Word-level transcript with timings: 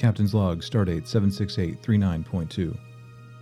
Captain's 0.00 0.32
log, 0.32 0.62
stardate 0.62 1.02
76839.2. 1.02 2.74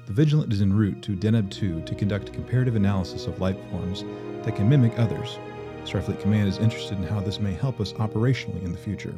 The 0.06 0.12
Vigilant 0.12 0.53
is 0.53 0.61
en 0.61 0.72
route 0.72 1.01
to 1.03 1.12
Deneb 1.12 1.53
2 1.53 1.83
to 1.83 1.95
conduct 1.95 2.31
a 2.31 2.33
comparative 2.33 2.74
analysis 2.74 3.29
of 3.29 3.40
life 3.40 3.56
forms 3.71 4.03
that 4.42 4.56
can 4.56 4.69
mimic 4.69 4.99
others. 4.99 5.38
Starfleet 5.85 6.21
Command 6.21 6.49
is 6.49 6.58
interested 6.58 6.99
in 6.99 7.04
how 7.04 7.21
this 7.21 7.38
may 7.38 7.54
help 7.54 7.81
us 7.81 7.92
operationally 7.92 8.60
in 8.65 8.72
the 8.72 8.76
future. 8.76 9.15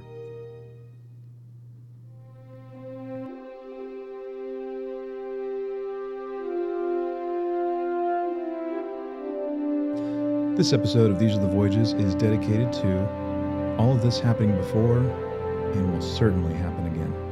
This 10.59 10.75
episode 10.75 11.11
of 11.11 11.19
These 11.19 11.37
Are 11.37 11.41
the 11.41 11.49
Voyages 11.49 11.95
is 11.95 12.15
dedicated 12.15 12.71
to 12.75 13.77
all 13.79 13.95
of 13.95 14.03
this 14.03 14.21
happening 14.21 14.55
before 14.59 14.99
and 14.99 15.91
will 15.91 16.03
certainly 16.03 16.53
happen 16.53 16.85
again. 16.87 17.30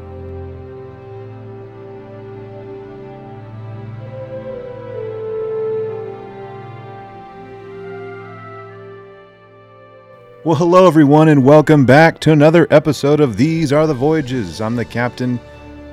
Well, 10.49 10.57
hello 10.57 10.87
everyone, 10.87 11.29
and 11.29 11.45
welcome 11.45 11.85
back 11.85 12.21
to 12.21 12.33
another 12.33 12.67
episode 12.71 13.21
of 13.21 13.37
These 13.37 13.71
Are 13.71 13.87
the 13.87 13.93
Voyages. 13.93 14.63
I'm 14.63 14.77
the 14.77 14.85
captain, 14.87 15.39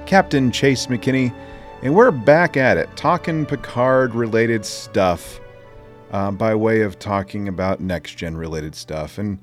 Captain 0.05 0.50
Chase 0.50 0.86
McKinney, 0.86 1.36
and 1.81 1.94
we're 1.94 2.09
back 2.09 2.55
at 2.55 2.78
it, 2.78 2.88
talking 2.95 3.45
Picard 3.45 4.16
related 4.16 4.66
stuff 4.66 5.41
uh, 6.12 6.31
by 6.31 6.55
way 6.55 6.84
of 6.84 6.98
talking 6.98 7.50
about 7.50 7.81
next 7.81 8.16
gen 8.16 8.38
related 8.38 8.76
stuff. 8.76 9.18
And 9.18 9.41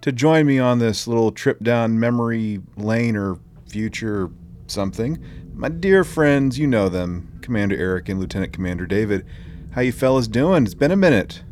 to 0.00 0.12
join 0.12 0.46
me 0.46 0.58
on 0.58 0.78
this 0.78 1.06
little 1.06 1.30
trip 1.30 1.62
down 1.62 2.00
memory 2.00 2.62
lane 2.78 3.16
or 3.16 3.38
future 3.68 4.30
something, 4.66 5.22
my 5.52 5.68
dear 5.68 6.04
friends, 6.04 6.58
you 6.58 6.66
know 6.66 6.88
them, 6.88 7.38
Commander 7.42 7.76
Eric 7.76 8.08
and 8.08 8.18
Lieutenant 8.18 8.54
Commander 8.54 8.86
David. 8.86 9.26
How 9.72 9.82
you 9.82 9.92
fellas 9.92 10.26
doing? 10.26 10.64
It's 10.64 10.72
been 10.72 10.90
a 10.90 10.96
minute. 10.96 11.42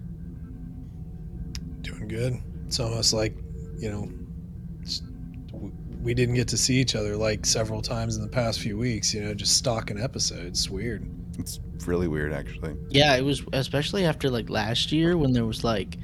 Doing 1.83 2.09
good. 2.09 2.43
It's 2.73 2.81
almost 2.81 3.13
like, 3.13 3.37
you 3.77 3.91
know, 3.91 4.09
we 6.03 6.15
didn't 6.15 6.37
get 6.37 6.49
to 6.49 6.57
see 6.57 6.77
each 6.77 6.95
other 6.97 7.15
like 7.19 7.45
several 7.45 7.83
times 7.83 8.17
in 8.17 8.23
the 8.23 8.29
past 8.31 8.61
few 8.61 8.79
weeks, 8.79 9.13
you 9.13 9.21
know, 9.21 9.35
just 9.35 9.59
stalking 9.59 10.01
episodes. 10.01 10.61
It's 10.61 10.71
weird. 10.71 11.07
It's 11.39 11.61
really 11.87 12.09
weird, 12.09 12.33
actually. 12.33 12.75
Yeah, 12.89 13.15
it 13.17 13.27
was 13.27 13.43
especially 13.53 14.07
after 14.07 14.31
like 14.31 14.49
last 14.49 14.91
year 14.91 15.19
when 15.19 15.35
there 15.35 15.45
was 15.45 15.63
like 15.65 15.99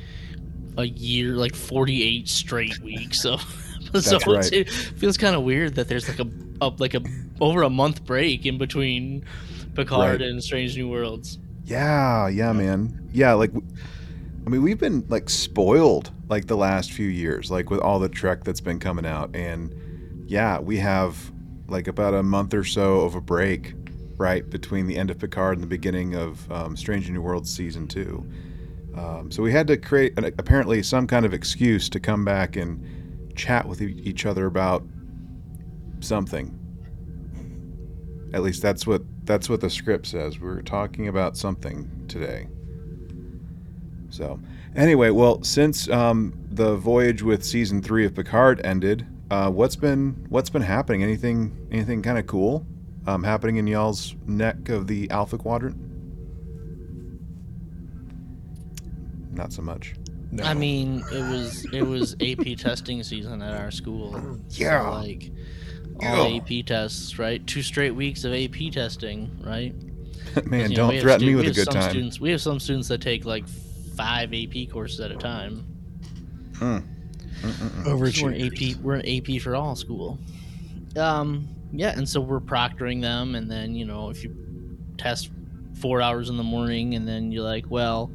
a 0.76 0.84
year, 0.84 1.36
like 1.36 1.54
48 1.54 2.28
straight 2.28 2.78
weeks 2.82 3.24
of. 3.24 3.40
so 3.98 4.16
it's- 4.16 4.26
right. 4.26 4.52
it 4.52 4.68
feels 4.70 5.16
kind 5.16 5.34
of 5.34 5.44
weird 5.44 5.74
that 5.76 5.88
there's 5.88 6.06
like 6.06 6.18
a, 6.18 6.28
a 6.60 6.68
like 6.76 6.92
a 6.92 7.00
over 7.40 7.62
a 7.62 7.70
month 7.70 8.04
break 8.04 8.44
in 8.44 8.58
between 8.58 9.24
Picard 9.74 10.20
Right. 10.20 10.28
and 10.28 10.44
Strange 10.44 10.76
New 10.76 10.90
Worlds. 10.90 11.38
Yeah, 11.64 12.28
yeah, 12.28 12.52
man. 12.52 13.08
Yeah, 13.10 13.32
like, 13.32 13.54
w- 13.54 13.66
I 14.48 14.50
mean, 14.50 14.62
we've 14.62 14.78
been 14.78 15.04
like 15.08 15.28
spoiled 15.28 16.10
like 16.30 16.46
the 16.46 16.56
last 16.56 16.90
few 16.90 17.06
years, 17.06 17.50
like 17.50 17.68
with 17.68 17.80
all 17.80 17.98
the 17.98 18.08
Trek 18.08 18.44
that's 18.44 18.62
been 18.62 18.80
coming 18.80 19.04
out, 19.04 19.36
and 19.36 19.74
yeah, 20.26 20.58
we 20.58 20.78
have 20.78 21.30
like 21.66 21.86
about 21.86 22.14
a 22.14 22.22
month 22.22 22.54
or 22.54 22.64
so 22.64 23.00
of 23.02 23.14
a 23.14 23.20
break, 23.20 23.74
right, 24.16 24.48
between 24.48 24.86
the 24.86 24.96
end 24.96 25.10
of 25.10 25.18
Picard 25.18 25.58
and 25.58 25.62
the 25.62 25.68
beginning 25.68 26.14
of 26.14 26.50
um, 26.50 26.78
Strange 26.78 27.10
New 27.10 27.20
Worlds 27.20 27.54
season 27.54 27.86
two. 27.86 28.26
Um, 28.96 29.30
so 29.30 29.42
we 29.42 29.52
had 29.52 29.66
to 29.66 29.76
create 29.76 30.18
an, 30.18 30.24
apparently 30.24 30.82
some 30.82 31.06
kind 31.06 31.26
of 31.26 31.34
excuse 31.34 31.90
to 31.90 32.00
come 32.00 32.24
back 32.24 32.56
and 32.56 33.36
chat 33.36 33.68
with 33.68 33.82
each 33.82 34.24
other 34.24 34.46
about 34.46 34.82
something. 36.00 36.58
At 38.32 38.42
least 38.42 38.62
that's 38.62 38.86
what 38.86 39.02
that's 39.24 39.50
what 39.50 39.60
the 39.60 39.68
script 39.68 40.06
says. 40.06 40.40
We're 40.40 40.62
talking 40.62 41.06
about 41.06 41.36
something 41.36 42.06
today. 42.08 42.48
So, 44.18 44.40
anyway, 44.74 45.10
well, 45.10 45.44
since 45.44 45.88
um, 45.88 46.32
the 46.50 46.74
voyage 46.74 47.22
with 47.22 47.44
season 47.44 47.80
three 47.80 48.04
of 48.04 48.16
Picard 48.16 48.60
ended, 48.64 49.06
uh, 49.30 49.48
what's 49.48 49.76
been 49.76 50.26
what's 50.28 50.50
been 50.50 50.62
happening? 50.62 51.04
Anything 51.04 51.56
anything 51.70 52.02
kind 52.02 52.18
of 52.18 52.26
cool 52.26 52.66
um, 53.06 53.22
happening 53.22 53.58
in 53.58 53.68
y'all's 53.68 54.16
neck 54.26 54.70
of 54.70 54.88
the 54.88 55.08
Alpha 55.12 55.38
Quadrant? 55.38 55.76
Not 59.32 59.52
so 59.52 59.62
much. 59.62 59.94
No. 60.32 60.42
I 60.42 60.52
mean, 60.52 61.04
it 61.12 61.22
was 61.30 61.64
it 61.72 61.82
was 61.82 62.16
AP 62.20 62.56
testing 62.58 63.00
season 63.04 63.40
at 63.40 63.54
our 63.54 63.70
school. 63.70 64.10
So, 64.48 64.64
Yeah. 64.64 64.88
like 64.88 65.30
all 66.02 66.28
Yeah. 66.32 66.40
AP 66.40 66.66
tests, 66.66 67.20
right? 67.20 67.46
Two 67.46 67.62
straight 67.62 67.94
weeks 67.94 68.24
of 68.24 68.34
AP 68.34 68.72
testing, 68.72 69.30
right? 69.46 69.72
Man, 70.44 70.72
don't 70.72 70.88
we 70.88 70.96
have 70.96 71.02
threaten 71.02 71.24
me 71.24 71.34
stu- 71.34 71.36
with 71.36 71.44
we 71.44 71.46
a 71.46 71.50
have 71.50 71.54
good 71.54 71.64
some 71.66 71.74
time. 71.74 71.90
Students, 71.90 72.20
we 72.20 72.30
have 72.32 72.40
some 72.42 72.58
students 72.58 72.88
that 72.88 73.00
take 73.00 73.24
like 73.24 73.44
five 73.98 74.32
AP 74.32 74.70
courses 74.70 75.00
at 75.00 75.10
a 75.10 75.16
time. 75.16 75.66
Mm. 76.52 76.84
Mm-mm-mm. 77.42 77.84
So 77.84 77.96
we're 77.96 78.30
an 78.30 78.46
AP. 78.46 78.82
We're 78.82 78.94
an 78.94 79.06
AP 79.06 79.42
for 79.42 79.54
all 79.54 79.76
school. 79.76 80.18
Um, 80.96 81.48
yeah, 81.72 81.96
and 81.96 82.08
so 82.08 82.20
we're 82.20 82.40
proctoring 82.40 83.02
them, 83.02 83.34
and 83.34 83.50
then 83.50 83.74
you 83.74 83.84
know 83.84 84.10
if 84.10 84.24
you 84.24 84.34
test 84.96 85.30
four 85.80 86.00
hours 86.00 86.30
in 86.30 86.36
the 86.36 86.42
morning, 86.42 86.94
and 86.94 87.06
then 87.06 87.30
you're 87.30 87.44
like, 87.44 87.66
well, 87.68 88.10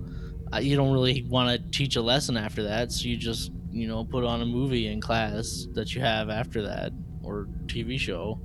uh, 0.53 0.57
you 0.57 0.75
don't 0.75 0.91
really 0.91 1.25
want 1.29 1.49
to 1.49 1.77
teach 1.77 1.95
a 1.95 2.01
lesson 2.01 2.37
after 2.37 2.63
that, 2.63 2.91
so 2.91 3.07
you 3.07 3.17
just 3.17 3.51
you 3.71 3.87
know 3.87 4.03
put 4.03 4.23
on 4.23 4.41
a 4.41 4.45
movie 4.45 4.87
in 4.87 4.99
class 5.01 5.67
that 5.73 5.93
you 5.93 6.01
have 6.01 6.29
after 6.29 6.63
that 6.63 6.91
or 7.23 7.47
TV 7.65 7.99
show. 7.99 8.39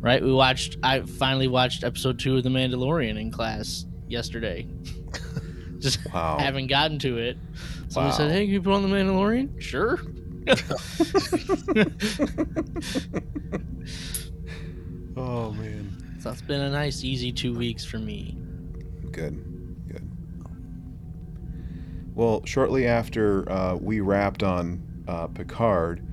Right? 0.00 0.22
We 0.22 0.32
watched. 0.32 0.78
I 0.82 1.02
finally 1.02 1.48
watched 1.48 1.84
episode 1.84 2.18
two 2.18 2.36
of 2.36 2.42
The 2.42 2.48
Mandalorian 2.48 3.20
in 3.20 3.30
class 3.30 3.86
yesterday. 4.08 4.66
just 5.82 5.98
Wow. 6.12 6.38
haven't 6.40 6.68
gotten 6.68 6.98
to 7.00 7.18
it. 7.18 7.36
Somebody 7.88 8.10
Wow. 8.12 8.16
said, 8.16 8.30
"Hey, 8.30 8.44
can 8.46 8.54
you 8.54 8.62
put 8.62 8.72
on 8.72 8.82
the 8.82 8.88
Mandalorian?" 8.88 9.60
Sure. 9.60 10.00
oh 15.16 15.52
man. 15.52 16.16
So 16.20 16.30
it's 16.30 16.42
been 16.42 16.60
a 16.60 16.70
nice, 16.70 17.04
easy 17.04 17.32
two 17.32 17.54
weeks 17.56 17.84
for 17.84 17.98
me. 17.98 18.36
Good, 19.10 19.34
good. 19.88 20.08
Well, 22.14 22.42
shortly 22.44 22.86
after 22.86 23.50
uh, 23.50 23.74
we 23.76 24.00
wrapped 24.00 24.42
on 24.42 24.82
uh, 25.08 25.26
Picard, 25.28 26.06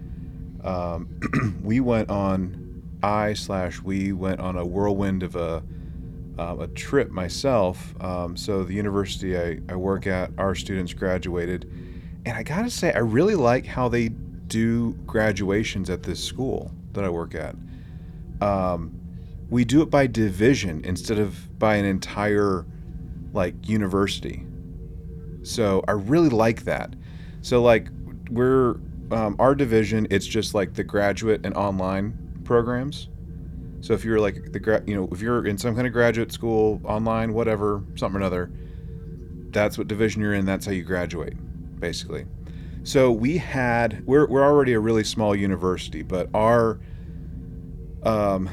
um, 0.64 1.20
we 1.64 1.80
went 1.80 2.10
on. 2.10 2.66
I 3.02 3.34
slash 3.34 3.82
we 3.82 4.12
went 4.12 4.42
on 4.42 4.58
a 4.58 4.66
whirlwind 4.66 5.24
of 5.24 5.38
a 5.38 5.64
um, 6.40 6.62
a 6.62 6.68
trip 6.70 7.12
myself. 7.12 7.94
Um, 8.02 8.38
so 8.38 8.64
the 8.64 8.74
university 8.74 9.38
I, 9.38 9.60
I 9.68 9.76
work 9.76 10.08
at, 10.08 10.32
our 10.38 10.56
students 10.56 10.94
graduated, 10.94 11.70
and 12.26 12.38
I 12.38 12.44
gotta 12.44 12.70
say, 12.70 12.94
I 12.94 13.00
really 13.00 13.36
like 13.36 13.66
how 13.66 13.90
they 13.90 14.10
do 14.48 14.94
graduations 15.06 15.90
at 15.90 16.02
this 16.02 16.24
school 16.24 16.72
that 16.94 17.04
I 17.04 17.10
work 17.10 17.36
at. 17.36 17.56
Um, 18.42 18.98
we 19.50 19.66
do 19.66 19.82
it 19.82 19.90
by 19.90 20.08
division 20.08 20.82
instead 20.86 21.20
of 21.20 21.60
by 21.60 21.76
an 21.76 21.86
entire 21.86 22.66
like 23.34 23.68
university. 23.68 24.46
So 25.44 25.84
I 25.88 25.92
really 25.92 26.30
like 26.30 26.64
that. 26.64 26.96
So 27.42 27.62
like 27.62 27.90
we're 28.32 28.78
um, 29.12 29.36
our 29.40 29.56
division, 29.56 30.08
it's 30.10 30.26
just 30.26 30.54
like 30.54 30.74
the 30.74 30.84
graduate 30.84 31.42
and 31.44 31.54
online 31.56 32.42
programs. 32.46 33.10
So 33.82 33.94
if 33.94 34.04
you're 34.04 34.20
like 34.20 34.52
the 34.52 34.84
you 34.86 34.96
know 34.96 35.08
if 35.12 35.22
you're 35.22 35.46
in 35.46 35.58
some 35.58 35.76
kind 35.76 35.88
of 35.88 35.94
graduate 35.94 36.32
school, 36.32 36.82
online, 36.84 37.34
whatever, 37.34 37.84
something 37.96 38.16
or 38.16 38.26
another, 38.26 38.52
that's 39.52 39.78
what 39.78 39.88
division 39.88 40.22
you're 40.22 40.34
in. 40.34 40.46
That's 40.46 40.66
how 40.66 40.72
you 40.72 40.84
graduate, 40.84 41.34
basically. 41.80 42.26
So 42.84 43.12
we 43.12 43.38
had 43.38 44.06
we're 44.06 44.28
we're 44.28 44.44
already 44.44 44.74
a 44.74 44.80
really 44.80 45.04
small 45.04 45.36
university, 45.36 46.04
but 46.04 46.30
our 46.34 46.80
um 48.04 48.50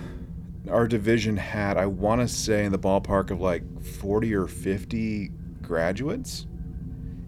our 0.70 0.86
division 0.86 1.36
had 1.36 1.76
I 1.76 1.86
want 1.86 2.20
to 2.20 2.28
say 2.28 2.64
in 2.64 2.72
the 2.72 2.78
ballpark 2.78 3.30
of 3.30 3.40
like 3.40 3.62
40 3.82 4.34
or 4.34 4.46
50 4.46 5.30
graduates 5.62 6.46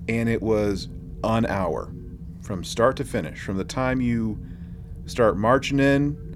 and 0.08 0.28
it 0.28 0.42
was 0.42 0.88
an 1.22 1.46
hour 1.46 1.92
from 2.40 2.64
start 2.64 2.96
to 2.96 3.04
finish 3.04 3.40
from 3.40 3.56
the 3.56 3.64
time 3.64 4.00
you 4.00 4.38
start 5.06 5.36
marching 5.36 5.78
in 5.78 6.27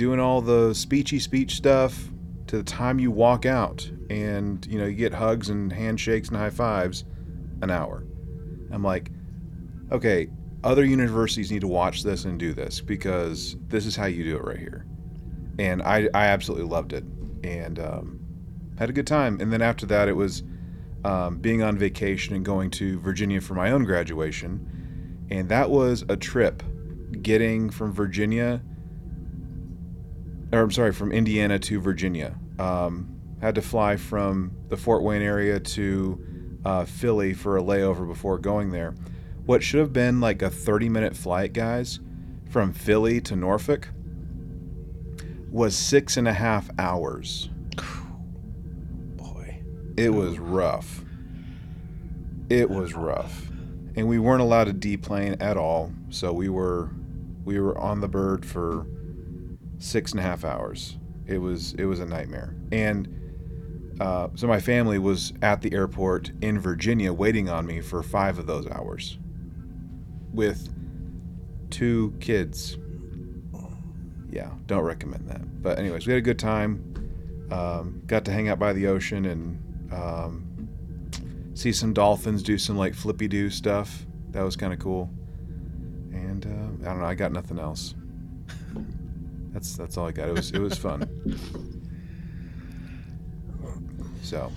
doing 0.00 0.18
all 0.18 0.40
the 0.40 0.70
speechy 0.70 1.20
speech 1.20 1.56
stuff 1.56 2.08
to 2.46 2.56
the 2.56 2.62
time 2.62 2.98
you 2.98 3.10
walk 3.10 3.44
out. 3.44 3.90
And 4.08 4.66
you 4.66 4.78
know 4.78 4.86
you 4.86 4.94
get 4.94 5.12
hugs 5.12 5.50
and 5.50 5.70
handshakes 5.70 6.28
and 6.28 6.38
high 6.38 6.48
fives 6.48 7.04
an 7.60 7.70
hour. 7.70 8.02
I'm 8.72 8.82
like 8.82 9.10
okay 9.92 10.30
other 10.64 10.84
universities 10.84 11.50
need 11.50 11.60
to 11.60 11.68
watch 11.68 12.02
this 12.02 12.24
and 12.24 12.38
do 12.38 12.54
this 12.54 12.80
because 12.80 13.56
this 13.68 13.84
is 13.84 13.94
how 13.94 14.06
you 14.06 14.24
do 14.24 14.36
it 14.36 14.44
right 14.44 14.58
here. 14.58 14.86
And 15.58 15.82
I, 15.82 16.08
I 16.12 16.26
absolutely 16.26 16.66
loved 16.66 16.92
it. 16.92 17.04
And 17.42 17.78
um, 17.78 18.20
had 18.78 18.90
a 18.90 18.92
good 18.92 19.06
time. 19.06 19.40
And 19.40 19.50
then 19.50 19.62
after 19.62 19.86
that, 19.86 20.06
it 20.06 20.12
was 20.12 20.42
um, 21.04 21.38
being 21.38 21.62
on 21.62 21.78
vacation 21.78 22.34
and 22.34 22.44
going 22.44 22.70
to 22.72 22.98
Virginia 23.00 23.40
for 23.40 23.54
my 23.54 23.70
own 23.70 23.84
graduation, 23.84 25.26
and 25.30 25.48
that 25.48 25.70
was 25.70 26.04
a 26.08 26.16
trip. 26.16 26.62
Getting 27.22 27.70
from 27.70 27.92
Virginia 27.92 28.62
or 30.52 30.60
I'm 30.60 30.70
sorry, 30.70 30.92
from 30.92 31.12
Indiana 31.12 31.58
to 31.60 31.80
Virginia. 31.80 32.38
Um, 32.58 33.20
had 33.40 33.54
to 33.54 33.62
fly 33.62 33.96
from 33.96 34.52
the 34.68 34.76
Fort 34.76 35.02
Wayne 35.02 35.22
area 35.22 35.58
to 35.60 36.24
uh, 36.64 36.84
Philly 36.84 37.32
for 37.32 37.56
a 37.56 37.62
layover 37.62 38.06
before 38.06 38.38
going 38.38 38.70
there. 38.70 38.94
What 39.46 39.62
should 39.62 39.80
have 39.80 39.92
been 39.92 40.20
like 40.20 40.42
a 40.42 40.50
30 40.50 40.88
minute 40.88 41.16
flight, 41.16 41.52
guys, 41.52 42.00
from 42.50 42.72
Philly 42.72 43.20
to 43.22 43.36
Norfolk 43.36 43.88
was 45.50 45.76
six 45.76 46.16
and 46.16 46.28
a 46.28 46.32
half 46.32 46.70
hours. 46.78 47.48
Boy. 49.16 49.62
It 49.96 50.10
was 50.10 50.38
rough. 50.38 51.04
It 52.48 52.70
was 52.70 52.94
rough. 52.94 53.48
And 53.96 54.08
we 54.08 54.18
weren't 54.18 54.42
allowed 54.42 54.64
to 54.64 54.72
deplane 54.72 55.36
at 55.40 55.56
all, 55.56 55.92
so 56.10 56.32
we 56.32 56.48
were 56.48 56.90
we 57.44 57.58
were 57.58 57.76
on 57.78 58.00
the 58.00 58.08
bird 58.08 58.44
for 58.46 58.86
six 59.80 60.12
and 60.12 60.20
a 60.20 60.22
half 60.22 60.44
hours. 60.44 60.96
It 61.26 61.38
was 61.38 61.74
it 61.74 61.86
was 61.86 61.98
a 61.98 62.06
nightmare. 62.06 62.54
And 62.70 63.96
uh, 64.00 64.28
so 64.34 64.46
my 64.46 64.60
family 64.60 64.98
was 64.98 65.32
at 65.42 65.60
the 65.60 65.74
airport 65.74 66.30
in 66.40 66.58
Virginia 66.58 67.12
waiting 67.12 67.48
on 67.48 67.66
me 67.66 67.80
for 67.80 68.02
five 68.02 68.38
of 68.38 68.46
those 68.46 68.66
hours 68.68 69.18
with 70.32 70.68
two 71.70 72.14
kids. 72.20 72.78
Yeah, 74.30 74.50
don't 74.66 74.84
recommend 74.84 75.28
that. 75.28 75.62
But 75.62 75.78
anyways, 75.78 76.06
we 76.06 76.12
had 76.12 76.18
a 76.18 76.22
good 76.22 76.38
time. 76.38 76.86
Um, 77.50 78.02
got 78.06 78.24
to 78.26 78.32
hang 78.32 78.48
out 78.48 78.60
by 78.60 78.72
the 78.72 78.86
ocean 78.86 79.24
and 79.24 79.92
um, 79.92 80.68
see 81.54 81.72
some 81.72 81.92
dolphins 81.92 82.42
do 82.42 82.56
some 82.56 82.78
like 82.78 82.94
flippy 82.94 83.26
do 83.26 83.50
stuff. 83.50 84.06
That 84.30 84.42
was 84.42 84.56
kind 84.56 84.72
of 84.72 84.78
cool. 84.78 85.10
And 86.12 86.46
uh, 86.46 86.88
I 86.88 86.92
don't 86.92 87.00
know. 87.00 87.06
I 87.06 87.14
got 87.14 87.32
nothing 87.32 87.58
else. 87.58 87.94
That's 89.52 89.76
that's 89.76 89.96
all 89.96 90.06
I 90.06 90.12
got. 90.12 90.28
It 90.28 90.34
was 90.34 90.50
it 90.52 90.60
was 90.60 90.78
fun. 90.78 91.08
So 94.22 94.50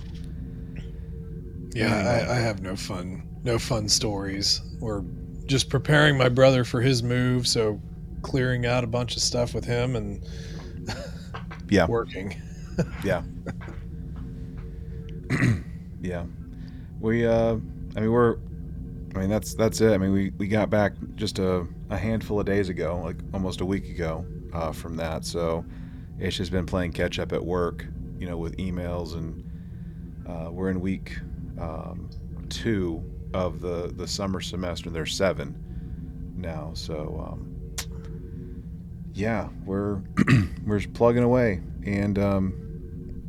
Yeah, 1.74 2.26
I, 2.28 2.32
I 2.32 2.36
have 2.36 2.62
no 2.62 2.76
fun, 2.76 3.28
no 3.42 3.58
fun 3.58 3.88
stories. 3.88 4.60
We're 4.80 5.02
just 5.46 5.68
preparing 5.68 6.16
my 6.16 6.28
brother 6.28 6.64
for 6.64 6.80
his 6.80 7.02
move, 7.02 7.46
so 7.46 7.80
clearing 8.22 8.66
out 8.66 8.84
a 8.84 8.86
bunch 8.86 9.16
of 9.16 9.22
stuff 9.22 9.52
with 9.54 9.64
him 9.64 9.96
and 9.96 10.24
yeah, 11.68 11.86
working. 11.86 12.40
yeah, 13.02 13.22
yeah. 16.00 16.24
We 17.00 17.26
uh, 17.26 17.56
I 17.96 18.00
mean 18.00 18.12
we're, 18.12 18.36
I 19.14 19.18
mean 19.18 19.30
that's 19.30 19.54
that's 19.54 19.80
it. 19.80 19.92
I 19.92 19.98
mean 19.98 20.12
we 20.12 20.30
we 20.38 20.48
got 20.48 20.70
back 20.70 20.92
just 21.16 21.38
a 21.38 21.66
a 21.90 21.96
handful 21.98 22.40
of 22.40 22.46
days 22.46 22.68
ago, 22.68 23.00
like 23.02 23.16
almost 23.32 23.60
a 23.60 23.66
week 23.66 23.88
ago, 23.88 24.24
uh, 24.54 24.72
from 24.72 24.96
that. 24.96 25.24
So 25.24 25.64
it's 26.18 26.36
just 26.36 26.50
been 26.50 26.66
playing 26.66 26.92
catch 26.92 27.18
up 27.18 27.32
at 27.32 27.44
work, 27.44 27.86
you 28.18 28.26
know, 28.26 28.36
with 28.36 28.56
emails 28.56 29.14
and 29.14 29.44
uh, 30.26 30.50
we're 30.50 30.70
in 30.70 30.80
week 30.80 31.18
um, 31.60 32.08
two 32.48 33.04
of 33.34 33.60
the 33.60 33.92
the 33.96 34.06
summer 34.06 34.40
semester. 34.40 34.90
There's 34.90 35.14
seven 35.14 36.34
now, 36.36 36.70
so 36.74 37.26
um, 37.28 37.54
yeah, 39.12 39.48
we're 39.64 40.00
we're 40.66 40.78
just 40.78 40.94
plugging 40.94 41.22
away. 41.22 41.60
And 41.84 42.18
um, 42.18 43.22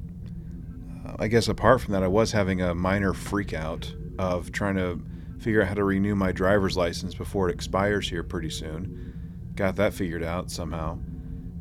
I 1.19 1.27
guess 1.27 1.47
apart 1.47 1.81
from 1.81 1.93
that, 1.93 2.03
I 2.03 2.07
was 2.07 2.31
having 2.31 2.61
a 2.61 2.73
minor 2.73 3.13
freak 3.13 3.53
out 3.53 3.93
of 4.17 4.51
trying 4.51 4.75
to 4.75 5.01
figure 5.39 5.61
out 5.61 5.67
how 5.67 5.73
to 5.73 5.83
renew 5.83 6.15
my 6.15 6.31
driver's 6.31 6.77
license 6.77 7.13
before 7.13 7.49
it 7.49 7.53
expires 7.53 8.09
here 8.09 8.23
pretty 8.23 8.49
soon. 8.49 9.51
Got 9.55 9.75
that 9.77 9.93
figured 9.93 10.23
out 10.23 10.49
somehow, 10.49 10.97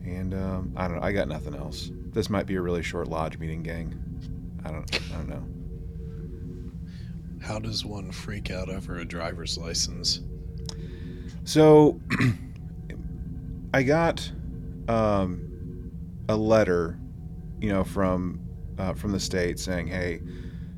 and 0.05 0.35
um, 0.35 0.73
I 0.77 0.89
don't 0.89 0.97
know. 0.97 1.03
I 1.03 1.13
got 1.13 1.29
nothing 1.29 1.55
else. 1.55 1.91
This 2.13 2.31
might 2.31 2.47
be 2.47 2.57
a 2.57 2.61
really 2.61 2.83
short 2.83 3.09
lodge 3.09 3.39
meeting, 3.39 3.63
gang. 3.63 3.95
I 4.65 4.71
don't. 4.71 5.01
I 5.13 5.17
don't 5.17 5.29
know. 5.29 5.45
How 7.45 7.59
does 7.59 7.85
one 7.85 8.11
freak 8.11 8.51
out 8.51 8.69
over 8.69 8.97
a 8.99 9.05
driver's 9.05 9.59
license? 9.59 10.21
So, 11.45 12.01
I 13.75 13.83
got 13.83 14.31
um, 14.89 15.91
a 16.29 16.37
letter, 16.37 16.99
you 17.61 17.69
know, 17.69 17.85
from 17.85 18.41
uh, 18.79 18.95
from 18.95 19.13
the 19.13 19.21
state 19.21 19.59
saying, 19.59 19.89
"Hey, 19.89 20.21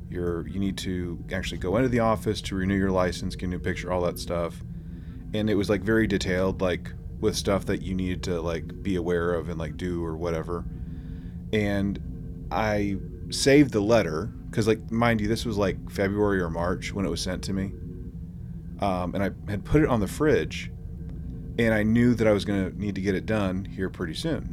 you're 0.08 0.46
you 0.48 0.58
need 0.58 0.76
to 0.78 1.22
actually 1.32 1.58
go 1.58 1.76
into 1.76 1.88
the 1.88 2.00
office 2.00 2.40
to 2.42 2.56
renew 2.56 2.76
your 2.76 2.90
license, 2.90 3.36
get 3.36 3.46
a 3.46 3.48
new 3.48 3.58
picture, 3.58 3.92
all 3.92 4.02
that 4.02 4.18
stuff." 4.18 4.62
And 5.34 5.50
it 5.50 5.54
was 5.54 5.68
like 5.68 5.82
very 5.82 6.06
detailed, 6.06 6.60
like 6.60 6.92
with 7.20 7.36
stuff 7.36 7.66
that 7.66 7.82
you 7.82 7.94
needed 7.94 8.22
to 8.24 8.40
like 8.40 8.82
be 8.82 8.96
aware 8.96 9.34
of 9.34 9.48
and 9.48 9.58
like 9.58 9.76
do 9.76 10.04
or 10.04 10.16
whatever. 10.16 10.64
And 11.52 12.46
I 12.50 12.96
saved 13.30 13.72
the 13.72 13.80
letter 13.80 14.26
because, 14.50 14.66
like, 14.66 14.90
mind 14.90 15.20
you, 15.20 15.28
this 15.28 15.44
was 15.44 15.56
like 15.56 15.90
February 15.90 16.40
or 16.40 16.50
March 16.50 16.92
when 16.92 17.04
it 17.04 17.10
was 17.10 17.20
sent 17.20 17.42
to 17.44 17.52
me. 17.52 17.72
Um, 18.80 19.14
and 19.14 19.22
I 19.22 19.30
had 19.50 19.64
put 19.64 19.82
it 19.82 19.88
on 19.88 20.00
the 20.00 20.06
fridge, 20.06 20.70
and 21.58 21.72
I 21.74 21.82
knew 21.82 22.14
that 22.14 22.26
I 22.26 22.32
was 22.32 22.44
going 22.44 22.70
to 22.70 22.78
need 22.78 22.94
to 22.94 23.00
get 23.00 23.14
it 23.14 23.26
done 23.26 23.64
here 23.64 23.88
pretty 23.88 24.14
soon. 24.14 24.52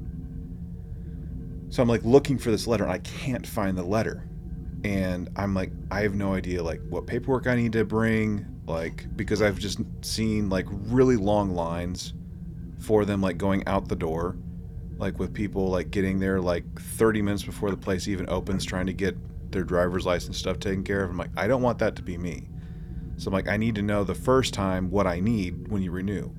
So 1.70 1.82
I'm 1.82 1.90
like 1.90 2.04
looking 2.04 2.38
for 2.38 2.52
this 2.52 2.68
letter, 2.68 2.84
and 2.84 2.94
I 2.94 3.00
can't 3.00 3.46
find 3.46 3.78
the 3.78 3.84
letter. 3.84 4.28
And 4.84 5.30
I'm 5.36 5.54
like, 5.54 5.72
I 5.92 6.02
have 6.02 6.16
no 6.16 6.34
idea 6.34 6.62
like 6.62 6.82
what 6.90 7.08
paperwork 7.08 7.48
I 7.48 7.56
need 7.56 7.74
to 7.74 7.86
bring, 7.86 8.46
like 8.68 9.06
because 9.16 9.42
I've 9.42 9.58
just 9.58 9.80
seen 10.02 10.50
like 10.50 10.66
really 10.70 11.16
long 11.16 11.56
lines 11.56 12.14
for 12.84 13.06
them 13.06 13.22
like 13.22 13.38
going 13.38 13.66
out 13.66 13.88
the 13.88 13.96
door, 13.96 14.36
like 14.98 15.18
with 15.18 15.34
people 15.34 15.70
like 15.70 15.90
getting 15.90 16.20
there 16.20 16.42
like 16.42 16.66
30 16.80 17.22
minutes 17.22 17.44
before 17.44 17.72
the 17.72 17.78
place 17.78 18.08
even 18.08 18.30
opens, 18.30 18.66
trying 18.66 18.86
to 18.88 18.94
get 18.94 19.16
their 19.52 19.64
driver's 19.64 20.06
license 20.06 20.38
stuff 20.38 20.60
taken 20.60 20.84
care 20.84 21.04
of. 21.04 21.10
I'm 21.10 21.18
like, 21.18 21.32
I 21.38 21.48
don't 21.48 21.62
want 21.62 21.80
that 21.80 21.96
to 21.96 22.02
be 22.02 22.18
me. 22.18 22.50
So 23.18 23.30
I'm 23.30 23.34
like, 23.34 23.48
I 23.48 23.58
need 23.58 23.76
to 23.76 23.82
know 23.82 24.04
the 24.04 24.16
first 24.16 24.54
time 24.54 24.90
what 24.90 25.08
I 25.08 25.20
need 25.20 25.70
when 25.70 25.82
you 25.82 25.92
renew. 25.92 26.32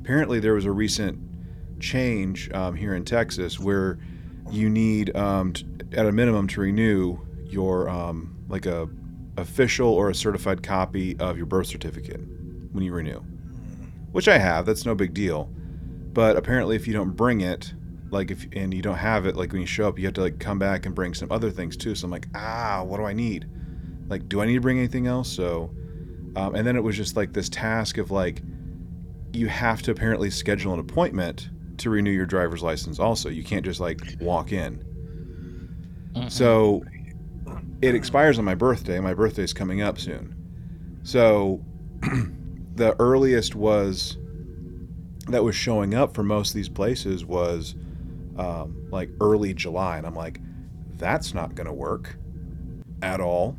Apparently, 0.00 0.38
there 0.38 0.54
was 0.54 0.64
a 0.64 0.70
recent 0.70 1.18
change 1.80 2.50
um, 2.52 2.76
here 2.76 2.94
in 2.94 3.04
Texas 3.04 3.58
where 3.58 3.98
you 4.50 4.70
need, 4.70 5.14
um, 5.16 5.54
at 5.92 6.06
a 6.06 6.12
minimum, 6.12 6.46
to 6.48 6.60
renew 6.60 7.18
your 7.46 7.88
um, 7.88 8.36
like 8.48 8.66
a 8.66 8.88
official 9.38 9.88
or 9.88 10.10
a 10.10 10.14
certified 10.14 10.62
copy 10.62 11.18
of 11.18 11.36
your 11.36 11.46
birth 11.46 11.66
certificate 11.66 12.20
when 12.72 12.84
you 12.84 12.92
renew, 12.92 13.20
which 14.12 14.28
I 14.28 14.38
have. 14.38 14.66
That's 14.66 14.86
no 14.86 14.94
big 14.94 15.14
deal. 15.14 15.50
But 16.12 16.36
apparently, 16.36 16.76
if 16.76 16.86
you 16.86 16.92
don't 16.92 17.16
bring 17.16 17.40
it, 17.40 17.72
like 18.10 18.30
if 18.30 18.46
and 18.52 18.74
you 18.74 18.82
don't 18.82 18.96
have 18.96 19.26
it, 19.26 19.36
like 19.36 19.52
when 19.52 19.60
you 19.60 19.66
show 19.66 19.88
up, 19.88 19.98
you 19.98 20.04
have 20.06 20.14
to 20.14 20.20
like 20.22 20.38
come 20.40 20.58
back 20.58 20.86
and 20.86 20.94
bring 20.94 21.14
some 21.14 21.30
other 21.30 21.50
things 21.50 21.76
too. 21.76 21.94
So 21.94 22.06
I'm 22.06 22.10
like, 22.10 22.26
ah, 22.34 22.82
what 22.84 22.96
do 22.98 23.04
I 23.04 23.12
need? 23.12 23.46
Like, 24.08 24.28
do 24.28 24.40
I 24.40 24.46
need 24.46 24.54
to 24.54 24.60
bring 24.60 24.78
anything 24.78 25.06
else? 25.06 25.30
So 25.30 25.70
um, 26.36 26.54
and 26.54 26.66
then 26.66 26.76
it 26.76 26.82
was 26.82 26.96
just 26.96 27.16
like 27.16 27.32
this 27.32 27.48
task 27.48 27.98
of 27.98 28.10
like, 28.10 28.42
you 29.32 29.48
have 29.48 29.82
to 29.82 29.90
apparently 29.90 30.30
schedule 30.30 30.72
an 30.72 30.80
appointment 30.80 31.50
to 31.78 31.90
renew 31.90 32.10
your 32.10 32.26
driver's 32.26 32.62
license. 32.62 32.98
Also, 32.98 33.28
you 33.28 33.42
can't 33.42 33.64
just 33.64 33.80
like 33.80 34.00
walk 34.20 34.52
in. 34.52 34.84
So 36.28 36.84
it 37.82 37.94
expires 37.94 38.38
on 38.38 38.44
my 38.44 38.54
birthday. 38.54 39.00
My 39.00 39.14
birthday's 39.14 39.52
coming 39.52 39.82
up 39.82 39.98
soon. 39.98 40.34
So 41.02 41.64
the 42.74 42.94
earliest 42.98 43.54
was 43.54 44.18
that 45.28 45.42
was 45.44 45.54
showing 45.54 45.94
up 45.94 46.14
for 46.14 46.22
most 46.22 46.50
of 46.50 46.54
these 46.54 46.68
places 46.68 47.24
was 47.24 47.74
um, 48.36 48.88
like 48.90 49.10
early 49.20 49.54
July, 49.54 49.98
and 49.98 50.06
I'm 50.06 50.14
like, 50.14 50.40
that's 50.96 51.34
not 51.34 51.54
going 51.54 51.66
to 51.66 51.72
work 51.72 52.16
at 53.02 53.20
all. 53.20 53.56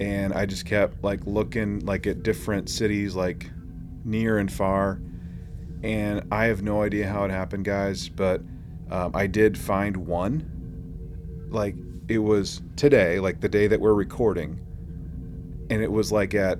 And 0.00 0.32
I 0.32 0.46
just 0.46 0.66
kept 0.66 1.02
like 1.04 1.20
looking 1.26 1.80
like 1.80 2.06
at 2.06 2.22
different 2.22 2.68
cities, 2.68 3.14
like 3.14 3.50
near 4.04 4.38
and 4.38 4.50
far, 4.50 5.00
and 5.82 6.26
I 6.32 6.46
have 6.46 6.62
no 6.62 6.82
idea 6.82 7.08
how 7.08 7.24
it 7.24 7.30
happened, 7.30 7.64
guys. 7.64 8.08
But 8.08 8.40
um, 8.90 9.12
I 9.14 9.26
did 9.26 9.56
find 9.56 9.96
one. 9.96 10.50
Like 11.50 11.76
it 12.08 12.18
was 12.18 12.62
today, 12.76 13.20
like 13.20 13.40
the 13.40 13.48
day 13.48 13.66
that 13.68 13.80
we're 13.80 13.94
recording, 13.94 14.60
and 15.70 15.82
it 15.82 15.90
was 15.90 16.10
like 16.10 16.34
at 16.34 16.58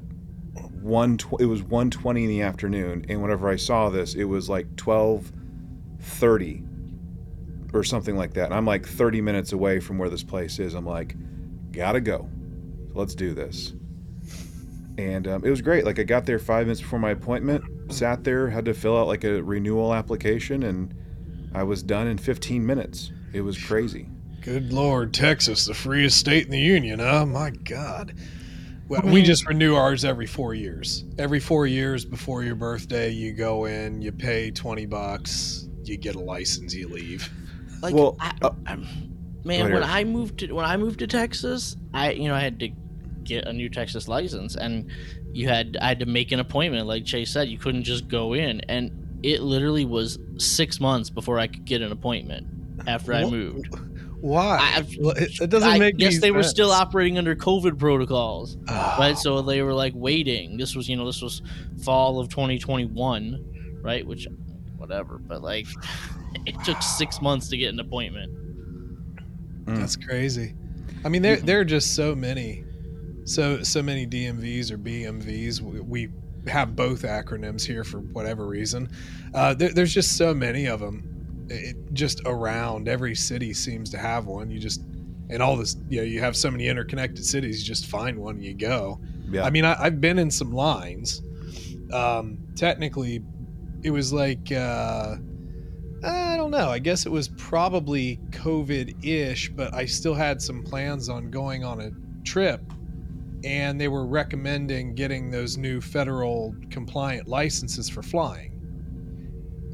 one. 0.85 1.17
Tw- 1.17 1.41
it 1.41 1.47
was 1.47 1.63
one 1.63 1.91
twenty 1.91 2.25
in 2.25 2.29
the 2.29 2.43
afternoon, 2.43 3.07
and 3.09 3.23
whenever 3.23 3.49
I 3.49 3.57
saw 3.57 3.89
this, 3.89 4.15
it 4.15 4.25
was 4.25 4.49
like 4.49 4.77
twelve 4.77 5.33
thirty 5.99 6.63
or 7.73 7.83
something 7.83 8.17
like 8.17 8.35
that. 8.35 8.47
And 8.47 8.55
I'm 8.55 8.67
like 8.67 8.87
thirty 8.87 9.21
minutes 9.21 9.53
away 9.53 9.81
from 9.81 9.99
where 9.99 10.11
this 10.11 10.23
place 10.23 10.59
is. 10.59 10.75
I'm 10.75 10.87
like, 10.87 11.17
gotta 11.73 12.01
go. 12.01 12.29
Let's 12.93 13.15
do 13.15 13.35
this. 13.35 13.73
And 14.97 15.27
um, 15.27 15.45
it 15.45 15.51
was 15.51 15.61
great. 15.61 15.85
Like 15.85 15.99
I 15.99 16.05
got 16.05 16.27
there 16.27 16.39
five 16.39 16.67
minutes 16.67 16.81
before 16.81 17.01
my 17.01 17.11
appointment, 17.11 17.93
sat 17.93 18.23
there, 18.23 18.49
had 18.51 18.65
to 18.67 18.75
fill 18.75 18.97
out 18.97 19.09
like 19.09 19.25
a 19.25 19.43
renewal 19.43 19.93
application, 19.93 20.63
and 20.63 20.95
I 21.55 21.65
was 21.65 21.83
done 21.83 22.07
in 22.07 22.19
15 22.19 22.65
minutes. 22.65 23.11
It 23.33 23.41
was 23.41 23.63
crazy. 23.63 24.09
Good 24.41 24.73
Lord, 24.73 25.15
Texas, 25.15 25.65
the 25.65 25.75
freest 25.75 26.19
state 26.19 26.45
in 26.45 26.51
the 26.53 26.61
union, 26.61 27.01
huh? 27.01 27.25
My 27.27 27.51
God. 27.51 28.15
Well, 28.89 29.03
we 29.03 29.23
just 29.23 29.47
renew 29.47 29.75
ours 29.77 30.05
every 30.05 30.27
four 30.27 30.55
years. 30.55 31.05
Every 31.19 31.41
four 31.41 31.67
years 31.67 32.05
before 32.05 32.43
your 32.43 32.55
birthday, 32.55 33.11
you 33.11 33.33
go 33.33 33.65
in, 33.65 34.03
you 34.03 34.13
pay 34.13 34.51
20 34.51 34.85
bucks, 34.87 35.69
you 35.85 35.97
get 35.97 36.17
a 36.17 36.21
license, 36.21 36.75
you 36.75 36.89
leave. 36.89 37.31
like 37.83 37.95
Well, 37.95 38.17
I, 38.21 38.33
uh, 38.43 38.51
I'm- 38.67 38.87
man, 39.45 39.61
ahead, 39.61 39.73
when 39.73 39.83
Eric. 39.83 39.95
I 39.95 40.05
moved 40.05 40.39
to 40.41 40.53
when 40.53 40.65
I 40.67 40.77
moved 40.77 40.99
to 41.01 41.07
Texas, 41.07 41.77
I 41.95 42.13
you 42.13 42.29
know 42.29 42.35
I 42.35 42.41
had 42.41 42.61
to 42.61 42.71
get 43.25 43.47
a 43.47 43.53
new 43.53 43.69
Texas 43.71 44.07
license, 44.07 44.55
and 44.55 44.91
you 45.33 45.49
had 45.49 45.77
I 45.81 45.89
had 45.89 45.99
to 46.01 46.07
make 46.07 46.31
an 46.33 46.41
appointment. 46.41 46.87
Like 46.87 47.05
Chase 47.07 47.31
said, 47.31 47.49
you 47.49 47.59
couldn't 47.59 47.85
just 47.85 48.09
go 48.09 48.35
in, 48.35 48.61
and 48.69 48.91
it 49.23 49.41
literally 49.43 49.87
was 49.87 50.19
six 50.39 50.79
months 50.81 51.09
before 51.11 51.39
I 51.39 51.47
could 51.47 51.65
get 51.65 51.81
an 51.83 51.91
appointment 51.93 52.47
after 52.87 53.13
I 53.15 53.25
Wha- 53.25 53.31
moved. 53.31 53.75
Why? 54.25 54.57
I- 54.59 54.87
Well, 54.99 55.11
it, 55.17 55.39
it 55.39 55.51
doesn't 55.51 55.69
I 55.69 55.79
make. 55.79 55.99
guess 55.99 56.13
any 56.15 56.19
they 56.21 56.31
were 56.31 56.43
still 56.43 56.71
operating 56.71 57.19
under 57.19 57.37
COVID 57.37 57.79
protocols. 57.79 58.57
Ah, 58.69 58.97
right? 58.99 59.19
So 59.19 59.43
they 59.43 59.61
were 59.61 59.75
like 59.75 59.93
waiting. 59.95 60.57
This 60.57 60.75
was, 60.75 60.89
you 60.89 60.97
know, 60.97 61.05
this 61.05 61.21
was 61.21 61.43
fall 61.85 62.19
of 62.19 62.31
2021, 62.31 63.81
right? 63.83 64.07
Which, 64.07 64.27
whatever. 64.79 65.19
But 65.19 65.43
like, 65.43 65.67
it 66.47 66.55
took 66.65 66.81
six 66.81 67.21
months 67.21 67.49
to 67.51 67.59
get 67.59 67.75
an 67.75 67.81
appointment. 67.81 68.33
Mm. 69.67 69.77
That's 69.77 69.97
crazy. 69.97 70.55
I 71.05 71.11
mean, 71.11 71.21
there 71.21 71.37
Mhm. 71.37 71.45
there 71.47 71.61
are 71.61 71.65
just 71.67 71.95
so 71.95 72.15
many, 72.15 72.65
so 73.25 73.63
so 73.63 73.83
many 73.83 74.07
DMVs 74.07 74.71
or 74.71 74.79
BMVs. 74.79 75.61
We, 75.61 75.81
we 75.81 76.09
have 76.47 76.75
both 76.75 77.03
acronyms 77.03 77.63
here 77.67 77.85
for 77.85 77.99
whatever 78.01 78.47
reason. 78.47 78.89
Uh, 79.35 79.53
there, 79.53 79.69
there's 79.71 79.93
just 79.93 80.17
so 80.17 80.33
many 80.33 80.65
of 80.67 80.81
them. 80.81 81.11
It, 81.49 81.77
just 81.93 82.21
around 82.27 82.89
every 82.89 83.15
city 83.15 83.53
seems 83.53 83.91
to 83.91 83.99
have 83.99 84.27
one. 84.27 84.51
You 84.51 84.59
just 84.59 84.83
and 85.31 85.43
all 85.43 85.57
this, 85.57 85.77
you 85.89 85.99
know, 85.99 86.05
you 86.05 86.21
have 86.21 86.37
so 86.37 86.51
many 86.51 86.69
interconnected 86.69 87.25
cities. 87.25 87.61
You 87.61 87.67
just 87.67 87.87
find 87.87 88.19
one 88.19 88.37
and 88.37 88.45
you 88.45 88.55
go. 88.55 89.01
Yeah. 89.31 89.45
I 89.45 89.51
mean, 89.51 89.65
I, 89.65 89.75
I've 89.79 90.01
been 90.01 90.19
in 90.19 90.31
some 90.31 90.53
lines. 90.53 91.23
Um, 91.93 92.39
technically, 92.57 93.23
it 93.83 93.91
was 93.91 94.13
like 94.13 94.53
uh, 94.53 95.17
I 96.05 96.37
don't 96.37 96.51
know. 96.51 96.69
I 96.69 96.79
guess 96.79 97.07
it 97.07 97.13
was 97.13 97.29
probably 97.29 98.21
COVID-ish, 98.31 99.51
but 99.51 99.75
I 99.75 99.87
still 99.87 100.15
had 100.15 100.43
some 100.43 100.63
plans 100.63 101.09
on 101.09 101.31
going 101.31 101.65
on 101.65 101.81
a 101.81 101.91
trip, 102.25 102.61
and 103.45 103.81
they 103.81 103.89
were 103.89 104.07
recommending 104.07 104.95
getting 104.95 105.31
those 105.31 105.57
new 105.57 105.81
federal 105.81 106.55
compliant 106.71 107.29
licenses 107.29 107.89
for 107.89 108.03
flying. 108.03 108.54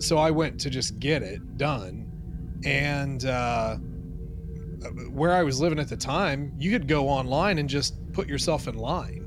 So 0.01 0.17
I 0.17 0.31
went 0.31 0.59
to 0.61 0.71
just 0.71 0.99
get 0.99 1.23
it 1.23 1.59
done, 1.59 2.11
and 2.65 3.25
uh, 3.27 3.77
where 5.11 5.33
I 5.33 5.43
was 5.43 5.61
living 5.61 5.79
at 5.79 5.89
the 5.89 5.97
time, 5.97 6.55
you 6.59 6.71
could 6.71 6.89
go 6.89 7.09
online 7.09 7.59
and 7.59 7.69
just 7.69 7.95
put 8.13 8.27
yourself 8.27 8.67
in 8.67 8.77
line. 8.77 9.27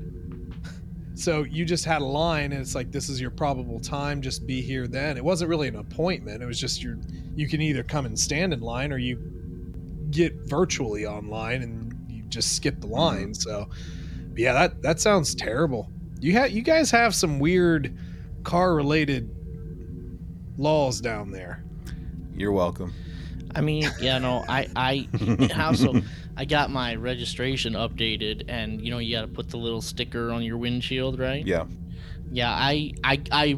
So 1.16 1.44
you 1.44 1.64
just 1.64 1.84
had 1.84 2.02
a 2.02 2.04
line, 2.04 2.50
and 2.50 2.60
it's 2.60 2.74
like 2.74 2.90
this 2.90 3.08
is 3.08 3.20
your 3.20 3.30
probable 3.30 3.78
time. 3.78 4.20
Just 4.20 4.48
be 4.48 4.60
here 4.60 4.88
then. 4.88 5.16
It 5.16 5.24
wasn't 5.24 5.48
really 5.48 5.68
an 5.68 5.76
appointment. 5.76 6.42
It 6.42 6.46
was 6.46 6.58
just 6.58 6.82
your. 6.82 6.98
You 7.36 7.46
can 7.46 7.60
either 7.60 7.84
come 7.84 8.04
and 8.04 8.18
stand 8.18 8.52
in 8.52 8.58
line, 8.58 8.92
or 8.92 8.98
you 8.98 9.16
get 10.10 10.34
virtually 10.46 11.06
online, 11.06 11.62
and 11.62 11.94
you 12.10 12.24
just 12.24 12.56
skip 12.56 12.80
the 12.80 12.88
line. 12.88 13.32
So, 13.32 13.68
yeah, 14.34 14.54
that 14.54 14.82
that 14.82 14.98
sounds 14.98 15.36
terrible. 15.36 15.88
You 16.18 16.32
have 16.32 16.50
you 16.50 16.62
guys 16.62 16.90
have 16.90 17.14
some 17.14 17.38
weird 17.38 17.96
car 18.42 18.74
related 18.74 19.30
laws 20.56 21.00
down 21.00 21.30
there. 21.30 21.64
You're 22.34 22.52
welcome. 22.52 22.92
I 23.54 23.60
mean, 23.60 23.88
yeah, 24.00 24.18
no, 24.18 24.44
I, 24.48 24.68
I, 24.74 25.08
how 25.52 25.72
so? 25.72 26.00
I 26.36 26.44
got 26.44 26.70
my 26.70 26.96
registration 26.96 27.74
updated, 27.74 28.46
and 28.48 28.80
you 28.80 28.90
know, 28.90 28.98
you 28.98 29.14
got 29.14 29.22
to 29.22 29.28
put 29.28 29.48
the 29.48 29.56
little 29.56 29.80
sticker 29.80 30.32
on 30.32 30.42
your 30.42 30.58
windshield, 30.58 31.18
right? 31.18 31.46
Yeah. 31.46 31.66
Yeah, 32.32 32.50
I, 32.50 32.92
I, 33.04 33.22
I 33.30 33.56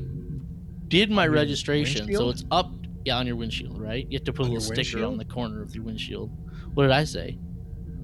did 0.88 1.10
my 1.10 1.22
On 1.22 1.28
your 1.28 1.34
registration, 1.34 2.14
so 2.14 2.28
it's 2.28 2.44
up. 2.50 2.70
Yeah, 3.06 3.16
on 3.16 3.26
your 3.26 3.36
windshield, 3.36 3.80
right? 3.80 4.06
You 4.10 4.18
have 4.18 4.24
to 4.24 4.32
put 4.32 4.46
On 4.46 4.50
a 4.50 4.54
little 4.54 4.74
sticker 4.74 5.04
on 5.04 5.16
the 5.16 5.24
corner 5.24 5.62
of 5.62 5.74
your 5.74 5.84
windshield. 5.84 6.30
What 6.74 6.82
did 6.82 6.92
I 6.92 7.04
say? 7.04 7.38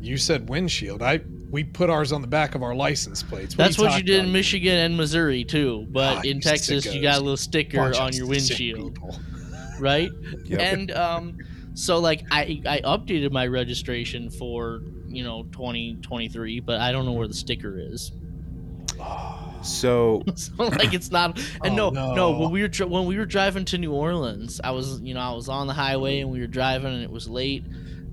You 0.01 0.17
said 0.17 0.49
windshield. 0.49 1.03
I 1.03 1.21
we 1.53 1.63
put 1.63 1.89
ours 1.91 2.11
on 2.13 2.23
the 2.23 2.27
back 2.27 2.55
of 2.57 2.63
our 2.63 2.75
license 2.75 3.23
plates. 3.23 3.57
What 3.57 3.65
That's 3.65 3.79
what 3.79 3.85
you 3.85 3.91
talking 3.91 4.07
did 4.07 4.25
in? 4.25 4.33
Michigan 4.33 4.77
and 4.79 4.97
Missouri 4.97 5.45
too. 5.45 5.87
But 5.91 6.17
Ah, 6.17 6.21
in 6.23 6.37
you 6.37 6.41
Texas, 6.41 6.87
you 6.93 7.01
got 7.03 7.19
a 7.19 7.21
little 7.21 7.37
sticker 7.37 7.77
Bunch 7.77 7.99
on 7.99 8.13
your 8.15 8.27
windshield, 8.27 8.99
right? 9.79 10.11
Yep. 10.47 10.61
And 10.61 10.91
um, 10.93 11.37
so 11.75 11.99
like 11.99 12.25
I 12.31 12.61
I 12.67 12.81
updated 12.81 13.31
my 13.33 13.47
registration 13.47 14.31
for 14.31 14.81
you 15.07 15.23
know 15.23 15.45
2023, 15.53 16.61
but 16.61 16.81
I 16.81 16.91
don't 16.91 17.05
know 17.05 17.13
where 17.13 17.29
the 17.29 17.35
sticker 17.35 17.79
is. 17.79 18.13
So 19.63 20.25
so 20.35 20.51
like 20.59 20.93
it's 20.93 21.13
not. 21.13 21.39
And 21.63 21.79
Oh, 21.79 21.91
no, 21.91 21.91
no, 21.91 22.15
no. 22.15 22.31
when 22.41 22.51
we 22.51 22.63
were 22.63 22.69
dri- 22.69 22.87
when 22.87 23.07
we 23.07 23.17
were 23.17 23.25
driving 23.27 23.65
to 23.67 23.79
New 23.79 23.93
Orleans, 23.93 24.61
I 24.65 24.73
was 24.73 25.01
you 25.03 25.15
know 25.15 25.21
I 25.21 25.33
was 25.35 25.49
on 25.49 25.69
the 25.69 25.73
highway 25.73 26.19
and 26.19 26.33
we 26.33 26.41
were 26.41 26.49
driving 26.49 26.93
and 26.93 27.03
it 27.03 27.11
was 27.11 27.29
late. 27.29 27.65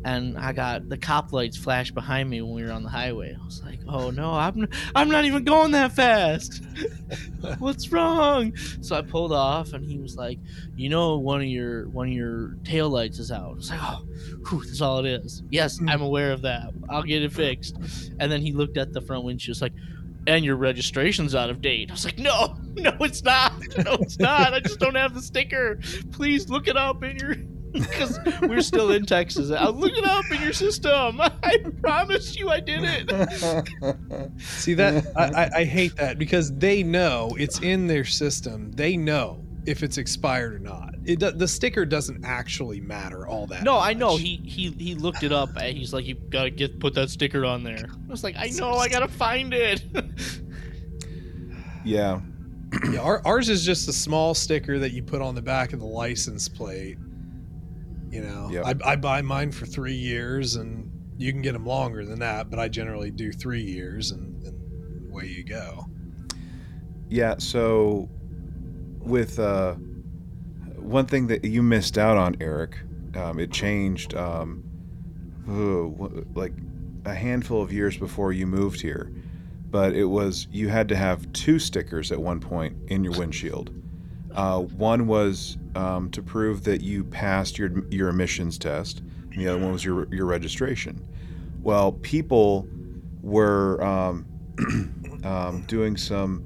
And 0.05 0.37
I 0.37 0.53
got 0.53 0.87
the 0.87 0.97
cop 0.97 1.33
lights 1.33 1.57
flash 1.57 1.91
behind 1.91 2.29
me 2.29 2.41
when 2.41 2.53
we 2.53 2.63
were 2.63 2.71
on 2.71 2.83
the 2.83 2.89
highway. 2.89 3.35
I 3.39 3.45
was 3.45 3.61
like, 3.63 3.79
"Oh 3.87 4.11
no, 4.11 4.31
I'm 4.31 4.67
I'm 4.95 5.09
not 5.09 5.25
even 5.25 5.43
going 5.43 5.71
that 5.71 5.91
fast. 5.91 6.63
What's 7.59 7.91
wrong?" 7.91 8.55
So 8.81 8.95
I 8.95 9.01
pulled 9.01 9.33
off, 9.33 9.73
and 9.73 9.83
he 9.83 9.97
was 9.97 10.15
like, 10.15 10.39
"You 10.77 10.87
know, 10.87 11.17
one 11.17 11.41
of 11.41 11.47
your 11.47 11.89
one 11.89 12.07
of 12.07 12.13
your 12.13 12.55
tail 12.63 12.89
lights 12.89 13.19
is 13.19 13.29
out." 13.29 13.51
I 13.51 13.55
was 13.55 13.69
like, 13.69 13.79
"Oh, 13.81 14.05
whew, 14.47 14.63
that's 14.63 14.79
all 14.79 15.03
it 15.05 15.05
is." 15.05 15.43
Yes, 15.49 15.79
hmm. 15.79 15.89
I'm 15.89 16.01
aware 16.01 16.31
of 16.31 16.43
that. 16.43 16.71
I'll 16.89 17.03
get 17.03 17.21
it 17.21 17.33
fixed. 17.33 17.77
And 18.19 18.31
then 18.31 18.41
he 18.41 18.53
looked 18.53 18.77
at 18.77 18.93
the 18.93 19.01
front 19.01 19.25
windshield. 19.25 19.55
Was 19.55 19.61
like, 19.61 19.73
"And 20.27 20.45
your 20.45 20.55
registration's 20.55 21.35
out 21.35 21.49
of 21.49 21.61
date." 21.61 21.89
I 21.89 21.93
was 21.93 22.05
like, 22.05 22.17
"No, 22.17 22.55
no, 22.75 22.95
it's 23.01 23.23
not. 23.23 23.53
No, 23.83 23.95
it's 23.95 24.17
not. 24.17 24.53
I 24.53 24.61
just 24.61 24.79
don't 24.79 24.95
have 24.95 25.13
the 25.13 25.21
sticker. 25.21 25.77
Please 26.13 26.49
look 26.49 26.69
it 26.69 26.77
up 26.77 27.03
in 27.03 27.17
your." 27.17 27.35
Because 27.71 28.19
we're 28.41 28.61
still 28.61 28.91
in 28.91 29.05
Texas. 29.05 29.51
I'll 29.51 29.73
look 29.73 29.95
it 29.95 30.05
up 30.05 30.25
in 30.31 30.41
your 30.41 30.53
system. 30.53 31.21
I 31.43 31.57
promise 31.81 32.37
you, 32.37 32.49
I 32.49 32.59
did 32.59 32.81
it. 32.83 34.31
See 34.41 34.73
that 34.75 35.05
I, 35.15 35.23
I, 35.25 35.49
I 35.59 35.63
hate 35.65 35.95
that 35.97 36.17
because 36.17 36.51
they 36.53 36.83
know 36.83 37.35
it's 37.37 37.59
in 37.59 37.87
their 37.87 38.05
system. 38.05 38.71
They 38.71 38.97
know 38.97 39.45
if 39.65 39.83
it's 39.83 39.97
expired 39.97 40.55
or 40.55 40.59
not. 40.59 40.95
It 41.05 41.19
the 41.19 41.47
sticker 41.47 41.85
doesn't 41.85 42.25
actually 42.25 42.79
matter 42.81 43.27
all 43.27 43.47
that. 43.47 43.63
No, 43.63 43.79
I 43.79 43.93
know. 43.93 44.17
He 44.17 44.37
he 44.37 44.71
he 44.71 44.95
looked 44.95 45.23
it 45.23 45.31
up. 45.31 45.49
and 45.57 45.77
He's 45.77 45.93
like, 45.93 46.05
you 46.05 46.15
gotta 46.15 46.49
get 46.49 46.79
put 46.79 46.93
that 46.95 47.09
sticker 47.09 47.45
on 47.45 47.63
there. 47.63 47.85
I 48.07 48.11
was 48.11 48.23
like, 48.23 48.35
I 48.37 48.49
know. 48.49 48.73
I 48.73 48.89
gotta 48.89 49.07
find 49.07 49.53
it. 49.53 49.83
yeah. 51.85 52.21
Yeah, 52.91 52.99
our, 52.99 53.21
ours 53.25 53.49
is 53.49 53.65
just 53.65 53.87
a 53.89 53.93
small 53.93 54.35
sticker 54.35 54.77
that 54.77 54.91
you 54.91 55.01
put 55.01 55.21
on 55.21 55.33
the 55.33 55.41
back 55.41 55.73
of 55.73 55.79
the 55.79 55.87
license 55.87 56.47
plate. 56.47 56.97
You 58.09 58.21
know, 58.21 58.49
Yep. 58.51 58.81
I, 58.83 58.91
I 58.91 58.95
buy 58.95 59.21
mine 59.21 59.51
for 59.51 59.65
three 59.65 59.93
years, 59.93 60.55
and 60.55 60.91
you 61.17 61.31
can 61.31 61.41
get 61.41 61.53
them 61.53 61.65
longer 61.65 62.05
than 62.05 62.19
that, 62.19 62.49
but 62.49 62.59
I 62.59 62.67
generally 62.67 63.11
do 63.11 63.31
three 63.31 63.61
years, 63.61 64.11
and, 64.11 64.41
and 64.43 65.11
away 65.11 65.27
you 65.27 65.43
go. 65.43 65.85
Yeah, 67.09 67.35
so 67.37 68.09
with 68.99 69.39
uh, 69.39 69.73
one 70.75 71.05
thing 71.05 71.27
that 71.27 71.43
you 71.43 71.61
missed 71.61 71.97
out 71.97 72.17
on, 72.17 72.35
Eric, 72.39 72.77
um, 73.15 73.39
it 73.39 73.51
changed 73.51 74.15
um, 74.15 74.63
like 76.35 76.53
a 77.05 77.13
handful 77.13 77.61
of 77.61 77.73
years 77.73 77.97
before 77.97 78.31
you 78.31 78.45
moved 78.45 78.81
here, 78.81 79.11
but 79.69 79.93
it 79.93 80.05
was 80.05 80.47
you 80.51 80.69
had 80.69 80.87
to 80.89 80.95
have 80.95 81.31
two 81.33 81.59
stickers 81.59 82.11
at 82.11 82.19
one 82.19 82.39
point 82.39 82.75
in 82.87 83.03
your 83.03 83.17
windshield. 83.17 83.71
Uh, 84.39 84.59
one 84.61 85.05
was 85.05 85.57
um, 85.75 86.09
to 86.11 86.21
prove 86.21 86.63
that 86.63 86.79
you 86.79 87.03
passed 87.03 87.57
your 87.57 87.85
your 87.89 88.07
emissions 88.07 88.57
test, 88.57 89.01
and 89.33 89.33
the 89.33 89.45
other 89.45 89.59
one 89.59 89.73
was 89.73 89.83
your 89.83 90.07
your 90.13 90.25
registration. 90.25 91.05
Well, 91.61 91.91
people 91.91 92.65
were 93.21 93.83
um, 93.83 94.25
um, 95.25 95.65
doing 95.67 95.97
some 95.97 96.41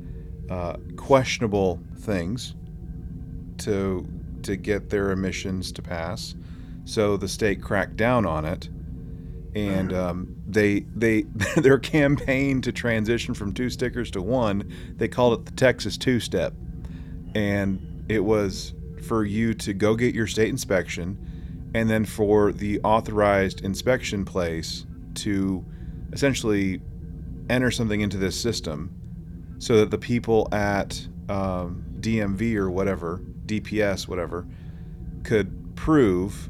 uh, 0.49 0.77
questionable 0.95 1.79
things 1.97 2.55
to 3.59 4.07
to 4.41 4.55
get 4.55 4.89
their 4.89 5.11
emissions 5.11 5.71
to 5.73 5.83
pass. 5.83 6.33
So 6.85 7.15
the 7.15 7.27
state 7.27 7.61
cracked 7.61 7.95
down 7.95 8.25
on 8.25 8.43
it, 8.43 8.69
and 9.53 9.93
um, 9.93 10.35
they 10.47 10.79
they 10.95 11.21
their 11.57 11.77
campaign 11.77 12.59
to 12.63 12.71
transition 12.71 13.35
from 13.35 13.53
two 13.53 13.69
stickers 13.69 14.09
to 14.11 14.21
one. 14.23 14.73
They 14.97 15.07
called 15.07 15.41
it 15.41 15.45
the 15.45 15.51
Texas 15.51 15.95
Two 15.95 16.19
Step, 16.19 16.55
and 17.35 18.05
it 18.09 18.19
was 18.19 18.73
for 19.07 19.25
you 19.25 19.53
to 19.53 19.73
go 19.73 19.95
get 19.95 20.15
your 20.15 20.27
state 20.27 20.49
inspection, 20.49 21.71
and 21.73 21.89
then 21.89 22.05
for 22.05 22.51
the 22.51 22.79
authorized 22.81 23.61
inspection 23.61 24.25
place 24.25 24.85
to 25.15 25.65
essentially 26.11 26.81
enter 27.49 27.71
something 27.71 28.01
into 28.01 28.17
this 28.17 28.39
system 28.39 28.93
so 29.59 29.77
that 29.77 29.91
the 29.91 29.97
people 29.97 30.47
at 30.51 31.07
um, 31.29 31.83
DMV 31.99 32.55
or 32.55 32.69
whatever, 32.69 33.21
DPS, 33.45 34.07
whatever, 34.07 34.45
could 35.23 35.75
prove 35.75 36.49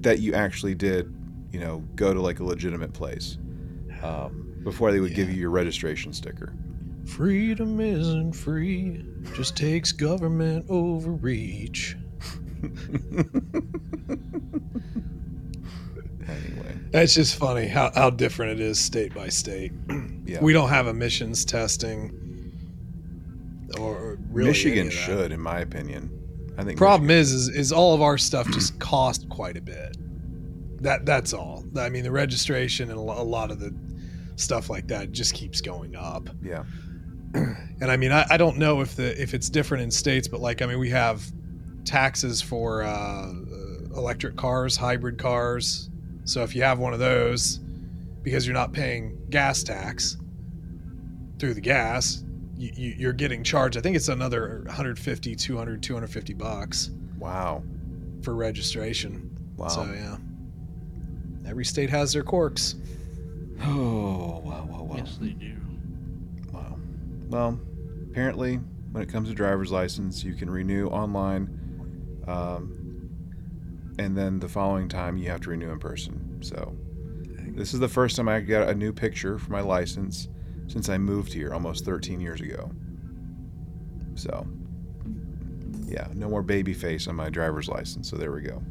that 0.00 0.20
you 0.20 0.34
actually 0.34 0.74
did, 0.74 1.12
you 1.52 1.60
know, 1.60 1.78
go 1.94 2.14
to 2.14 2.20
like 2.20 2.40
a 2.40 2.44
legitimate 2.44 2.92
place 2.92 3.38
um, 4.02 4.60
before 4.62 4.92
they 4.92 5.00
would 5.00 5.14
give 5.14 5.30
you 5.30 5.36
your 5.36 5.50
registration 5.50 6.12
sticker. 6.12 6.54
Freedom 7.06 7.80
isn't 7.80 8.32
free, 8.32 9.04
just 9.34 9.56
takes 9.56 9.92
government 9.92 10.66
overreach. 10.68 11.96
anyway, 16.28 16.76
It's 16.92 17.14
just 17.14 17.36
funny 17.36 17.66
how, 17.66 17.90
how 17.94 18.10
different 18.10 18.52
it 18.52 18.60
is 18.60 18.78
state 18.78 19.14
by 19.14 19.28
state. 19.28 19.72
yeah. 20.26 20.40
We 20.42 20.52
don't 20.52 20.68
have 20.68 20.86
emissions 20.86 21.44
testing, 21.44 22.12
or 23.78 24.18
really 24.30 24.48
Michigan 24.50 24.78
any 24.78 24.88
of 24.88 24.94
that. 24.94 24.98
should, 25.00 25.32
in 25.32 25.40
my 25.40 25.60
opinion. 25.60 26.10
I 26.58 26.64
think 26.64 26.78
Problem 26.78 27.06
Michigan- 27.08 27.20
is, 27.38 27.48
is, 27.48 27.56
is 27.56 27.72
all 27.72 27.94
of 27.94 28.02
our 28.02 28.18
stuff 28.18 28.48
just 28.50 28.78
cost 28.80 29.28
quite 29.28 29.56
a 29.56 29.62
bit. 29.62 29.96
That 30.82 31.06
that's 31.06 31.32
all. 31.32 31.64
I 31.78 31.88
mean, 31.88 32.04
the 32.04 32.10
registration 32.12 32.90
and 32.90 32.98
a 32.98 33.02
a 33.02 33.22
lot 33.24 33.50
of 33.50 33.58
the 33.60 33.74
stuff 34.36 34.68
like 34.68 34.86
that 34.88 35.10
just 35.12 35.32
keeps 35.34 35.60
going 35.62 35.96
up. 35.96 36.28
yeah, 36.42 36.64
And 37.78 37.90
I 37.90 37.98
mean, 37.98 38.10
I, 38.10 38.24
I 38.30 38.36
don't 38.38 38.56
know 38.56 38.80
if 38.80 38.96
the 38.96 39.20
if 39.20 39.34
it's 39.34 39.50
different 39.50 39.84
in 39.84 39.90
states, 39.90 40.26
but 40.26 40.40
like 40.40 40.62
I 40.62 40.66
mean, 40.66 40.78
we 40.78 40.88
have 40.88 41.22
taxes 41.84 42.40
for 42.40 42.82
uh, 42.82 42.88
uh, 42.88 43.32
electric 43.94 44.36
cars, 44.36 44.76
hybrid 44.76 45.18
cars. 45.18 45.90
So 46.24 46.42
if 46.42 46.54
you 46.54 46.62
have 46.62 46.78
one 46.78 46.94
of 46.94 46.98
those, 46.98 47.58
because 48.22 48.46
you're 48.46 48.54
not 48.54 48.72
paying 48.72 49.18
gas 49.30 49.62
tax 49.62 50.16
through 51.38 51.54
the 51.54 51.60
gas, 51.60 52.24
you, 52.56 52.72
you, 52.74 52.94
you're 52.98 53.12
getting 53.12 53.44
charged. 53.44 53.76
I 53.76 53.80
think 53.80 53.94
it's 53.94 54.08
another 54.08 54.62
150, 54.66 55.36
200, 55.36 55.82
250 55.82 56.34
bucks 56.34 56.90
wow, 57.18 57.62
for 58.22 58.34
registration. 58.34 59.30
wow. 59.56 59.68
So 59.68 59.84
yeah, 59.84 60.16
every 61.48 61.64
state 61.64 61.90
has 61.90 62.12
their 62.12 62.24
quirks. 62.24 62.74
Oh, 63.62 64.40
wow, 64.44 64.66
wow, 64.68 64.82
wow. 64.82 64.96
Yes, 64.96 65.18
they 65.20 65.28
do. 65.28 65.56
Well, 67.28 67.58
apparently, 68.10 68.56
when 68.92 69.02
it 69.02 69.08
comes 69.08 69.28
to 69.28 69.34
driver's 69.34 69.72
license, 69.72 70.22
you 70.24 70.34
can 70.34 70.48
renew 70.48 70.86
online, 70.88 72.22
um, 72.26 73.10
and 73.98 74.16
then 74.16 74.38
the 74.38 74.48
following 74.48 74.88
time 74.88 75.16
you 75.16 75.28
have 75.30 75.40
to 75.42 75.50
renew 75.50 75.70
in 75.70 75.78
person. 75.78 76.38
So, 76.40 76.76
this 77.48 77.74
is 77.74 77.80
the 77.80 77.88
first 77.88 78.16
time 78.16 78.28
I 78.28 78.40
got 78.40 78.68
a 78.68 78.74
new 78.74 78.92
picture 78.92 79.38
for 79.38 79.50
my 79.50 79.60
license 79.60 80.28
since 80.68 80.88
I 80.88 80.98
moved 80.98 81.32
here 81.32 81.52
almost 81.52 81.84
13 81.84 82.20
years 82.20 82.40
ago. 82.40 82.70
So, 84.14 84.46
yeah, 85.86 86.08
no 86.14 86.28
more 86.28 86.42
baby 86.42 86.74
face 86.74 87.06
on 87.08 87.16
my 87.16 87.30
driver's 87.30 87.68
license. 87.68 88.10
So 88.10 88.16
there 88.16 88.32
we 88.32 88.42
go. 88.42 88.62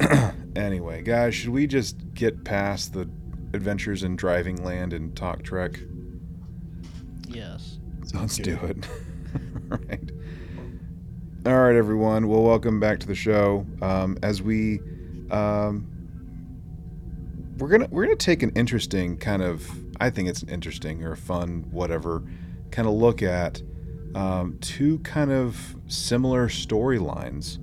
anyway, 0.56 1.02
guys, 1.02 1.34
should 1.34 1.50
we 1.50 1.66
just 1.66 1.96
get 2.14 2.44
past 2.44 2.92
the 2.92 3.08
adventures 3.52 4.02
in 4.02 4.16
driving 4.16 4.62
land 4.64 4.92
and 4.92 5.16
talk 5.16 5.42
trek? 5.42 5.80
Yes. 7.28 7.78
So 8.06 8.18
Let's 8.18 8.36
do 8.36 8.58
it. 8.62 8.88
All 9.70 9.78
right. 9.88 10.10
All 11.46 11.58
right, 11.60 11.76
everyone. 11.76 12.28
Well, 12.28 12.42
welcome 12.42 12.80
back 12.80 13.00
to 13.00 13.06
the 13.06 13.14
show. 13.14 13.66
Um, 13.82 14.18
as 14.22 14.42
we, 14.42 14.80
um, 15.30 15.86
we're 17.58 17.68
gonna 17.68 17.88
we're 17.90 18.04
gonna 18.04 18.16
take 18.16 18.42
an 18.42 18.50
interesting 18.54 19.16
kind 19.18 19.42
of 19.42 19.68
I 20.00 20.10
think 20.10 20.28
it's 20.28 20.42
an 20.42 20.48
interesting 20.48 21.02
or 21.04 21.12
a 21.12 21.16
fun 21.16 21.66
whatever 21.70 22.22
kind 22.70 22.86
of 22.86 22.94
look 22.94 23.22
at 23.22 23.62
um, 24.14 24.56
two 24.60 24.98
kind 25.00 25.30
of 25.30 25.76
similar 25.86 26.48
storylines 26.48 27.58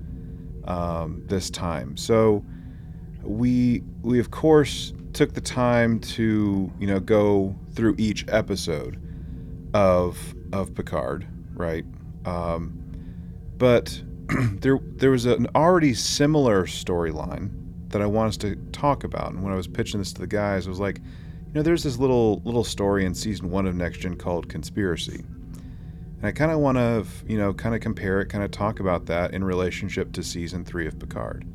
um, 0.67 1.23
this 1.27 1.49
time. 1.49 1.97
So 1.97 2.43
we 3.23 3.83
we 4.01 4.19
of 4.19 4.31
course 4.31 4.93
took 5.13 5.33
the 5.33 5.41
time 5.41 5.99
to 5.99 6.71
you 6.79 6.87
know 6.87 6.99
go 6.99 7.55
through 7.73 7.95
each 7.97 8.25
episode 8.27 9.01
of 9.75 10.33
of 10.53 10.73
Picard, 10.73 11.27
right? 11.53 11.83
Um, 12.23 12.81
but 13.57 14.01
there 14.61 14.79
there 14.81 15.11
was 15.11 15.25
an 15.25 15.47
already 15.53 15.93
similar 15.93 16.65
storyline 16.65 17.51
that 17.89 18.01
I 18.01 18.05
want 18.05 18.29
us 18.29 18.37
to 18.37 18.55
talk 18.71 19.03
about. 19.03 19.33
And 19.33 19.43
when 19.43 19.51
I 19.51 19.57
was 19.57 19.67
pitching 19.67 19.99
this 19.99 20.13
to 20.13 20.21
the 20.21 20.27
guys, 20.27 20.65
I 20.65 20.69
was 20.69 20.79
like, 20.79 20.99
you 20.99 21.53
know, 21.53 21.61
there's 21.61 21.83
this 21.83 21.97
little 21.97 22.41
little 22.45 22.63
story 22.63 23.05
in 23.05 23.13
season 23.13 23.51
one 23.51 23.67
of 23.67 23.75
Next 23.75 23.99
Gen 23.99 24.15
called 24.15 24.47
Conspiracy. 24.47 25.19
And 25.19 26.25
I 26.25 26.31
kind 26.31 26.51
of 26.51 26.59
want 26.59 26.77
to, 26.77 27.05
you 27.27 27.37
know, 27.37 27.53
kind 27.53 27.75
of 27.75 27.81
compare 27.81 28.21
it, 28.21 28.27
kind 28.27 28.45
of 28.45 28.51
talk 28.51 28.79
about 28.79 29.07
that 29.07 29.33
in 29.33 29.43
relationship 29.43 30.13
to 30.13 30.23
season 30.23 30.63
three 30.63 30.87
of 30.87 30.97
Picard. 30.97 31.45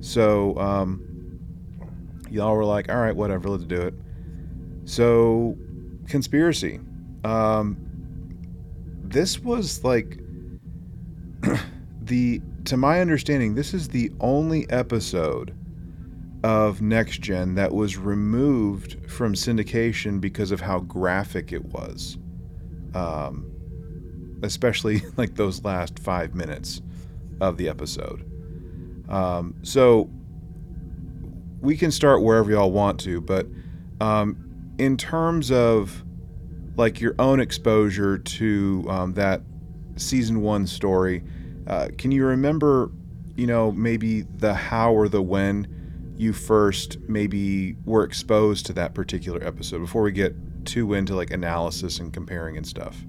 So, 0.00 0.58
um, 0.58 1.38
y'all 2.30 2.54
were 2.54 2.66
like, 2.66 2.90
all 2.90 2.98
right, 2.98 3.16
whatever, 3.16 3.48
let's 3.48 3.64
do 3.64 3.80
it. 3.80 3.94
So, 4.84 5.56
Conspiracy. 6.06 6.80
Um, 7.24 7.76
this 9.02 9.40
was 9.40 9.84
like 9.84 10.18
the 12.02 12.40
to 12.64 12.76
my 12.76 13.00
understanding 13.00 13.54
this 13.54 13.74
is 13.74 13.88
the 13.88 14.10
only 14.20 14.68
episode 14.70 15.56
of 16.42 16.80
next 16.80 17.20
gen 17.20 17.54
that 17.54 17.72
was 17.74 17.96
removed 17.96 18.96
from 19.10 19.34
syndication 19.34 20.20
because 20.20 20.50
of 20.50 20.60
how 20.60 20.80
graphic 20.80 21.52
it 21.52 21.64
was. 21.66 22.16
Um, 22.94 23.50
especially 24.42 25.02
like 25.16 25.34
those 25.34 25.64
last 25.64 25.98
five 25.98 26.34
minutes 26.34 26.80
of 27.40 27.56
the 27.56 27.68
episode. 27.68 28.24
Um, 29.08 29.54
so 29.62 30.08
we 31.60 31.76
can 31.76 31.90
start 31.90 32.22
wherever 32.22 32.50
y'all 32.50 32.70
want 32.70 32.98
to 33.00 33.20
but 33.20 33.46
um, 34.00 34.36
in 34.78 34.96
terms 34.96 35.50
of 35.50 36.04
like 36.76 37.00
your 37.00 37.14
own 37.18 37.40
exposure 37.40 38.18
to 38.18 38.86
um, 38.88 39.14
that 39.14 39.42
season 39.96 40.42
one 40.42 40.66
story. 40.66 41.22
Uh, 41.66 41.88
can 41.98 42.10
you 42.10 42.24
remember, 42.24 42.90
you 43.36 43.46
know, 43.46 43.72
maybe 43.72 44.22
the 44.22 44.54
how 44.54 44.92
or 44.92 45.08
the 45.08 45.22
when 45.22 46.14
you 46.16 46.32
first 46.32 46.98
maybe 47.08 47.76
were 47.84 48.04
exposed 48.04 48.66
to 48.66 48.72
that 48.74 48.94
particular 48.94 49.42
episode 49.42 49.78
before 49.78 50.02
we 50.02 50.12
get 50.12 50.34
too 50.64 50.92
into 50.94 51.14
like 51.14 51.30
analysis 51.30 51.98
and 51.98 52.12
comparing 52.12 52.56
and 52.56 52.66
stuff? 52.66 53.04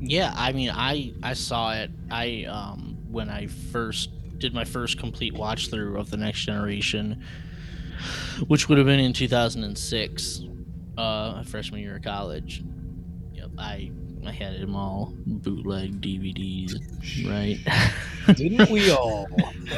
Yeah, 0.00 0.32
I 0.36 0.52
mean, 0.52 0.70
I 0.70 1.12
I 1.22 1.34
saw 1.34 1.72
it. 1.74 1.90
I 2.10 2.44
um 2.44 2.98
when 3.10 3.30
I 3.30 3.46
first 3.46 4.10
did 4.38 4.52
my 4.52 4.64
first 4.64 4.98
complete 4.98 5.34
watch 5.34 5.70
through 5.70 5.98
of 5.98 6.10
the 6.10 6.16
Next 6.16 6.40
Generation, 6.40 7.22
which 8.46 8.68
would 8.68 8.78
have 8.78 8.86
been 8.86 9.00
in 9.00 9.12
2006, 9.12 10.42
uh, 10.96 11.42
freshman 11.44 11.80
year 11.80 11.96
of 11.96 12.02
college. 12.02 12.62
Yep, 13.32 13.50
I 13.58 13.90
I 14.26 14.32
had 14.32 14.58
them 14.60 14.74
all 14.74 15.12
bootleg 15.26 16.00
DVDs, 16.00 16.74
right? 17.28 17.58
Didn't 18.36 18.70
we 18.70 18.90
all? 18.90 19.26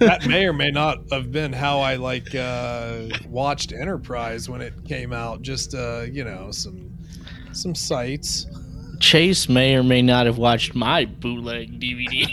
that 0.00 0.24
may 0.26 0.46
or 0.46 0.54
may 0.54 0.70
not 0.70 1.00
have 1.12 1.30
been 1.30 1.52
how 1.52 1.80
I 1.80 1.96
like 1.96 2.34
uh, 2.34 3.08
watched 3.28 3.72
Enterprise 3.72 4.48
when 4.48 4.62
it 4.62 4.72
came 4.86 5.12
out. 5.12 5.42
Just 5.42 5.74
uh, 5.74 6.06
you 6.10 6.24
know 6.24 6.50
some 6.50 6.96
some 7.52 7.74
sites. 7.74 8.46
Chase 9.00 9.48
may 9.48 9.74
or 9.76 9.82
may 9.82 10.00
not 10.02 10.26
have 10.26 10.38
watched 10.38 10.74
my 10.74 11.04
bootleg 11.04 11.78
DVDs. 11.80 12.28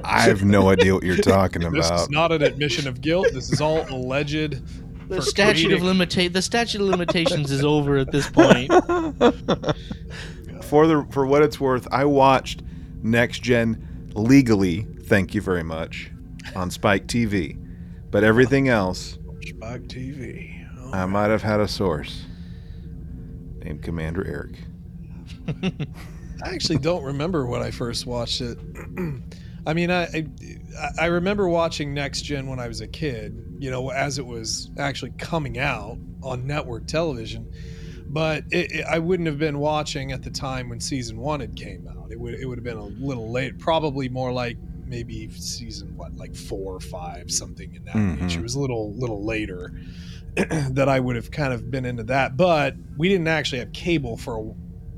I 0.04 0.20
have 0.20 0.44
no 0.44 0.70
idea 0.70 0.94
what 0.94 1.02
you're 1.02 1.16
talking 1.16 1.62
This 1.72 1.86
about. 1.88 2.00
is 2.02 2.10
not 2.10 2.32
an 2.32 2.42
admission 2.42 2.86
of 2.86 3.00
guilt. 3.00 3.28
This 3.32 3.50
is 3.52 3.60
all 3.60 3.80
alleged. 3.90 4.62
the 5.08 5.16
For 5.16 5.22
statute 5.22 5.72
of 5.72 5.80
creating- 5.80 5.98
limita- 6.28 6.32
the 6.32 6.42
statute 6.42 6.80
of 6.80 6.86
limitations 6.88 7.50
is 7.50 7.64
over 7.64 7.96
at 7.96 8.12
this 8.12 8.28
point. 8.30 8.70
for 10.64 10.86
the 10.86 11.06
for 11.10 11.26
what 11.26 11.42
it's 11.42 11.58
worth, 11.60 11.88
I 11.90 12.04
watched 12.04 12.62
Next 13.02 13.40
Gen 13.42 14.10
legally. 14.14 14.86
Thank 15.04 15.34
you 15.34 15.40
very 15.40 15.62
much 15.64 16.10
on 16.54 16.70
Spike 16.70 17.06
TV, 17.06 17.56
but 18.10 18.22
everything 18.24 18.68
else 18.68 19.18
Spike 19.46 19.82
TV. 19.88 20.66
Oh, 20.80 20.92
I 20.92 21.04
might 21.06 21.28
have 21.30 21.42
had 21.42 21.60
a 21.60 21.68
source 21.68 22.24
named 23.64 23.82
Commander 23.82 24.26
Eric. 24.26 24.54
I 26.44 26.50
actually 26.54 26.78
don't 26.78 27.02
remember 27.04 27.46
when 27.46 27.62
I 27.62 27.70
first 27.70 28.06
watched 28.06 28.40
it. 28.40 28.58
I 29.66 29.74
mean, 29.74 29.90
I, 29.90 30.04
I 30.04 30.26
I 31.00 31.06
remember 31.06 31.48
watching 31.48 31.92
Next 31.92 32.22
Gen 32.22 32.46
when 32.46 32.58
I 32.58 32.68
was 32.68 32.80
a 32.80 32.86
kid. 32.88 33.44
You 33.58 33.70
know, 33.70 33.90
as 33.90 34.18
it 34.18 34.26
was 34.26 34.70
actually 34.78 35.12
coming 35.18 35.58
out 35.58 35.98
on 36.22 36.46
network 36.46 36.86
television. 36.86 37.52
But 38.10 38.44
it, 38.50 38.72
it, 38.72 38.86
I 38.86 38.98
wouldn't 39.00 39.26
have 39.26 39.38
been 39.38 39.58
watching 39.58 40.12
at 40.12 40.22
the 40.22 40.30
time 40.30 40.68
when 40.70 40.80
season 40.80 41.18
one 41.18 41.40
had 41.40 41.56
came 41.56 41.86
out. 41.88 42.10
It 42.10 42.18
would 42.18 42.34
it 42.34 42.46
would 42.46 42.56
have 42.56 42.64
been 42.64 42.78
a 42.78 42.84
little 42.84 43.30
late, 43.30 43.58
probably 43.58 44.08
more 44.08 44.32
like 44.32 44.56
maybe 44.86 45.28
season 45.32 45.94
what, 45.96 46.16
like 46.16 46.34
four 46.34 46.74
or 46.74 46.80
five, 46.80 47.30
something 47.30 47.74
in 47.74 47.84
that 47.84 47.94
range. 47.96 48.34
Mhm. 48.34 48.38
It 48.38 48.42
was 48.42 48.54
a 48.54 48.60
little 48.60 48.94
little 48.94 49.24
later 49.24 49.72
that 50.36 50.88
I 50.88 51.00
would 51.00 51.16
have 51.16 51.30
kind 51.30 51.52
of 51.52 51.70
been 51.70 51.84
into 51.84 52.04
that. 52.04 52.36
But 52.36 52.76
we 52.96 53.08
didn't 53.10 53.28
actually 53.28 53.58
have 53.58 53.72
cable 53.72 54.16
for 54.16 54.38
a, 54.38 54.54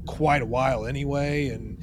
quite 0.06 0.42
a 0.42 0.46
while 0.46 0.86
anyway, 0.86 1.48
and 1.48 1.78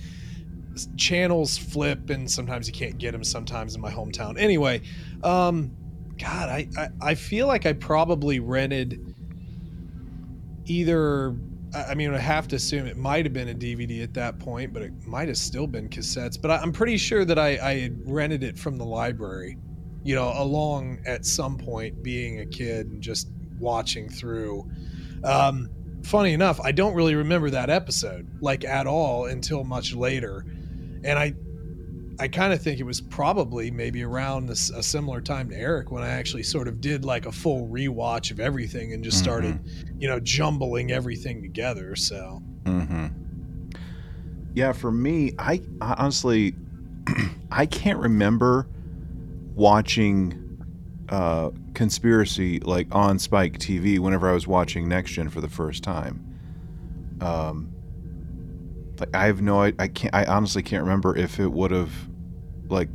channels 0.95 1.57
flip, 1.57 2.09
and 2.09 2.29
sometimes 2.29 2.67
you 2.67 2.73
can't 2.73 2.97
get 2.97 3.11
them. 3.11 3.23
Sometimes 3.23 3.75
in 3.75 3.81
my 3.81 3.91
hometown, 3.91 4.39
anyway. 4.39 4.81
Um, 5.23 5.71
God, 6.17 6.49
I, 6.49 6.67
I 6.77 6.89
I 7.01 7.15
feel 7.15 7.47
like 7.47 7.65
I 7.65 7.73
probably 7.73 8.39
rented 8.39 9.15
either 10.65 11.35
I 11.73 11.95
mean, 11.95 12.13
I 12.13 12.17
have 12.17 12.47
to 12.49 12.55
assume 12.55 12.87
it 12.87 12.97
might 12.97 13.25
have 13.25 13.33
been 13.33 13.49
a 13.49 13.53
DVD 13.53 14.01
at 14.01 14.13
that 14.13 14.39
point, 14.39 14.73
but 14.73 14.81
it 14.81 15.05
might 15.05 15.27
have 15.27 15.37
still 15.37 15.67
been 15.67 15.89
cassettes. 15.89 16.41
But 16.41 16.51
I, 16.51 16.57
I'm 16.57 16.71
pretty 16.71 16.97
sure 16.97 17.25
that 17.25 17.37
I, 17.37 17.57
I 17.61 17.79
had 17.79 17.99
rented 18.05 18.43
it 18.43 18.57
from 18.57 18.77
the 18.77 18.85
library, 18.85 19.57
you 20.03 20.15
know, 20.15 20.31
along 20.35 20.99
at 21.05 21.25
some 21.25 21.57
point 21.57 22.01
being 22.01 22.39
a 22.39 22.45
kid 22.45 22.87
and 22.87 23.01
just 23.01 23.29
watching 23.59 24.09
through. 24.09 24.69
Um, 25.23 25.69
funny 26.07 26.33
enough, 26.33 26.59
I 26.61 26.71
don't 26.71 26.93
really 26.93 27.15
remember 27.15 27.49
that 27.51 27.69
episode 27.69 28.27
like 28.41 28.63
at 28.63 28.87
all 28.87 29.25
until 29.25 29.63
much 29.63 29.93
later, 29.93 30.45
and 31.03 31.19
I 31.19 31.33
I 32.19 32.27
kind 32.27 32.51
of 32.51 32.61
think 32.61 32.79
it 32.79 32.83
was 32.83 32.99
probably 32.99 33.69
maybe 33.69 34.03
around 34.03 34.47
this, 34.47 34.71
a 34.71 34.81
similar 34.81 35.21
time 35.21 35.49
to 35.49 35.55
Eric 35.55 35.91
when 35.91 36.01
I 36.01 36.09
actually 36.09 36.41
sort 36.41 36.67
of 36.67 36.81
did 36.81 37.05
like 37.05 37.27
a 37.27 37.31
full 37.31 37.67
rewatch 37.67 38.31
of 38.31 38.39
everything 38.39 38.93
and 38.93 39.03
just 39.03 39.19
started, 39.19 39.59
you 39.99 40.07
know, 40.07 40.19
jumbling 40.19 40.91
everything 40.91 41.43
together. 41.43 41.95
So 41.95 42.41
Mm-hmm. 42.67 43.07
Yeah, 44.53 44.73
for 44.73 44.91
me, 44.91 45.33
I, 45.39 45.61
I 45.81 45.93
honestly, 45.97 46.55
I 47.51 47.65
can't 47.65 47.99
remember 47.99 48.67
watching 49.55 50.46
uh, 51.09 51.51
Conspiracy 51.73 52.59
like 52.59 52.87
on 52.91 53.19
Spike 53.19 53.57
TV 53.59 53.99
whenever 53.99 54.29
I 54.29 54.33
was 54.33 54.47
watching 54.47 54.87
Next 54.89 55.11
Gen 55.11 55.29
for 55.29 55.41
the 55.41 55.49
first 55.49 55.83
time. 55.83 56.23
Um, 57.21 57.71
like 58.99 59.15
I 59.15 59.25
have 59.27 59.41
no, 59.41 59.61
I, 59.61 59.73
I 59.79 59.87
can't, 59.87 60.13
I 60.13 60.25
honestly 60.25 60.63
can't 60.63 60.83
remember 60.83 61.15
if 61.15 61.39
it 61.39 61.51
would 61.51 61.71
have, 61.71 61.91
like, 62.67 62.89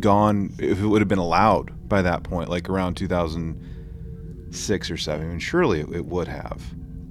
gone, 0.00 0.54
if 0.58 0.80
it 0.80 0.86
would 0.86 1.00
have 1.00 1.08
been 1.08 1.18
allowed 1.18 1.88
by 1.88 2.02
that 2.02 2.22
point, 2.22 2.48
like 2.48 2.68
around 2.68 2.94
2006 2.96 4.90
or 4.90 4.96
seven. 4.96 5.26
I 5.26 5.30
mean, 5.30 5.38
surely 5.38 5.80
it, 5.80 5.88
it 5.94 6.06
would 6.06 6.28
have. 6.28 6.62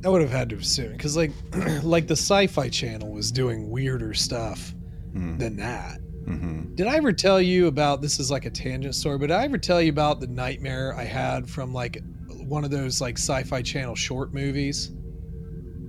I 0.05 0.09
would 0.09 0.21
have 0.21 0.29
had 0.31 0.49
to 0.51 0.57
assume 0.57 0.91
because 0.93 1.17
like 1.17 1.31
like 1.83 2.07
the 2.07 2.13
Sci-Fi 2.13 2.69
Channel 2.69 3.11
was 3.11 3.31
doing 3.31 3.69
weirder 3.69 4.13
stuff 4.13 4.73
Mm, 5.13 5.39
than 5.39 5.55
that. 5.57 5.99
Mm-hmm. 6.27 6.75
Did 6.75 6.87
I 6.87 6.95
ever 6.97 7.13
tell 7.13 7.41
you 7.41 7.67
about 7.67 8.01
this? 8.01 8.19
Is 8.19 8.29
like 8.29 8.45
a 8.45 8.49
tangent 8.49 8.95
story, 8.95 9.17
but 9.17 9.27
did 9.27 9.35
I 9.37 9.45
ever 9.45 9.57
tell 9.57 9.81
you 9.81 9.89
about 9.89 10.19
the 10.19 10.27
nightmare 10.27 10.93
I 10.95 11.03
had 11.03 11.49
from 11.49 11.73
like 11.73 12.01
one 12.27 12.63
of 12.63 12.71
those 12.71 12.99
like 13.01 13.17
Sci-Fi 13.17 13.61
Channel 13.61 13.95
short 13.95 14.33
movies? 14.33 14.91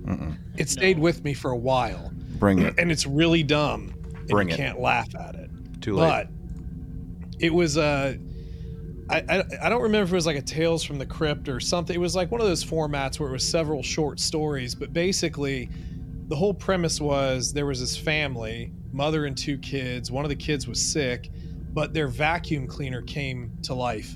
Mm-mm. 0.05 0.37
It 0.57 0.69
stayed 0.69 0.97
with 0.97 1.23
me 1.23 1.33
for 1.33 1.51
a 1.51 1.57
while, 1.57 2.11
Bring 2.37 2.59
it. 2.59 2.73
and 2.77 2.91
it's 2.91 3.05
really 3.05 3.43
dumb. 3.43 3.93
And 4.15 4.27
Bring 4.29 4.47
you 4.47 4.53
it. 4.53 4.57
can't 4.57 4.79
laugh 4.79 5.13
at 5.15 5.35
it. 5.35 5.49
Too 5.81 5.95
late. 5.95 6.07
But 6.07 6.27
it 7.39 7.53
was 7.53 7.77
uh 7.77 8.15
I, 9.09 9.23
I 9.29 9.43
I 9.63 9.69
don't 9.69 9.81
remember 9.81 10.05
if 10.05 10.11
it 10.11 10.15
was 10.15 10.25
like 10.25 10.37
a 10.37 10.41
Tales 10.41 10.83
from 10.83 10.97
the 10.99 11.05
Crypt 11.05 11.49
or 11.49 11.59
something. 11.59 11.95
It 11.95 11.99
was 11.99 12.15
like 12.15 12.31
one 12.31 12.41
of 12.41 12.47
those 12.47 12.63
formats 12.63 13.19
where 13.19 13.29
it 13.29 13.33
was 13.33 13.47
several 13.47 13.83
short 13.83 14.19
stories, 14.19 14.73
but 14.75 14.93
basically 14.93 15.69
the 16.29 16.35
whole 16.35 16.53
premise 16.53 17.01
was 17.01 17.51
there 17.51 17.65
was 17.65 17.79
this 17.79 17.97
family, 17.97 18.71
mother 18.91 19.25
and 19.25 19.35
two 19.35 19.57
kids. 19.57 20.11
One 20.11 20.23
of 20.23 20.29
the 20.29 20.35
kids 20.35 20.67
was 20.67 20.79
sick, 20.79 21.31
but 21.73 21.93
their 21.93 22.07
vacuum 22.07 22.67
cleaner 22.67 23.01
came 23.01 23.51
to 23.63 23.73
life 23.73 24.15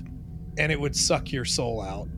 and 0.56 0.70
it 0.70 0.80
would 0.80 0.94
suck 0.94 1.32
your 1.32 1.44
soul 1.44 1.82
out. 1.82 2.08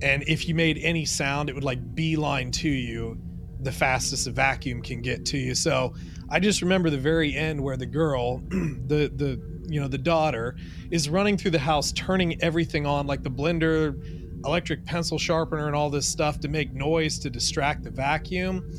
And 0.00 0.24
if 0.26 0.48
you 0.48 0.54
made 0.54 0.78
any 0.78 1.04
sound, 1.04 1.50
it 1.50 1.54
would 1.54 1.64
like 1.64 1.94
beeline 1.94 2.50
to 2.52 2.68
you 2.68 3.18
the 3.60 3.72
fastest 3.72 4.26
a 4.26 4.30
vacuum 4.30 4.80
can 4.80 5.02
get 5.02 5.26
to 5.26 5.38
you. 5.38 5.54
So 5.54 5.94
I 6.30 6.40
just 6.40 6.62
remember 6.62 6.88
the 6.88 6.98
very 6.98 7.34
end 7.34 7.62
where 7.62 7.76
the 7.76 7.86
girl, 7.86 8.38
the 8.48 9.12
the 9.14 9.40
you 9.68 9.80
know 9.80 9.88
the 9.88 9.98
daughter, 9.98 10.56
is 10.90 11.08
running 11.08 11.36
through 11.36 11.50
the 11.52 11.58
house, 11.58 11.92
turning 11.92 12.40
everything 12.42 12.86
on, 12.86 13.06
like 13.06 13.22
the 13.22 13.30
blender, 13.30 14.44
electric 14.44 14.84
pencil 14.84 15.18
sharpener, 15.18 15.66
and 15.66 15.76
all 15.76 15.90
this 15.90 16.06
stuff 16.06 16.40
to 16.40 16.48
make 16.48 16.72
noise 16.72 17.18
to 17.20 17.30
distract 17.30 17.84
the 17.84 17.90
vacuum. 17.90 18.70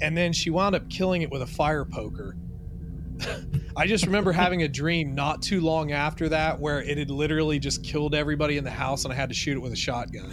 And 0.00 0.16
then 0.16 0.32
she 0.32 0.50
wound 0.50 0.74
up 0.74 0.88
killing 0.88 1.22
it 1.22 1.30
with 1.30 1.42
a 1.42 1.46
fire 1.46 1.84
poker. 1.84 2.36
I 3.76 3.86
just 3.86 4.06
remember 4.06 4.32
having 4.32 4.62
a 4.62 4.68
dream 4.68 5.14
not 5.14 5.42
too 5.42 5.60
long 5.60 5.92
after 5.92 6.28
that 6.28 6.58
where 6.60 6.80
it 6.82 6.98
had 6.98 7.10
literally 7.10 7.58
just 7.58 7.82
killed 7.82 8.14
everybody 8.14 8.56
in 8.56 8.64
the 8.64 8.70
house 8.70 9.04
and 9.04 9.12
I 9.12 9.16
had 9.16 9.28
to 9.28 9.34
shoot 9.34 9.56
it 9.56 9.60
with 9.60 9.72
a 9.72 9.76
shotgun. 9.76 10.32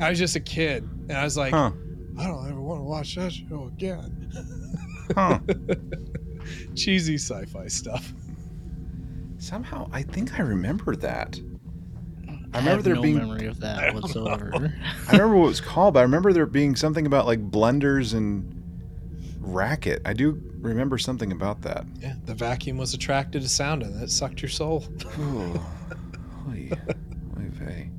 I 0.00 0.10
was 0.10 0.18
just 0.18 0.36
a 0.36 0.40
kid 0.40 0.82
and 1.08 1.12
I 1.12 1.24
was 1.24 1.36
like, 1.36 1.52
Huh. 1.52 1.72
I 2.18 2.26
don't 2.26 2.48
ever 2.48 2.60
want 2.60 2.80
to 2.80 2.84
watch 2.84 3.14
that 3.16 3.32
show 3.32 3.70
again. 3.74 4.30
Huh. 5.14 5.40
Cheesy 6.76 7.16
sci-fi 7.16 7.66
stuff. 7.66 8.12
Somehow, 9.38 9.88
I 9.92 10.02
think 10.02 10.38
I 10.38 10.42
remember 10.42 10.96
that. 10.96 11.38
I, 12.54 12.58
remember 12.58 12.70
have 12.76 12.84
there 12.84 12.94
no 12.94 13.02
being- 13.02 13.16
memory 13.18 13.46
of 13.46 13.60
that 13.60 13.94
whatsoever. 13.96 14.50
I 15.08 15.12
remember 15.12 15.36
what 15.36 15.44
it 15.44 15.48
was 15.48 15.60
called, 15.60 15.94
but 15.94 16.00
I 16.00 16.02
remember 16.04 16.32
there 16.32 16.46
being 16.46 16.76
something 16.76 17.06
about 17.06 17.26
like 17.26 17.50
blenders 17.50 18.14
and 18.14 18.62
racket. 19.40 20.02
I 20.04 20.12
do 20.12 20.40
remember 20.60 20.96
something 20.98 21.32
about 21.32 21.62
that. 21.62 21.84
Yeah, 22.00 22.14
the 22.24 22.34
vacuum 22.34 22.78
was 22.78 22.94
attracted 22.94 23.42
to 23.42 23.48
sound 23.48 23.82
and 23.82 24.02
it 24.02 24.10
sucked 24.10 24.40
your 24.40 24.48
soul. 24.48 24.84
Ooh. 25.18 25.60
Oy. 26.48 26.70
Oy 27.38 27.48
vey. 27.50 27.90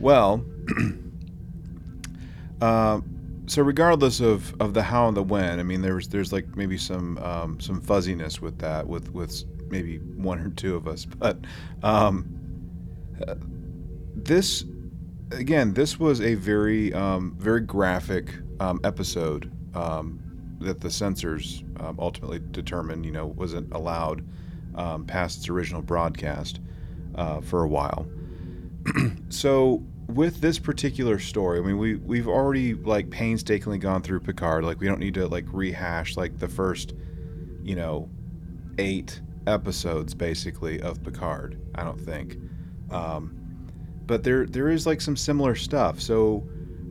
Well, 0.00 0.44
uh, 2.60 3.00
so 3.46 3.62
regardless 3.62 4.20
of, 4.20 4.54
of 4.60 4.74
the 4.74 4.82
how 4.82 5.08
and 5.08 5.16
the 5.16 5.22
when, 5.22 5.58
I 5.58 5.62
mean, 5.62 5.82
there's 5.82 6.08
there's 6.08 6.32
like 6.32 6.56
maybe 6.56 6.78
some 6.78 7.18
um, 7.18 7.60
some 7.60 7.80
fuzziness 7.80 8.40
with 8.40 8.58
that, 8.58 8.86
with 8.86 9.12
with 9.12 9.44
maybe 9.68 9.98
one 9.98 10.38
or 10.38 10.50
two 10.50 10.76
of 10.76 10.86
us, 10.86 11.04
but 11.04 11.38
um, 11.82 12.26
this 14.14 14.64
again, 15.32 15.74
this 15.74 15.98
was 15.98 16.20
a 16.20 16.34
very 16.34 16.92
um, 16.94 17.34
very 17.38 17.60
graphic 17.60 18.32
um, 18.60 18.80
episode 18.84 19.50
um, 19.74 20.20
that 20.60 20.80
the 20.80 20.90
censors 20.90 21.64
um, 21.80 21.98
ultimately 21.98 22.40
determined, 22.50 23.04
you 23.04 23.12
know, 23.12 23.26
wasn't 23.26 23.72
allowed 23.72 24.24
um, 24.74 25.04
past 25.04 25.38
its 25.38 25.48
original 25.48 25.82
broadcast 25.82 26.60
uh, 27.14 27.40
for 27.40 27.62
a 27.62 27.68
while. 27.68 28.06
so 29.28 29.82
with 30.08 30.40
this 30.40 30.58
particular 30.58 31.18
story, 31.18 31.58
I 31.58 31.62
mean, 31.62 31.78
we 31.78 31.96
we've 31.96 32.28
already 32.28 32.74
like 32.74 33.10
painstakingly 33.10 33.78
gone 33.78 34.02
through 34.02 34.20
Picard. 34.20 34.64
Like 34.64 34.80
we 34.80 34.86
don't 34.86 35.00
need 35.00 35.14
to 35.14 35.26
like 35.26 35.46
rehash 35.52 36.16
like 36.16 36.38
the 36.38 36.48
first, 36.48 36.94
you 37.62 37.76
know, 37.76 38.08
eight 38.78 39.20
episodes 39.46 40.14
basically 40.14 40.80
of 40.80 41.02
Picard. 41.02 41.60
I 41.74 41.84
don't 41.84 42.00
think. 42.00 42.36
Um, 42.92 43.42
but 44.06 44.24
there 44.24 44.46
there 44.46 44.68
is 44.68 44.86
like 44.86 45.00
some 45.00 45.16
similar 45.16 45.54
stuff. 45.54 46.00
So 46.00 46.44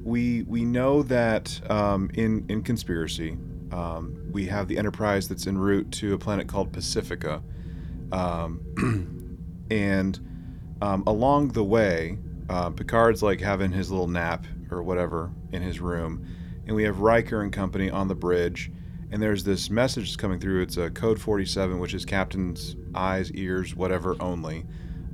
we 0.03 0.43
we 0.43 0.65
know 0.65 1.03
that 1.03 1.59
um, 1.69 2.09
in 2.13 2.45
in 2.49 2.63
conspiracy, 2.63 3.37
um, 3.71 4.17
we 4.31 4.45
have 4.45 4.67
the 4.67 4.77
Enterprise 4.77 5.27
that's 5.27 5.47
en 5.47 5.57
route 5.57 5.91
to 5.93 6.13
a 6.13 6.17
planet 6.17 6.47
called 6.47 6.71
Pacifica, 6.71 7.41
um, 8.11 9.37
and 9.69 10.19
um, 10.81 11.03
along 11.05 11.49
the 11.49 11.63
way, 11.63 12.17
uh, 12.49 12.69
Picard's 12.71 13.21
like 13.21 13.39
having 13.39 13.71
his 13.71 13.91
little 13.91 14.07
nap 14.07 14.45
or 14.71 14.81
whatever 14.81 15.31
in 15.51 15.61
his 15.61 15.79
room, 15.79 16.25
and 16.65 16.75
we 16.75 16.83
have 16.83 16.99
Riker 16.99 17.41
and 17.41 17.51
company 17.51 17.89
on 17.89 18.07
the 18.07 18.15
bridge. 18.15 18.71
And 19.13 19.21
there's 19.21 19.43
this 19.43 19.69
message 19.69 20.05
that's 20.05 20.15
coming 20.15 20.39
through. 20.39 20.61
It's 20.61 20.77
a 20.77 20.89
code 20.89 21.19
47, 21.19 21.79
which 21.79 21.93
is 21.93 22.05
Captain's 22.05 22.77
eyes, 22.95 23.29
ears, 23.33 23.75
whatever 23.75 24.15
only 24.21 24.65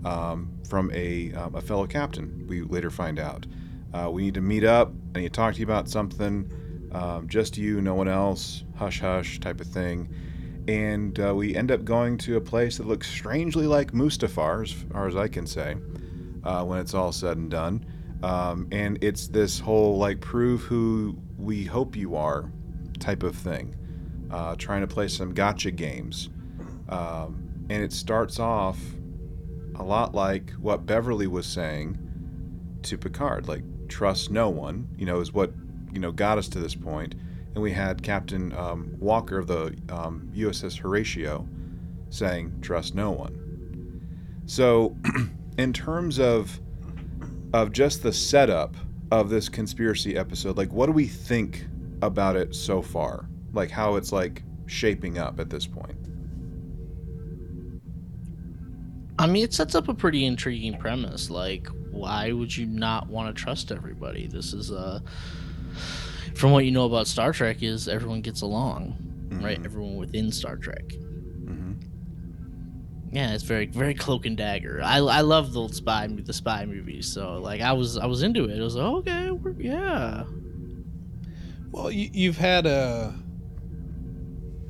um, 0.06 0.57
from 0.68 0.92
a, 0.94 1.34
um, 1.34 1.56
a 1.56 1.62
fellow 1.62 1.88
captain. 1.88 2.46
We 2.48 2.62
later 2.62 2.90
find 2.90 3.20
out. 3.20 3.46
Uh, 3.94 4.10
we 4.12 4.24
need 4.24 4.34
to 4.34 4.42
meet 4.42 4.64
up. 4.64 4.92
I 5.16 5.20
need 5.20 5.34
to 5.34 5.36
talk 5.36 5.54
to 5.54 5.60
you 5.60 5.66
about 5.66 5.90
something. 5.90 6.90
Um, 6.92 7.28
just 7.28 7.58
you, 7.58 7.82
no 7.82 7.96
one 7.96 8.08
else. 8.08 8.64
Hush, 8.76 9.02
hush, 9.02 9.40
type 9.40 9.62
of 9.62 9.68
thing. 9.68 10.10
And 10.68 11.18
uh, 11.20 11.34
we 11.34 11.56
end 11.56 11.72
up 11.72 11.86
going 11.86 12.18
to 12.20 12.36
a 12.36 12.42
place 12.42 12.78
that 12.78 12.88
looks 12.88 13.10
strangely 13.10 13.68
like 13.68 13.94
Mustafar, 13.94 14.64
as 14.64 14.72
far 14.72 15.08
as 15.08 15.16
I 15.16 15.28
can 15.28 15.48
say, 15.48 15.78
uh, 16.44 16.64
when 16.66 16.80
it's 16.80 16.94
all 16.94 17.12
said 17.12 17.38
and 17.38 17.50
done. 17.50 17.86
Um, 18.24 18.68
and 18.72 18.98
it's 19.02 19.28
this 19.28 19.60
whole 19.60 19.98
like 19.98 20.20
prove 20.20 20.62
who 20.62 21.18
we 21.38 21.64
hope 21.64 21.96
you 21.96 22.16
are 22.16 22.52
type 23.00 23.24
of 23.24 23.36
thing. 23.36 23.76
Uh, 24.30 24.56
trying 24.58 24.82
to 24.82 24.88
play 24.88 25.08
some 25.08 25.34
gotcha 25.34 25.72
games. 25.72 26.30
Um, 26.90 27.48
and 27.70 27.84
it 27.84 27.94
starts 27.94 28.40
off 28.40 28.80
a 29.80 29.84
lot 29.84 30.16
like 30.16 30.52
what 30.54 30.86
Beverly 30.86 31.28
was 31.28 31.46
saying 31.46 31.98
to 32.84 32.98
Picard, 32.98 33.48
like 33.48 33.64
trust 33.88 34.32
no 34.32 34.50
one. 34.50 34.88
You 34.98 35.06
know, 35.06 35.20
is 35.20 35.34
what 35.34 35.54
you 35.92 36.00
know 36.00 36.12
got 36.12 36.38
us 36.38 36.48
to 36.50 36.60
this 36.60 36.76
point. 36.76 37.16
And 37.54 37.64
we 37.64 37.72
had 37.72 38.04
Captain 38.04 38.54
um, 38.54 38.96
Walker 39.00 39.40
of 39.40 39.48
the 39.48 39.76
um, 39.90 40.32
USS 40.36 40.78
Horatio 40.78 41.48
saying 42.10 42.60
trust 42.62 42.96
no 42.96 43.12
one. 43.12 44.44
So, 44.46 44.96
in 45.58 45.74
terms 45.74 46.20
of 46.20 46.60
of 47.54 47.72
just 47.72 48.04
the 48.04 48.14
setup 48.14 48.76
of 49.12 49.30
this 49.30 49.50
conspiracy 49.50 50.18
episode, 50.18 50.58
like 50.58 50.72
what 50.72 50.86
do 50.88 50.92
we 50.92 51.08
think 51.08 51.68
about 52.02 52.36
it 52.36 52.54
so 52.56 52.82
far? 52.82 53.28
Like 53.54 53.72
how 53.72 53.96
it's 53.96 54.12
like 54.12 54.44
shaping 54.66 55.18
up 55.18 55.40
at 55.40 55.50
this 55.50 55.66
point. 55.66 55.98
I 59.20 59.26
mean, 59.28 59.44
it 59.44 59.54
sets 59.54 59.74
up 59.76 59.88
a 59.88 59.94
pretty 59.94 60.26
intriguing 60.26 60.78
premise. 60.78 61.30
Like, 61.30 61.68
why 61.92 62.32
would 62.32 62.56
you 62.56 62.66
not 62.68 63.08
want 63.08 63.36
to 63.36 63.44
trust 63.44 63.72
everybody? 63.72 64.28
This 64.28 64.54
is 64.54 64.70
a 64.72 65.02
from 66.36 66.52
what 66.52 66.66
you 66.66 66.72
know 66.72 66.86
about 66.86 67.08
Star 67.08 67.34
Trek 67.34 67.64
is 67.64 67.88
everyone 67.88 68.22
gets 68.22 68.42
along, 68.42 68.96
right? 69.42 69.60
Mhm. 69.60 69.66
Everyone 69.66 69.96
within 69.96 70.32
Star 70.32 70.56
Trek. 70.56 70.84
Mhm. 70.90 71.76
Yeah, 73.12 73.34
it's 73.34 73.44
very 73.44 73.66
very 73.66 73.96
cloak 73.96 74.26
and 74.28 74.38
dagger. 74.38 74.82
I, 74.84 74.98
I 74.98 75.22
love 75.22 75.54
the 75.54 75.62
old 75.62 75.74
spy 75.74 76.06
the 76.08 76.34
spy 76.34 76.66
movies, 76.66 77.12
so 77.12 77.40
like 77.40 77.62
I 77.62 77.74
was 77.74 77.98
I 77.98 78.06
was 78.06 78.22
into 78.22 78.46
it. 78.46 78.60
I 78.60 78.64
was 78.64 78.76
like, 78.76 78.86
okay, 78.86 79.32
we're, 79.32 79.60
yeah. 79.60 80.26
Well, 81.72 81.90
you, 81.92 82.10
you've 82.14 82.38
had 82.38 82.66
a. 82.66 83.16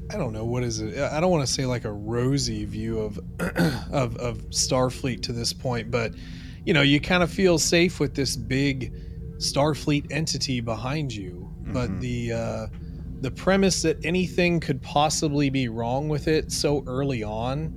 I 0.09 0.17
don't 0.17 0.31
know 0.33 0.45
what 0.45 0.63
is 0.63 0.79
it. 0.79 0.97
I 0.97 1.19
don't 1.19 1.31
want 1.31 1.45
to 1.45 1.51
say 1.51 1.65
like 1.65 1.83
a 1.85 1.91
rosy 1.91 2.63
view 2.65 2.99
of 2.99 3.19
of 3.91 4.15
of 4.17 4.37
Starfleet 4.49 5.21
to 5.23 5.33
this 5.33 5.53
point, 5.53 5.91
but 5.91 6.13
you 6.65 6.73
know, 6.73 6.81
you 6.81 6.99
kind 6.99 7.23
of 7.23 7.31
feel 7.31 7.57
safe 7.57 7.99
with 7.99 8.13
this 8.15 8.35
big 8.35 8.93
Starfleet 9.37 10.11
entity 10.11 10.61
behind 10.61 11.13
you. 11.13 11.49
But 11.67 11.89
Mhm. 11.89 11.99
the 12.01 12.31
uh, 12.33 12.67
the 13.21 13.31
premise 13.31 13.81
that 13.81 13.97
anything 14.05 14.59
could 14.59 14.81
possibly 14.81 15.49
be 15.49 15.67
wrong 15.67 16.07
with 16.07 16.27
it 16.27 16.51
so 16.51 16.83
early 16.87 17.23
on 17.23 17.73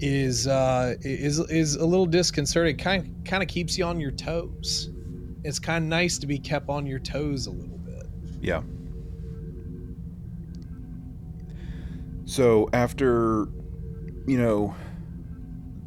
is 0.00 0.46
uh, 0.48 0.96
is 1.02 1.38
is 1.50 1.76
a 1.76 1.84
little 1.86 2.06
disconcerting. 2.06 2.76
Kind 2.76 3.14
kind 3.24 3.42
of 3.42 3.48
keeps 3.48 3.78
you 3.78 3.84
on 3.84 4.00
your 4.00 4.10
toes. 4.10 4.90
It's 5.44 5.58
kind 5.58 5.84
of 5.84 5.88
nice 5.88 6.18
to 6.18 6.26
be 6.26 6.38
kept 6.38 6.68
on 6.68 6.86
your 6.86 6.98
toes 6.98 7.46
a 7.46 7.50
little 7.50 7.78
bit. 7.78 8.06
Yeah. 8.40 8.62
So 12.30 12.68
after, 12.72 13.48
you 14.24 14.38
know, 14.38 14.72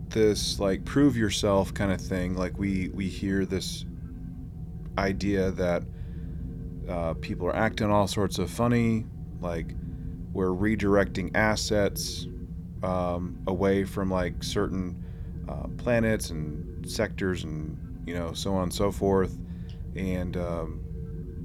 this 0.09 0.59
like 0.59 0.83
prove 0.83 1.15
yourself 1.15 1.73
kind 1.73 1.89
of 1.89 2.01
thing, 2.01 2.35
like 2.35 2.59
we 2.59 2.89
we 2.89 3.07
hear 3.07 3.45
this 3.45 3.85
idea 4.97 5.51
that 5.51 5.83
uh, 6.89 7.13
people 7.13 7.47
are 7.47 7.55
acting 7.55 7.89
all 7.89 8.07
sorts 8.07 8.39
of 8.39 8.49
funny, 8.49 9.05
like 9.39 9.73
we're 10.33 10.49
redirecting 10.49 11.33
assets 11.33 12.27
um, 12.83 13.39
away 13.47 13.85
from 13.85 14.11
like 14.11 14.43
certain 14.43 15.01
uh, 15.47 15.67
planets 15.77 16.29
and 16.29 16.85
sectors 16.85 17.45
and 17.45 18.03
you 18.05 18.15
know 18.15 18.33
so 18.33 18.53
on 18.53 18.63
and 18.63 18.73
so 18.73 18.91
forth, 18.91 19.37
and 19.95 20.35
um, 20.35 20.81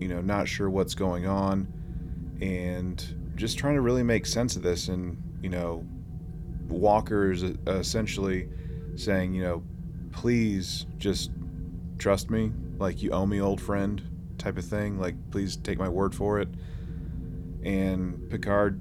you 0.01 0.09
know 0.09 0.21
not 0.21 0.49
sure 0.49 0.69
what's 0.69 0.97
going 0.97 1.25
on, 1.25 1.73
and 2.41 3.15
just 3.39 3.57
trying 3.57 3.75
to 3.75 3.81
really 3.81 4.03
make 4.03 4.27
sense 4.27 4.57
of 4.57 4.63
this, 4.63 4.89
and 4.89 5.17
you 5.41 5.49
know 5.49 5.87
Walker 6.69 7.31
is 7.33 7.45
uh, 7.45 7.55
essentially 7.67 8.49
saying, 8.97 9.33
you 9.33 9.43
know, 9.43 9.63
please 10.13 10.87
just 10.99 11.31
trust 11.99 12.31
me, 12.31 12.53
like 12.79 13.03
you 13.03 13.11
owe 13.11 13.27
me, 13.27 13.41
old 13.41 13.61
friend, 13.61 14.03
type 14.39 14.59
of 14.59 14.65
thing. 14.65 14.99
Like, 14.99 15.15
please 15.31 15.57
take 15.57 15.79
my 15.79 15.89
word 15.89 16.15
for 16.15 16.41
it. 16.41 16.49
And 17.63 18.29
Picard, 18.31 18.81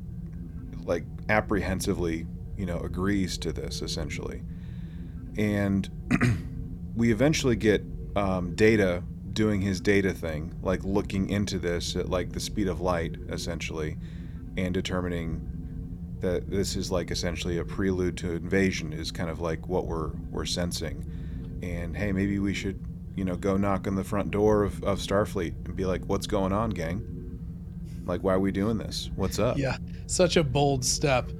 like, 0.85 1.03
apprehensively, 1.29 2.25
you 2.57 2.65
know, 2.65 2.79
agrees 2.79 3.37
to 3.39 3.51
this 3.51 3.81
essentially. 3.81 4.41
And 5.37 5.89
we 6.95 7.11
eventually 7.11 7.55
get 7.55 7.83
um, 8.15 8.55
Data 8.55 9.03
doing 9.33 9.61
his 9.61 9.79
data 9.79 10.11
thing, 10.11 10.51
like 10.63 10.83
looking 10.83 11.29
into 11.29 11.59
this 11.59 11.95
at 11.95 12.09
like 12.09 12.31
the 12.31 12.39
speed 12.39 12.67
of 12.67 12.81
light, 12.81 13.15
essentially, 13.29 13.95
and 14.57 14.73
determining 14.73 15.41
that 16.19 16.49
this 16.49 16.75
is 16.75 16.91
like 16.91 17.11
essentially 17.11 17.59
a 17.59 17.63
prelude 17.63 18.17
to 18.17 18.31
invasion 18.31 18.91
is 18.91 19.11
kind 19.11 19.29
of 19.29 19.39
like 19.39 19.67
what 19.67 19.85
we're 19.85 20.11
we're 20.31 20.45
sensing 20.45 21.05
and 21.61 21.95
hey 21.95 22.11
maybe 22.11 22.39
we 22.39 22.53
should 22.53 22.83
you 23.15 23.23
know 23.23 23.35
go 23.35 23.55
knock 23.55 23.87
on 23.87 23.95
the 23.95 24.03
front 24.03 24.31
door 24.31 24.63
of, 24.63 24.83
of 24.83 24.99
starfleet 24.99 25.53
and 25.65 25.75
be 25.75 25.85
like 25.85 26.03
what's 26.05 26.27
going 26.27 26.51
on 26.51 26.71
gang 26.71 27.01
like 28.05 28.23
why 28.23 28.33
are 28.33 28.39
we 28.39 28.51
doing 28.51 28.77
this 28.77 29.09
what's 29.15 29.37
up 29.37 29.57
Yeah, 29.57 29.77
such 30.07 30.37
a 30.37 30.43
bold 30.43 30.83
step. 30.83 31.31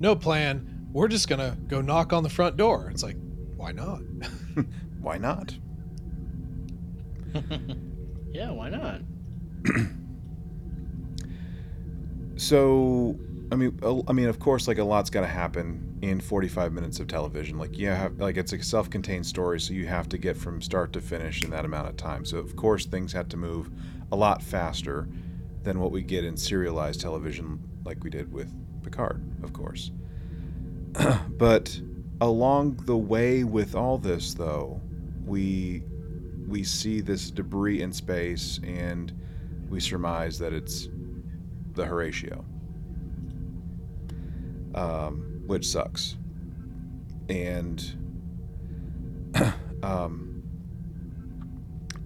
No 0.00 0.14
plan. 0.14 0.86
We're 0.92 1.08
just 1.08 1.28
gonna 1.28 1.56
go 1.66 1.80
knock 1.80 2.12
on 2.12 2.22
the 2.22 2.28
front 2.28 2.56
door. 2.56 2.90
It's 2.90 3.02
like, 3.02 3.16
why 3.56 3.72
not? 3.72 4.00
why 5.00 5.18
not 5.18 5.56
yeah, 8.30 8.50
why 8.50 8.70
not? 8.70 9.00
so 12.38 13.18
i 13.52 13.54
mean 13.54 13.78
i 14.08 14.12
mean 14.12 14.28
of 14.28 14.38
course 14.38 14.66
like 14.66 14.78
a 14.78 14.84
lot's 14.84 15.10
got 15.10 15.20
to 15.20 15.26
happen 15.26 15.88
in 16.02 16.20
45 16.20 16.72
minutes 16.72 17.00
of 17.00 17.08
television. 17.08 17.58
Like 17.58 17.76
you 17.76 17.88
have 17.88 18.18
like 18.18 18.36
it's 18.36 18.52
a 18.52 18.62
self-contained 18.62 19.26
story 19.26 19.60
so 19.60 19.72
you 19.72 19.86
have 19.86 20.08
to 20.10 20.18
get 20.18 20.36
from 20.36 20.62
start 20.62 20.92
to 20.92 21.00
finish 21.00 21.42
in 21.42 21.50
that 21.50 21.64
amount 21.64 21.88
of 21.88 21.96
time. 21.96 22.24
So 22.24 22.38
of 22.38 22.54
course 22.56 22.86
things 22.86 23.12
had 23.12 23.30
to 23.30 23.36
move 23.36 23.70
a 24.12 24.16
lot 24.16 24.42
faster 24.42 25.08
than 25.62 25.80
what 25.80 25.90
we 25.90 26.02
get 26.02 26.24
in 26.24 26.36
serialized 26.36 27.00
television 27.00 27.60
like 27.84 28.02
we 28.02 28.10
did 28.10 28.32
with 28.32 28.52
picard 28.82 29.22
of 29.42 29.52
course. 29.52 29.90
But 31.30 31.80
along 32.20 32.80
the 32.84 32.96
way 32.96 33.44
with 33.44 33.74
all 33.74 33.98
this 33.98 34.34
though 34.34 34.80
we 35.24 35.82
we 36.46 36.64
see 36.64 37.00
this 37.00 37.30
debris 37.30 37.82
in 37.82 37.92
space 37.92 38.58
and 38.64 39.12
we 39.68 39.80
surmise 39.80 40.38
that 40.38 40.52
it's 40.52 40.88
the 41.78 41.86
Horatio, 41.86 42.44
um, 44.74 45.42
which 45.46 45.66
sucks. 45.66 46.16
And 47.30 47.80
um, 49.82 50.42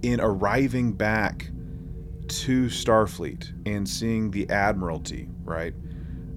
in 0.03 0.21
arriving 0.21 0.93
back 0.93 1.51
to 2.29 2.67
Starfleet 2.67 3.53
and 3.67 3.89
seeing 3.89 4.31
the 4.31 4.49
Admiralty, 4.51 5.29
right? 5.43 5.75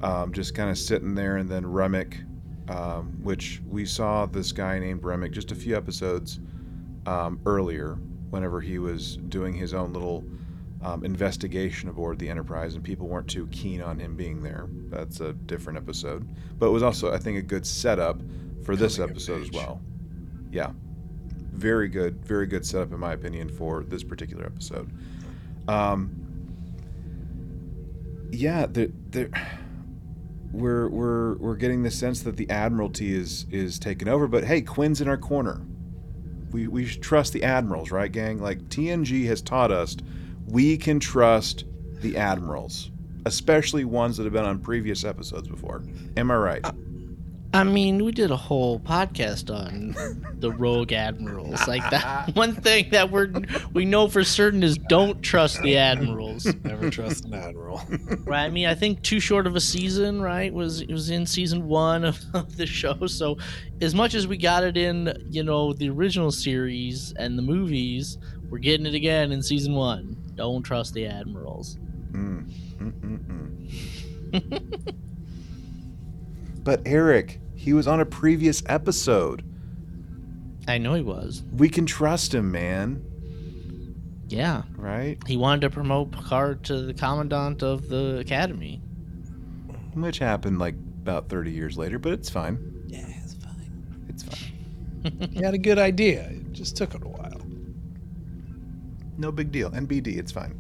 Um, 0.02 0.34
just 0.34 0.56
kind 0.56 0.70
of 0.70 0.78
sitting 0.78 1.14
there, 1.14 1.38
and 1.38 1.50
then 1.50 1.64
Remmick, 1.64 2.26
um, 2.70 3.20
which 3.22 3.62
we 3.68 3.86
saw 3.86 4.26
this 4.26 4.52
guy 4.52 4.80
named 4.80 5.02
Remmick 5.02 5.32
just 5.32 5.52
a 5.52 5.56
few 5.56 5.76
episodes 5.76 6.40
um, 7.06 7.40
earlier, 7.46 7.98
whenever 8.30 8.62
he 8.62 8.80
was 8.80 9.18
doing 9.30 9.54
his 9.54 9.74
own 9.74 9.94
little 9.94 10.24
um, 10.82 11.04
investigation 11.04 11.90
aboard 11.90 12.20
the 12.20 12.30
Enterprise, 12.30 12.76
and 12.76 12.84
people 12.84 13.08
weren't 13.08 13.28
too 13.28 13.48
keen 13.48 13.82
on 13.82 14.00
him 14.00 14.16
being 14.16 14.44
there. 14.44 14.68
That's 14.90 15.20
a 15.20 15.34
different 15.34 15.78
episode, 15.78 16.28
but 16.60 16.68
it 16.68 16.72
was 16.72 16.84
also, 16.84 17.12
I 17.14 17.18
think, 17.18 17.38
a 17.38 17.42
good 17.42 17.66
setup 17.66 18.22
for 18.64 18.76
this 18.76 18.98
Coming 18.98 19.12
episode 19.12 19.42
as 19.42 19.52
well. 19.52 19.82
Yeah, 20.52 20.72
very 21.54 21.88
good, 21.88 22.26
very 22.26 22.48
good 22.48 22.66
setup 22.66 22.92
in 22.92 23.00
my 23.00 23.14
opinion 23.14 23.50
for 23.50 23.84
this 23.84 24.04
particular 24.04 24.46
episode. 24.46 24.92
Um, 25.68 26.26
yeah, 28.32 28.66
the 28.66 28.92
the 29.10 29.30
we're 30.52 30.88
we're 30.90 31.36
we're 31.38 31.56
getting 31.56 31.84
the 31.84 31.92
sense 31.92 32.22
that 32.22 32.38
the 32.38 32.50
Admiralty 32.50 33.14
is 33.14 33.46
is 33.52 33.80
taken 33.80 34.08
over, 34.08 34.28
but 34.28 34.44
hey, 34.44 34.62
Quinn's 34.62 35.02
in 35.02 35.08
our 35.08 35.18
corner. 35.18 35.62
We 36.52 36.68
we 36.68 36.86
should 36.86 37.02
trust 37.02 37.34
the 37.34 37.44
admirals, 37.44 37.92
right, 37.92 38.12
gang? 38.12 38.40
Like 38.40 38.70
TNG 38.70 39.26
has 39.26 39.42
taught 39.42 39.72
us, 39.72 39.98
we 40.48 40.78
can 40.78 41.00
trust 41.00 41.66
the 42.02 42.18
admirals, 42.18 42.92
especially 43.26 43.86
ones 43.86 44.18
that 44.18 44.24
have 44.24 44.34
been 44.34 44.46
on 44.46 44.60
previous 44.60 45.04
episodes 45.04 45.48
before. 45.48 45.84
Am 46.18 46.32
I 46.32 46.36
right? 46.36 46.66
I 47.56 47.64
mean, 47.64 48.04
we 48.04 48.12
did 48.12 48.32
a 48.32 48.36
whole 48.36 48.82
podcast 48.82 49.50
on 49.50 49.96
the 50.40 50.52
rogue 50.52 50.92
admirals. 50.92 51.66
Like 51.70 51.90
that 51.90 52.32
one 52.36 52.54
thing 52.54 52.90
that 52.90 53.12
we're 53.12 53.32
we 53.72 53.86
know 53.86 54.10
for 54.10 54.26
certain 54.26 54.62
is 54.62 54.78
don't 54.78 55.22
trust 55.22 55.62
the 55.62 55.78
admirals. 55.78 56.54
Never 56.66 56.90
trust 56.90 57.24
an 57.24 57.34
admiral. 57.34 57.82
Right? 58.26 58.46
I 58.46 58.50
mean, 58.50 58.66
I 58.66 58.76
think 58.76 59.04
too 59.04 59.20
short 59.20 59.48
of 59.48 59.56
a 59.56 59.62
season, 59.62 60.22
right? 60.22 60.54
Was 60.54 60.82
it 60.82 60.92
was 60.92 61.10
in 61.10 61.26
season 61.26 61.68
one 61.68 62.04
of, 62.04 62.20
of 62.34 62.58
the 62.58 62.66
show. 62.66 63.08
So 63.08 63.38
as 63.80 63.96
much 63.96 64.16
as 64.16 64.28
we 64.28 64.36
got 64.36 64.64
it 64.64 64.76
in, 64.76 65.14
you 65.30 65.44
know, 65.44 65.72
the 65.72 65.90
original 65.90 66.32
series 66.32 67.14
and 67.18 67.38
the 67.38 67.42
movies, 67.42 68.18
we're 68.50 68.58
getting 68.58 68.86
it 68.86 68.96
again 68.96 69.32
in 69.32 69.42
season 69.42 69.76
one. 69.76 70.18
Don't 70.36 70.64
trust 70.64 70.94
the 70.94 71.06
admirals. 71.08 71.78
Mm. 72.12 72.50
mm, 72.78 72.92
mm, 72.92 74.32
mm. 74.32 74.76
But 76.64 76.82
Eric, 76.86 77.40
he 77.56 77.74
was 77.74 77.88
on 77.88 78.00
a 78.00 78.06
previous 78.06 78.64
episode. 78.66 79.44
I 80.68 80.80
know 80.80 80.96
he 80.96 81.02
was. 81.04 81.44
We 81.56 81.70
can 81.70 81.86
trust 81.86 82.34
him, 82.34 82.52
man. 82.52 83.06
Yeah. 84.28 84.64
Right? 84.76 85.20
He 85.28 85.38
wanted 85.38 85.62
to 85.62 85.70
promote 85.70 86.12
Picard 86.12 86.64
to 86.66 86.82
the 86.82 86.94
commandant 86.94 87.62
of 87.62 87.88
the 87.88 88.18
academy. 88.18 88.82
Which 89.94 90.18
happened 90.18 90.58
like 90.58 90.74
about 91.04 91.30
30 91.30 91.52
years 91.52 91.78
later, 91.78 92.00
but 92.00 92.14
it's 92.14 92.30
fine. 92.32 92.84
yeah, 92.88 93.06
it's 93.24 93.36
fine. 93.36 94.06
It's 94.10 94.24
fine. 94.24 95.30
He 95.32 95.44
had 95.44 95.54
a 95.54 95.60
good 95.60 95.78
idea. 95.78 96.24
It 96.32 96.52
just 96.52 96.76
took 96.76 96.96
it 96.96 97.04
a 97.04 97.08
while. 97.08 97.15
No 99.18 99.32
big 99.32 99.52
deal. 99.52 99.72
NBD, 99.72 100.18
it's 100.18 100.32
fine. 100.32 100.60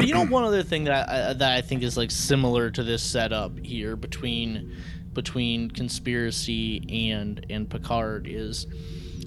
But 0.00 0.08
you 0.08 0.14
know, 0.14 0.24
one 0.24 0.44
other 0.44 0.62
thing 0.62 0.84
that 0.84 1.08
I, 1.08 1.32
that 1.34 1.52
I 1.58 1.60
think 1.60 1.82
is 1.82 1.96
like 1.96 2.10
similar 2.10 2.70
to 2.70 2.82
this 2.82 3.02
setup 3.02 3.58
here 3.58 3.96
between 3.96 4.74
between 5.12 5.70
conspiracy 5.70 7.10
and 7.10 7.44
and 7.50 7.68
Picard 7.68 8.26
is, 8.26 8.66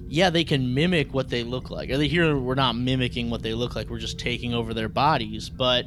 yeah, 0.08 0.30
they 0.30 0.42
can 0.42 0.74
mimic 0.74 1.14
what 1.14 1.28
they 1.28 1.44
look 1.44 1.70
like. 1.70 1.90
Are 1.90 1.98
they 1.98 2.08
here 2.08 2.36
we're 2.36 2.56
not 2.56 2.74
mimicking 2.74 3.30
what 3.30 3.42
they 3.42 3.54
look 3.54 3.76
like. 3.76 3.88
We're 3.88 3.98
just 3.98 4.18
taking 4.18 4.52
over 4.52 4.74
their 4.74 4.88
bodies. 4.88 5.48
But 5.48 5.86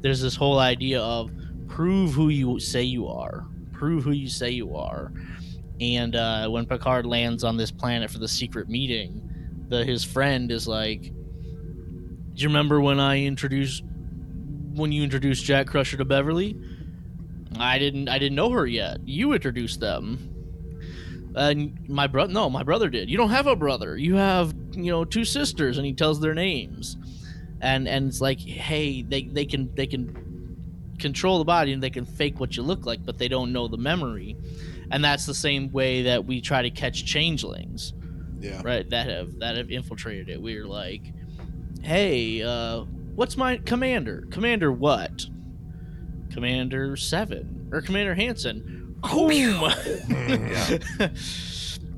there's 0.00 0.20
this 0.20 0.34
whole 0.34 0.58
idea 0.58 1.00
of 1.00 1.30
prove 1.68 2.12
who 2.12 2.28
you 2.28 2.58
say 2.58 2.82
you 2.82 3.06
are. 3.06 3.46
Prove 3.72 4.02
who 4.04 4.12
you 4.12 4.28
say 4.28 4.50
you 4.50 4.76
are. 4.76 5.12
And 5.80 6.16
uh, 6.16 6.48
when 6.48 6.66
Picard 6.66 7.06
lands 7.06 7.44
on 7.44 7.56
this 7.56 7.70
planet 7.70 8.10
for 8.10 8.18
the 8.18 8.28
secret 8.28 8.68
meeting, 8.68 9.20
the 9.68 9.84
his 9.84 10.04
friend 10.04 10.50
is 10.50 10.68
like, 10.68 11.12
"Do 12.34 12.42
you 12.42 12.48
remember 12.48 12.80
when 12.80 13.00
I 13.00 13.22
introduced 13.24 13.82
when 14.74 14.90
you 14.92 15.02
introduced 15.02 15.44
Jack 15.44 15.66
Crusher 15.68 15.96
to 15.96 16.04
Beverly? 16.04 16.56
I 17.58 17.78
didn't. 17.78 18.08
I 18.08 18.18
didn't 18.18 18.36
know 18.36 18.50
her 18.50 18.66
yet. 18.66 18.98
You 19.06 19.32
introduced 19.32 19.80
them." 19.80 20.30
And 21.36 21.88
my 21.88 22.06
brother, 22.06 22.32
no, 22.32 22.48
my 22.48 22.62
brother 22.62 22.88
did. 22.88 23.10
You 23.10 23.16
don't 23.16 23.30
have 23.30 23.46
a 23.48 23.56
brother. 23.56 23.96
You 23.96 24.14
have, 24.14 24.54
you 24.72 24.92
know, 24.92 25.04
two 25.04 25.24
sisters, 25.24 25.78
and 25.78 25.86
he 25.86 25.92
tells 25.92 26.20
their 26.20 26.34
names, 26.34 26.96
and 27.60 27.88
and 27.88 28.08
it's 28.08 28.20
like, 28.20 28.38
hey, 28.40 29.02
they 29.02 29.24
they 29.24 29.44
can 29.44 29.74
they 29.74 29.86
can 29.86 30.96
control 31.00 31.38
the 31.38 31.44
body 31.44 31.72
and 31.72 31.82
they 31.82 31.90
can 31.90 32.04
fake 32.06 32.38
what 32.38 32.56
you 32.56 32.62
look 32.62 32.86
like, 32.86 33.04
but 33.04 33.18
they 33.18 33.26
don't 33.26 33.52
know 33.52 33.66
the 33.66 33.76
memory, 33.76 34.36
and 34.92 35.04
that's 35.04 35.26
the 35.26 35.34
same 35.34 35.72
way 35.72 36.02
that 36.02 36.24
we 36.24 36.40
try 36.40 36.62
to 36.62 36.70
catch 36.70 37.04
changelings, 37.04 37.92
Yeah. 38.40 38.62
right? 38.64 38.88
That 38.90 39.08
have 39.08 39.40
that 39.40 39.56
have 39.56 39.70
infiltrated 39.72 40.28
it. 40.28 40.40
We're 40.40 40.66
like, 40.68 41.02
hey, 41.84 42.42
uh, 42.42 42.80
what's 43.14 43.36
my 43.36 43.58
commander? 43.58 44.26
Commander 44.30 44.72
what? 44.72 45.26
Commander 46.32 46.96
Seven 46.96 47.68
or 47.72 47.80
Commander 47.82 48.14
Hansen? 48.14 48.96
Boom. 49.12 49.30
Yeah. 49.30 50.78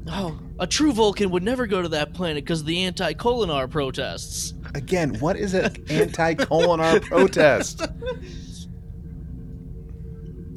oh, 0.08 0.38
a 0.58 0.66
true 0.66 0.92
Vulcan 0.92 1.30
would 1.30 1.42
never 1.44 1.66
go 1.66 1.80
to 1.80 1.88
that 1.90 2.12
planet 2.12 2.44
because 2.44 2.60
of 2.60 2.66
the 2.66 2.84
anti-Kolinar 2.84 3.70
protests. 3.70 4.54
Again, 4.74 5.14
what 5.20 5.36
is 5.36 5.54
an 5.54 5.76
anti-Kolinar 5.88 7.00
protest? 7.08 7.86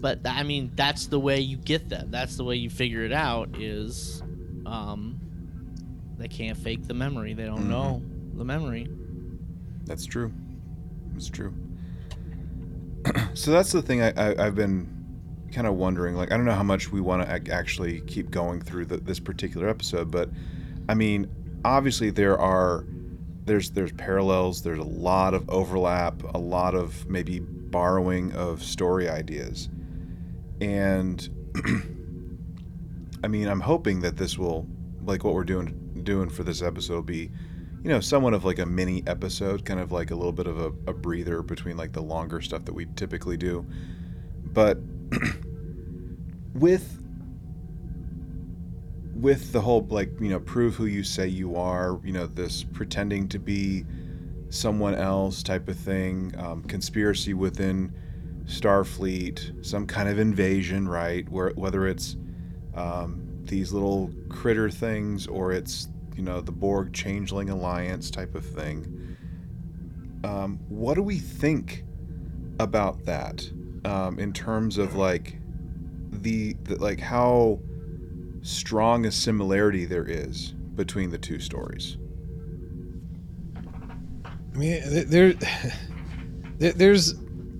But 0.02 0.20
I 0.26 0.44
mean, 0.44 0.72
that's 0.76 1.08
the 1.08 1.20
way 1.20 1.40
you 1.40 1.58
get 1.58 1.90
them. 1.90 2.10
That's 2.10 2.36
the 2.38 2.44
way 2.44 2.56
you 2.56 2.70
figure 2.70 3.04
it 3.04 3.12
out. 3.12 3.50
Is 3.60 4.24
um, 4.66 5.20
they 6.18 6.28
can't 6.30 6.58
fake 6.58 6.88
the 6.88 6.94
memory. 6.94 7.34
They 7.34 7.46
don't 7.46 7.66
Mhm. 7.66 7.70
know 7.70 8.04
the 8.36 8.46
memory. 8.46 8.88
That's 9.90 10.06
true. 10.06 10.32
It's 11.16 11.30
true. 11.30 11.52
so 13.34 13.50
that's 13.50 13.72
the 13.72 13.82
thing 13.82 14.04
I, 14.04 14.12
I, 14.12 14.46
I've 14.46 14.54
been 14.54 14.88
kind 15.52 15.66
of 15.66 15.74
wondering. 15.74 16.16
Like, 16.16 16.32
I 16.32 16.38
don't 16.38 16.46
know 16.46 16.54
how 16.54 16.62
much 16.62 16.92
we 16.92 17.02
want 17.02 17.28
to 17.28 17.52
actually 17.52 18.02
keep 18.02 18.30
going 18.30 18.62
through 18.62 18.86
the, 18.86 18.98
this 18.98 19.20
particular 19.20 19.68
episode, 19.68 20.12
but 20.12 20.30
I 20.88 20.94
mean, 20.94 21.28
obviously 21.66 22.12
there 22.12 22.38
are 22.38 22.86
there's 23.46 23.72
there's 23.72 23.92
parallels. 23.94 24.62
There's 24.62 24.78
a 24.78 24.84
lot 24.84 25.34
of 25.34 25.50
overlap. 25.50 26.22
A 26.36 26.38
lot 26.38 26.76
of 26.76 27.10
maybe 27.10 27.40
borrowing 27.40 28.32
of 28.34 28.62
story 28.62 29.10
ideas, 29.10 29.70
and 30.62 31.28
I 33.24 33.28
mean, 33.28 33.48
I'm 33.48 33.62
hoping 33.62 34.02
that 34.02 34.18
this 34.18 34.38
will 34.38 34.68
like 35.04 35.24
what 35.24 35.34
we're 35.34 35.46
doing 35.46 36.00
doing 36.04 36.30
for 36.30 36.44
this 36.44 36.62
episode 36.62 36.94
will 36.94 37.02
be 37.02 37.32
you 37.84 37.90
know, 37.90 38.00
somewhat 38.00 38.34
of 38.34 38.44
like 38.44 38.60
a 38.60 38.66
mini 38.66 39.04
episode, 39.08 39.64
kind 39.64 39.80
of 39.80 39.92
like 39.92 40.12
a 40.12 40.16
little 40.16 40.34
bit 40.34 40.48
of 40.48 40.60
a, 40.60 40.68
a 40.90 40.94
breather 40.94 41.42
between 41.42 41.78
like 41.78 41.94
the 41.94 42.02
longer 42.02 42.42
stuff 42.42 42.66
that 42.66 42.74
we 42.74 42.88
typically 42.96 43.38
do. 43.38 43.66
But 44.54 44.80
with 46.54 46.98
with 49.16 49.52
the 49.52 49.62
whole 49.62 49.86
like, 49.90 50.12
you 50.20 50.30
know, 50.30 50.40
prove 50.40 50.76
who 50.76 50.86
you 50.86 51.04
say 51.04 51.28
you 51.28 51.56
are, 51.56 52.00
you 52.04 52.14
know, 52.14 52.26
this 52.26 52.64
pretending 52.64 53.28
to 53.30 53.40
be 53.40 53.86
someone 54.50 54.96
else 54.96 55.44
type 55.44 55.68
of 55.68 55.78
thing, 55.78 56.34
um, 56.38 56.64
conspiracy 56.64 57.34
within 57.34 57.94
Starfleet, 58.46 59.66
some 59.66 59.86
kind 59.86 60.10
of 60.10 60.20
invasion, 60.20 60.88
right? 60.88 61.28
Where 61.30 61.52
whether 61.52 61.88
it's 61.88 62.18
um, 62.76 63.26
these 63.44 63.72
little 63.72 64.12
critter 64.30 64.70
things 64.70 65.28
or 65.28 65.52
it's 65.52 65.88
you 66.20 66.26
know 66.26 66.42
the 66.42 66.52
Borg 66.52 66.92
Changeling 66.92 67.50
Alliance 67.50 68.12
type 68.12 68.36
of 68.36 68.46
thing. 68.46 69.16
Um, 70.26 70.60
what 70.68 70.96
do 70.96 71.02
we 71.02 71.18
think 71.18 71.86
about 72.60 73.06
that 73.06 73.50
um, 73.86 74.20
in 74.20 74.34
terms 74.34 74.78
of 74.78 74.96
like 74.96 75.40
the, 76.12 76.58
the 76.64 76.76
like 76.76 77.00
how 77.00 77.62
strong 78.42 79.06
a 79.06 79.12
similarity 79.14 79.86
there 79.86 80.04
is 80.04 80.52
between 80.76 81.10
the 81.10 81.18
two 81.18 81.40
stories? 81.40 81.96
I 83.56 84.58
mean, 84.58 84.82
there, 85.10 85.36
there's, 86.58 87.16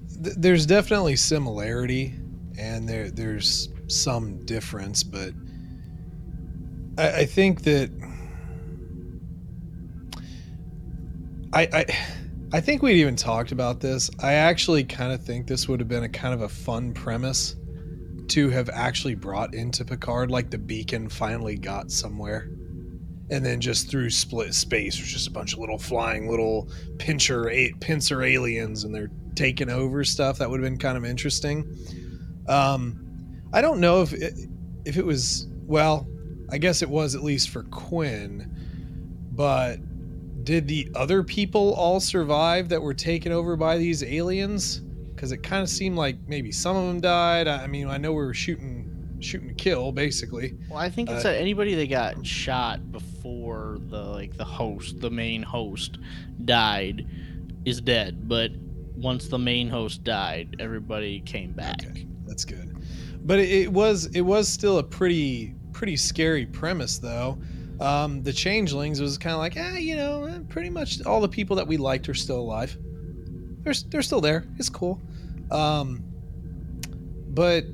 there's 0.10 0.66
definitely 0.66 1.16
similarity, 1.16 2.14
and 2.58 2.90
there, 2.90 3.10
there's 3.10 3.70
some 3.88 4.46
difference, 4.46 5.02
but 5.02 5.32
I, 6.98 7.22
I 7.22 7.26
think 7.26 7.62
that 7.62 7.90
I, 11.54 11.68
I, 11.74 11.86
I 12.54 12.62
think 12.62 12.82
we'd 12.82 13.00
even 13.00 13.16
talked 13.16 13.52
about 13.52 13.80
this. 13.80 14.10
I 14.22 14.34
actually 14.34 14.84
kind 14.84 15.12
of 15.12 15.24
think 15.24 15.48
this 15.48 15.68
would 15.68 15.80
have 15.80 15.90
been 15.90 16.04
a 16.04 16.10
kind 16.10 16.34
of 16.34 16.42
a 16.42 16.50
fun 16.50 16.94
premise 16.94 17.56
to 18.30 18.50
have 18.50 18.70
actually 18.70 19.16
brought 19.16 19.56
into 19.56 19.84
Picard, 19.84 20.30
like 20.30 20.50
the 20.52 20.58
beacon 20.58 21.10
finally 21.10 21.58
got 21.58 21.92
somewhere. 21.92 22.50
And 23.32 23.46
then 23.46 23.62
just 23.62 23.90
through 23.90 24.10
split 24.10 24.54
space 24.54 25.00
was 25.00 25.10
just 25.10 25.28
a 25.28 25.32
bunch 25.32 25.54
of 25.54 25.60
little 25.60 25.78
flying 25.78 26.30
little 26.30 26.70
pincher 26.98 27.52
pincer 27.80 28.24
aliens 28.24 28.84
and 28.84 28.94
they're 28.94 29.12
taking 29.36 29.70
over 29.70 30.04
stuff. 30.04 30.40
That 30.40 30.50
would 30.50 30.60
have 30.60 30.70
been 30.70 30.80
kind 30.80 30.98
of 30.98 31.06
interesting. 31.06 31.76
Um 32.48 33.06
i 33.54 33.62
don't 33.62 33.80
know 33.80 34.02
if 34.02 34.14
it, 34.14 34.34
if 34.86 34.98
it 34.98 35.06
was 35.06 35.48
well 35.66 36.08
i 36.52 36.58
guess 36.58 36.82
it 36.82 36.90
was 36.90 37.16
at 37.16 37.24
least 37.24 37.50
for 37.50 37.64
quinn 37.64 38.56
but 39.32 39.80
did 40.44 40.68
the 40.68 40.90
other 40.96 41.24
people 41.24 41.74
all 41.74 42.00
survive 42.00 42.70
that 42.70 42.82
were 42.82 42.94
taken 42.94 43.32
over 43.32 43.56
by 43.56 43.78
these 43.78 44.04
aliens 44.04 44.80
because 45.14 45.32
it 45.32 45.44
kind 45.44 45.62
of 45.62 45.70
seemed 45.70 45.98
like 45.98 46.18
maybe 46.28 46.52
some 46.52 46.76
of 46.76 46.88
them 46.88 47.00
died 47.02 47.48
i 47.48 47.68
mean 47.68 47.88
i 47.88 47.98
know 47.98 48.12
we 48.12 48.24
were 48.24 48.34
shooting 48.34 48.86
shooting 49.20 49.50
to 49.50 49.54
kill 49.56 49.92
basically 49.92 50.54
Well, 50.70 50.80
I 50.80 50.90
think 50.90 51.10
it's 51.10 51.26
Uh, 51.26 51.32
that 51.32 51.42
anybody 51.42 51.76
that 51.76 51.90
got 51.90 52.26
shot 52.26 52.90
before 52.92 53.78
the 53.90 54.02
like 54.02 54.38
the 54.38 54.46
host, 54.46 55.02
the 55.02 55.10
main 55.10 55.44
host, 55.44 55.98
died, 56.46 57.06
is 57.66 57.82
dead. 57.82 58.30
But 58.30 58.52
once 58.96 59.28
the 59.28 59.38
main 59.38 59.68
host 59.70 60.06
died, 60.06 60.56
everybody 60.60 61.20
came 61.20 61.52
back. 61.52 61.86
Okay, 61.86 62.08
that's 62.26 62.46
good. 62.46 62.78
But 63.26 63.40
it, 63.40 63.50
it 63.50 63.74
was 63.74 64.06
it 64.16 64.22
was 64.22 64.48
still 64.48 64.78
a 64.78 64.84
pretty 64.84 65.54
pretty 65.74 65.98
scary 65.98 66.46
premise 66.46 66.98
though. 67.00 67.38
Um, 67.80 68.24
the 68.24 68.34
changelings 68.34 69.02
was 69.02 69.18
kind 69.18 69.34
of 69.34 69.40
like, 69.40 69.54
ah, 69.58 69.78
you 69.78 69.96
know, 69.96 70.26
eh, 70.26 70.40
pretty 70.50 70.70
much 70.70 71.02
all 71.06 71.22
the 71.22 71.30
people 71.30 71.56
that 71.56 71.68
we 71.68 71.78
liked 71.78 72.10
are 72.10 72.14
still 72.14 72.40
alive. 72.40 72.78
They're 73.64 73.74
they're 73.90 74.02
still 74.02 74.22
there. 74.22 74.46
It's 74.58 74.70
cool. 74.70 75.02
Um, 75.52 76.04
but 77.30 77.66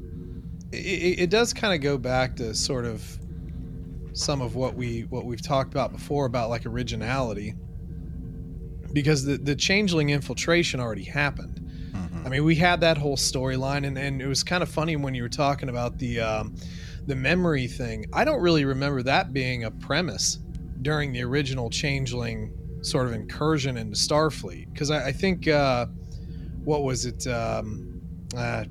it, 0.72 1.20
it, 1.20 1.30
does 1.30 1.54
kind 1.54 1.74
of 1.74 1.82
go 1.82 1.98
back 1.98 2.36
to 2.38 2.54
sort 2.54 2.86
of 2.86 3.04
some 4.13 4.41
of 4.41 4.56
what 4.56 4.76
we 4.76 5.02
what 5.10 5.26
we've 5.26 5.41
talked 5.41 5.74
about 5.74 5.91
before 5.91 6.26
about 6.26 6.50
like 6.50 6.65
originality 6.65 7.54
because 8.94 9.26
the 9.26 9.38
the 9.38 9.56
changeling 9.56 10.12
infiltration 10.12 10.80
already 10.80 11.04
happened 11.04 11.65
I 12.26 12.30
mean, 12.30 12.44
we 12.44 12.56
had 12.56 12.82
that 12.82 12.98
whole 12.98 13.18
storyline, 13.18 13.86
and, 13.86 14.00
and 14.00 14.20
it 14.20 14.26
was 14.26 14.44
kind 14.44 14.63
of 14.63 14.70
funny 14.70 14.96
when 14.96 15.13
you 15.13 15.22
were 15.22 15.30
talking 15.30 15.70
about 15.70 16.00
the 16.00 16.22
um, 16.22 16.56
the 17.08 17.15
memory 17.15 17.68
thing. 17.68 18.06
I 18.13 18.26
don't 18.26 18.41
really 18.41 18.66
remember 18.66 19.03
that 19.03 19.34
being 19.34 19.64
a 19.64 19.72
premise 19.72 20.39
during 20.82 21.12
the 21.12 21.24
original 21.24 21.70
Changeling 21.70 22.53
sort 22.82 23.08
of 23.08 23.14
incursion 23.14 23.78
into 23.78 23.95
Starfleet, 23.95 24.72
because 24.72 24.91
I, 24.91 25.08
I 25.08 25.12
think 25.12 25.47
uh, 25.47 25.88
what 26.64 26.84
was 26.84 27.06
it? 27.06 27.26
Um, 27.28 28.01
uh, 28.36 28.66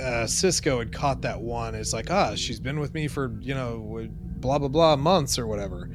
uh, 0.00 0.24
Sisko 0.24 0.78
had 0.78 0.92
caught 0.92 1.20
that 1.22 1.40
one. 1.40 1.74
It's 1.74 1.92
like, 1.92 2.10
ah, 2.10 2.34
she's 2.34 2.60
been 2.60 2.80
with 2.80 2.94
me 2.94 3.08
for 3.08 3.36
you 3.40 3.54
know, 3.54 4.08
blah 4.38 4.58
blah 4.58 4.68
blah 4.68 4.96
months 4.96 5.38
or 5.38 5.46
whatever. 5.46 5.90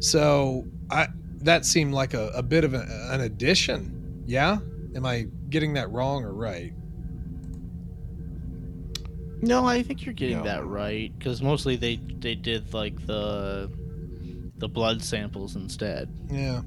So 0.00 0.66
I 0.90 1.08
that 1.38 1.64
seemed 1.64 1.94
like 1.94 2.14
a, 2.14 2.28
a 2.28 2.42
bit 2.42 2.64
of 2.64 2.74
a, 2.74 2.86
an 3.10 3.20
addition. 3.20 4.22
Yeah, 4.26 4.58
am 4.94 5.06
I 5.06 5.26
getting 5.48 5.74
that 5.74 5.90
wrong 5.90 6.24
or 6.24 6.34
right? 6.34 6.72
No, 9.42 9.66
I 9.66 9.82
think 9.82 10.04
you're 10.04 10.14
getting 10.14 10.38
No. 10.38 10.44
that 10.44 10.64
right 10.66 11.12
because 11.18 11.42
mostly 11.42 11.76
they 11.76 11.96
they 11.96 12.34
did 12.34 12.72
like 12.74 13.06
the 13.06 13.70
the 14.58 14.68
blood 14.68 15.02
samples 15.02 15.56
instead. 15.56 16.08
Yeah. 16.30 16.62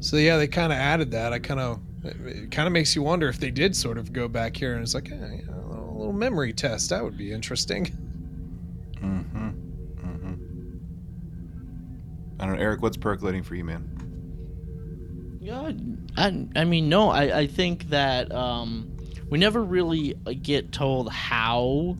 So 0.00 0.16
yeah, 0.16 0.36
they 0.36 0.46
kind 0.48 0.72
of 0.72 0.78
added 0.78 1.10
that. 1.12 1.32
I 1.32 1.38
kind 1.38 1.60
of 1.60 1.80
it 2.04 2.50
kind 2.50 2.66
of 2.66 2.72
makes 2.72 2.94
you 2.96 3.02
wonder 3.02 3.28
if 3.28 3.38
they 3.38 3.50
did 3.50 3.74
sort 3.76 3.98
of 3.98 4.12
go 4.12 4.28
back 4.28 4.56
here 4.56 4.72
and 4.74 4.82
it's 4.82 4.94
like, 4.94 5.10
eh, 5.10 5.14
you 5.14 5.44
know, 5.46 5.54
a 5.54 5.68
little, 5.70 5.96
little 5.98 6.12
memory 6.12 6.52
test. 6.52 6.90
That 6.90 7.02
would 7.04 7.16
be 7.16 7.32
interesting. 7.32 7.96
Mm-hmm. 9.00 9.48
Mm-hmm. 9.48 10.34
I 12.38 12.44
don't 12.44 12.54
know, 12.56 12.60
Eric. 12.60 12.82
What's 12.82 12.98
percolating 12.98 13.42
for 13.42 13.54
you, 13.54 13.64
man? 13.64 15.38
Yeah, 15.40 15.72
I, 16.18 16.46
I 16.54 16.64
mean, 16.64 16.90
no, 16.90 17.08
I, 17.08 17.38
I 17.40 17.46
think 17.46 17.88
that 17.88 18.30
um, 18.30 18.94
we 19.30 19.38
never 19.38 19.62
really 19.62 20.14
uh, 20.26 20.34
get 20.40 20.72
told 20.72 21.10
how 21.10 21.96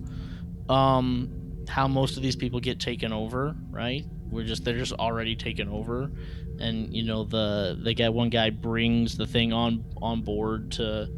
um, 0.68 1.30
how 1.68 1.88
most 1.88 2.16
of 2.16 2.22
these 2.22 2.36
people 2.36 2.60
get 2.60 2.80
taken 2.80 3.12
over, 3.12 3.56
right? 3.70 4.04
We're 4.30 4.44
just 4.44 4.64
they're 4.64 4.78
just 4.78 4.92
already 4.92 5.36
taken 5.36 5.68
over, 5.68 6.10
and 6.58 6.94
you 6.94 7.04
know 7.04 7.24
the 7.24 7.78
the 7.82 7.94
guy 7.94 8.08
one 8.08 8.28
guy 8.28 8.50
brings 8.50 9.16
the 9.16 9.26
thing 9.26 9.52
on 9.52 9.84
on 10.02 10.22
board 10.22 10.72
to. 10.72 11.08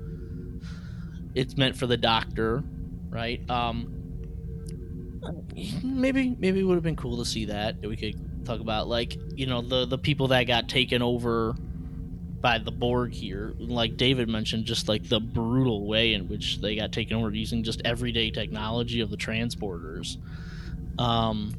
It's 1.34 1.56
meant 1.56 1.76
for 1.76 1.86
the 1.86 1.96
doctor, 1.96 2.62
right? 3.08 3.40
Um, 3.50 4.02
maybe 5.82 6.36
maybe 6.38 6.60
it 6.60 6.64
would 6.64 6.74
have 6.74 6.82
been 6.82 6.96
cool 6.96 7.16
to 7.18 7.24
see 7.24 7.46
that. 7.46 7.80
We 7.80 7.96
could 7.96 8.44
talk 8.44 8.60
about 8.60 8.88
like 8.88 9.16
you 9.34 9.46
know 9.46 9.62
the 9.62 9.86
the 9.86 9.98
people 9.98 10.28
that 10.28 10.44
got 10.44 10.68
taken 10.68 11.00
over 11.00 11.54
by 12.42 12.58
the 12.58 12.72
Borg 12.72 13.12
here. 13.12 13.54
Like 13.58 13.96
David 13.96 14.28
mentioned, 14.28 14.64
just 14.64 14.88
like 14.88 15.08
the 15.08 15.20
brutal 15.20 15.86
way 15.86 16.12
in 16.12 16.28
which 16.28 16.60
they 16.60 16.76
got 16.76 16.92
taken 16.92 17.16
over 17.16 17.30
using 17.30 17.62
just 17.62 17.80
everyday 17.84 18.30
technology 18.30 19.00
of 19.00 19.10
the 19.10 19.16
transporters. 19.16 20.18
Um, 20.98 21.54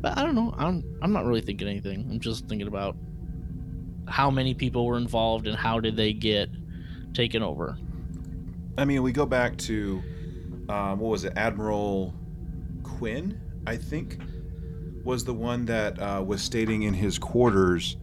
but 0.00 0.16
I 0.16 0.22
don't 0.22 0.36
know. 0.36 0.54
I'm 0.56 0.84
I'm 1.02 1.12
not 1.12 1.26
really 1.26 1.40
thinking 1.40 1.68
anything. 1.68 2.06
I'm 2.10 2.20
just 2.20 2.48
thinking 2.48 2.68
about 2.68 2.96
how 4.06 4.30
many 4.30 4.54
people 4.54 4.86
were 4.86 4.96
involved 4.96 5.46
and 5.46 5.56
how 5.56 5.80
did 5.80 5.96
they 5.96 6.12
get 6.12 6.48
taken 7.12 7.42
over. 7.42 7.76
I 8.78 8.84
mean, 8.84 9.02
we 9.02 9.12
go 9.12 9.26
back 9.26 9.58
to 9.58 10.02
um, 10.68 11.00
what 11.00 11.10
was 11.10 11.24
it, 11.24 11.32
Admiral 11.36 12.14
Quinn? 12.84 13.40
I 13.66 13.76
think 13.76 14.18
was 15.04 15.24
the 15.24 15.34
one 15.34 15.64
that 15.66 15.98
uh, 15.98 16.22
was 16.24 16.42
stating 16.42 16.82
in 16.82 16.94
his 16.94 17.18
quarters 17.18 17.96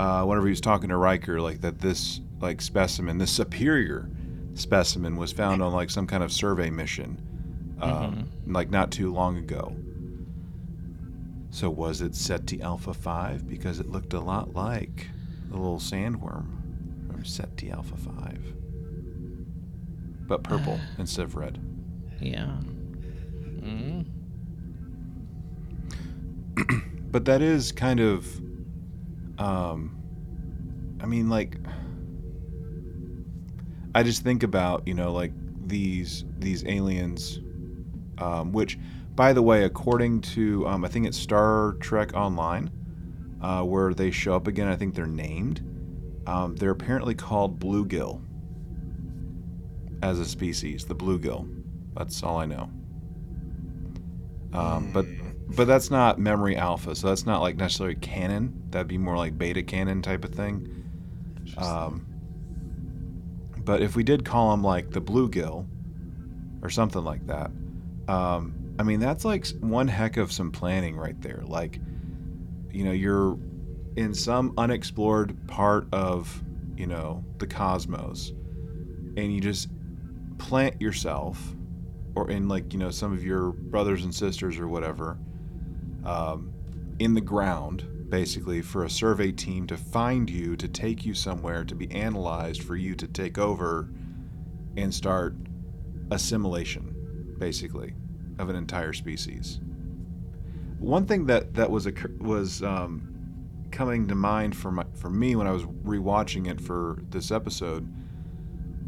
uh, 0.00 0.24
whenever 0.24 0.46
he 0.46 0.50
was 0.50 0.62
talking 0.62 0.88
to 0.88 0.96
Riker, 0.96 1.42
like 1.42 1.60
that 1.60 1.78
this 1.78 2.22
like 2.40 2.62
specimen, 2.62 3.18
this 3.18 3.30
superior 3.30 4.08
specimen, 4.54 5.16
was 5.16 5.30
found 5.30 5.62
on 5.62 5.74
like 5.74 5.90
some 5.90 6.06
kind 6.06 6.22
of 6.22 6.32
survey 6.32 6.70
mission, 6.70 7.20
um, 7.82 8.30
like 8.46 8.70
not 8.70 8.90
too 8.90 9.12
long 9.12 9.36
ago. 9.36 9.76
So 11.50 11.68
was 11.68 12.00
it 12.00 12.14
Ceti 12.14 12.62
Alpha 12.62 12.94
Five 12.94 13.46
because 13.46 13.78
it 13.78 13.90
looked 13.90 14.14
a 14.14 14.20
lot 14.20 14.54
like 14.54 15.08
the 15.50 15.58
little 15.58 15.78
sandworm 15.78 16.46
from 17.06 17.22
Ceti 17.22 17.70
Alpha 17.70 17.98
Five, 17.98 18.54
but 20.26 20.42
purple 20.42 20.80
instead 20.98 21.24
of 21.24 21.36
red. 21.36 21.60
Yeah. 22.20 22.56
Mm. 23.60 24.06
but 27.12 27.26
that 27.26 27.42
is 27.42 27.70
kind 27.70 28.00
of 28.00 28.40
um 29.40 29.96
i 31.02 31.06
mean 31.06 31.28
like 31.28 31.56
i 33.94 34.02
just 34.02 34.22
think 34.22 34.42
about 34.42 34.86
you 34.86 34.94
know 34.94 35.12
like 35.12 35.32
these 35.66 36.24
these 36.38 36.64
aliens 36.66 37.40
um 38.18 38.52
which 38.52 38.78
by 39.14 39.32
the 39.32 39.42
way 39.42 39.64
according 39.64 40.20
to 40.20 40.66
um 40.68 40.84
i 40.84 40.88
think 40.88 41.06
it's 41.06 41.16
star 41.18 41.76
trek 41.80 42.14
online 42.14 42.70
uh 43.42 43.62
where 43.62 43.94
they 43.94 44.10
show 44.10 44.34
up 44.34 44.46
again 44.46 44.68
i 44.68 44.76
think 44.76 44.94
they're 44.94 45.06
named. 45.06 45.64
Um 46.26 46.54
they're 46.56 46.70
apparently 46.70 47.14
called 47.14 47.58
bluegill 47.58 48.20
as 50.02 50.18
a 50.18 50.24
species 50.24 50.84
the 50.84 50.94
bluegill. 50.94 51.48
That's 51.96 52.22
all 52.22 52.38
i 52.38 52.44
know. 52.46 52.70
Um 54.52 54.90
but 54.92 55.06
but 55.56 55.66
that's 55.66 55.90
not 55.90 56.18
memory 56.18 56.56
alpha, 56.56 56.94
so 56.94 57.08
that's 57.08 57.26
not 57.26 57.40
like 57.40 57.56
necessarily 57.56 57.96
canon. 57.96 58.62
That'd 58.70 58.88
be 58.88 58.98
more 58.98 59.16
like 59.16 59.36
beta 59.36 59.62
canon 59.62 60.00
type 60.02 60.24
of 60.24 60.32
thing. 60.32 60.84
Um, 61.56 62.06
but 63.58 63.82
if 63.82 63.96
we 63.96 64.04
did 64.04 64.24
call 64.24 64.52
them 64.52 64.62
like 64.62 64.90
the 64.90 65.00
bluegill 65.00 65.66
or 66.62 66.70
something 66.70 67.02
like 67.02 67.26
that, 67.26 67.50
um, 68.08 68.54
I 68.78 68.84
mean 68.84 69.00
that's 69.00 69.24
like 69.24 69.46
one 69.60 69.88
heck 69.88 70.16
of 70.16 70.30
some 70.30 70.52
planning 70.52 70.96
right 70.96 71.20
there. 71.20 71.42
Like, 71.44 71.80
you 72.70 72.84
know, 72.84 72.92
you're 72.92 73.36
in 73.96 74.14
some 74.14 74.54
unexplored 74.56 75.36
part 75.48 75.88
of 75.92 76.42
you 76.76 76.86
know 76.86 77.24
the 77.38 77.46
cosmos, 77.46 78.30
and 79.16 79.34
you 79.34 79.40
just 79.40 79.68
plant 80.38 80.80
yourself, 80.80 81.56
or 82.14 82.30
in 82.30 82.46
like 82.46 82.72
you 82.72 82.78
know 82.78 82.90
some 82.90 83.12
of 83.12 83.24
your 83.24 83.50
brothers 83.50 84.04
and 84.04 84.14
sisters 84.14 84.56
or 84.56 84.68
whatever 84.68 85.18
um, 86.04 86.52
in 86.98 87.14
the 87.14 87.20
ground, 87.20 88.10
basically, 88.10 88.62
for 88.62 88.84
a 88.84 88.90
survey 88.90 89.32
team 89.32 89.66
to 89.66 89.76
find 89.76 90.28
you, 90.28 90.56
to 90.56 90.68
take 90.68 91.04
you 91.04 91.14
somewhere, 91.14 91.64
to 91.64 91.74
be 91.74 91.90
analyzed, 91.92 92.62
for 92.62 92.76
you 92.76 92.94
to 92.94 93.06
take 93.06 93.38
over 93.38 93.88
and 94.76 94.92
start 94.92 95.34
assimilation, 96.10 97.36
basically, 97.38 97.94
of 98.38 98.48
an 98.48 98.56
entire 98.56 98.92
species. 98.92 99.60
One 100.78 101.06
thing 101.06 101.26
that 101.26 101.54
that 101.54 101.70
was 101.70 101.86
was 102.18 102.62
um, 102.62 103.10
coming 103.70 104.08
to 104.08 104.14
mind 104.14 104.56
for 104.56 104.70
my, 104.70 104.84
for 104.94 105.10
me 105.10 105.36
when 105.36 105.46
I 105.46 105.52
was 105.52 105.64
rewatching 105.64 106.48
it 106.50 106.60
for 106.60 107.02
this 107.10 107.30
episode. 107.30 107.88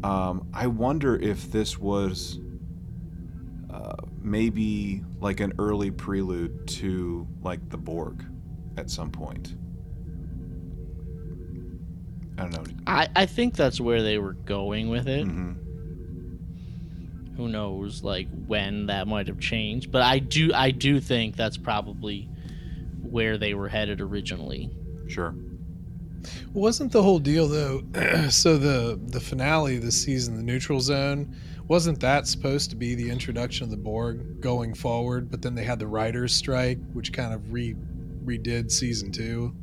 Um, 0.03 0.47
I 0.53 0.67
wonder 0.67 1.15
if 1.15 1.51
this 1.51 1.77
was 1.77 2.39
uh, 3.71 3.95
maybe 4.23 5.03
like 5.19 5.39
an 5.39 5.53
early 5.59 5.91
prelude 5.91 6.67
to 6.67 7.27
like 7.41 7.69
the 7.69 7.77
Borg 7.77 8.25
at 8.77 8.89
some 8.89 9.11
point. 9.11 9.55
I 12.37 12.43
don't 12.43 12.51
know. 12.51 12.63
I, 12.87 13.09
I 13.15 13.25
think 13.25 13.55
that's 13.55 13.79
where 13.79 14.01
they 14.01 14.17
were 14.17 14.33
going 14.33 14.89
with 14.89 15.07
it. 15.07 15.25
hmm 15.25 15.53
Who 17.37 17.47
knows, 17.47 18.03
like 18.03 18.27
when 18.47 18.87
that 18.87 19.07
might 19.07 19.27
have 19.27 19.39
changed, 19.39 19.91
but 19.91 20.01
I 20.01 20.19
do 20.19 20.51
I 20.53 20.71
do 20.71 20.99
think 20.99 21.35
that's 21.35 21.57
probably 21.57 22.29
where 23.01 23.37
they 23.37 23.53
were 23.53 23.69
headed 23.69 24.01
originally. 24.01 24.71
Sure. 25.07 25.35
Wasn't 26.53 26.91
the 26.91 27.03
whole 27.03 27.19
deal 27.19 27.47
though? 27.47 27.83
so 28.29 28.57
the 28.57 28.99
the 29.07 29.19
finale 29.19 29.77
the 29.77 29.91
season, 29.91 30.35
the 30.35 30.43
neutral 30.43 30.79
zone, 30.79 31.35
wasn't 31.67 31.99
that 32.01 32.27
supposed 32.27 32.69
to 32.71 32.75
be 32.75 32.95
the 32.95 33.09
introduction 33.09 33.63
of 33.63 33.71
the 33.71 33.77
Borg 33.77 34.41
going 34.41 34.73
forward? 34.73 35.31
But 35.31 35.41
then 35.41 35.55
they 35.55 35.63
had 35.63 35.79
the 35.79 35.87
writers' 35.87 36.33
strike, 36.33 36.79
which 36.93 37.13
kind 37.13 37.33
of 37.33 37.51
re 37.51 37.75
redid 38.25 38.71
season 38.71 39.11
two. 39.11 39.55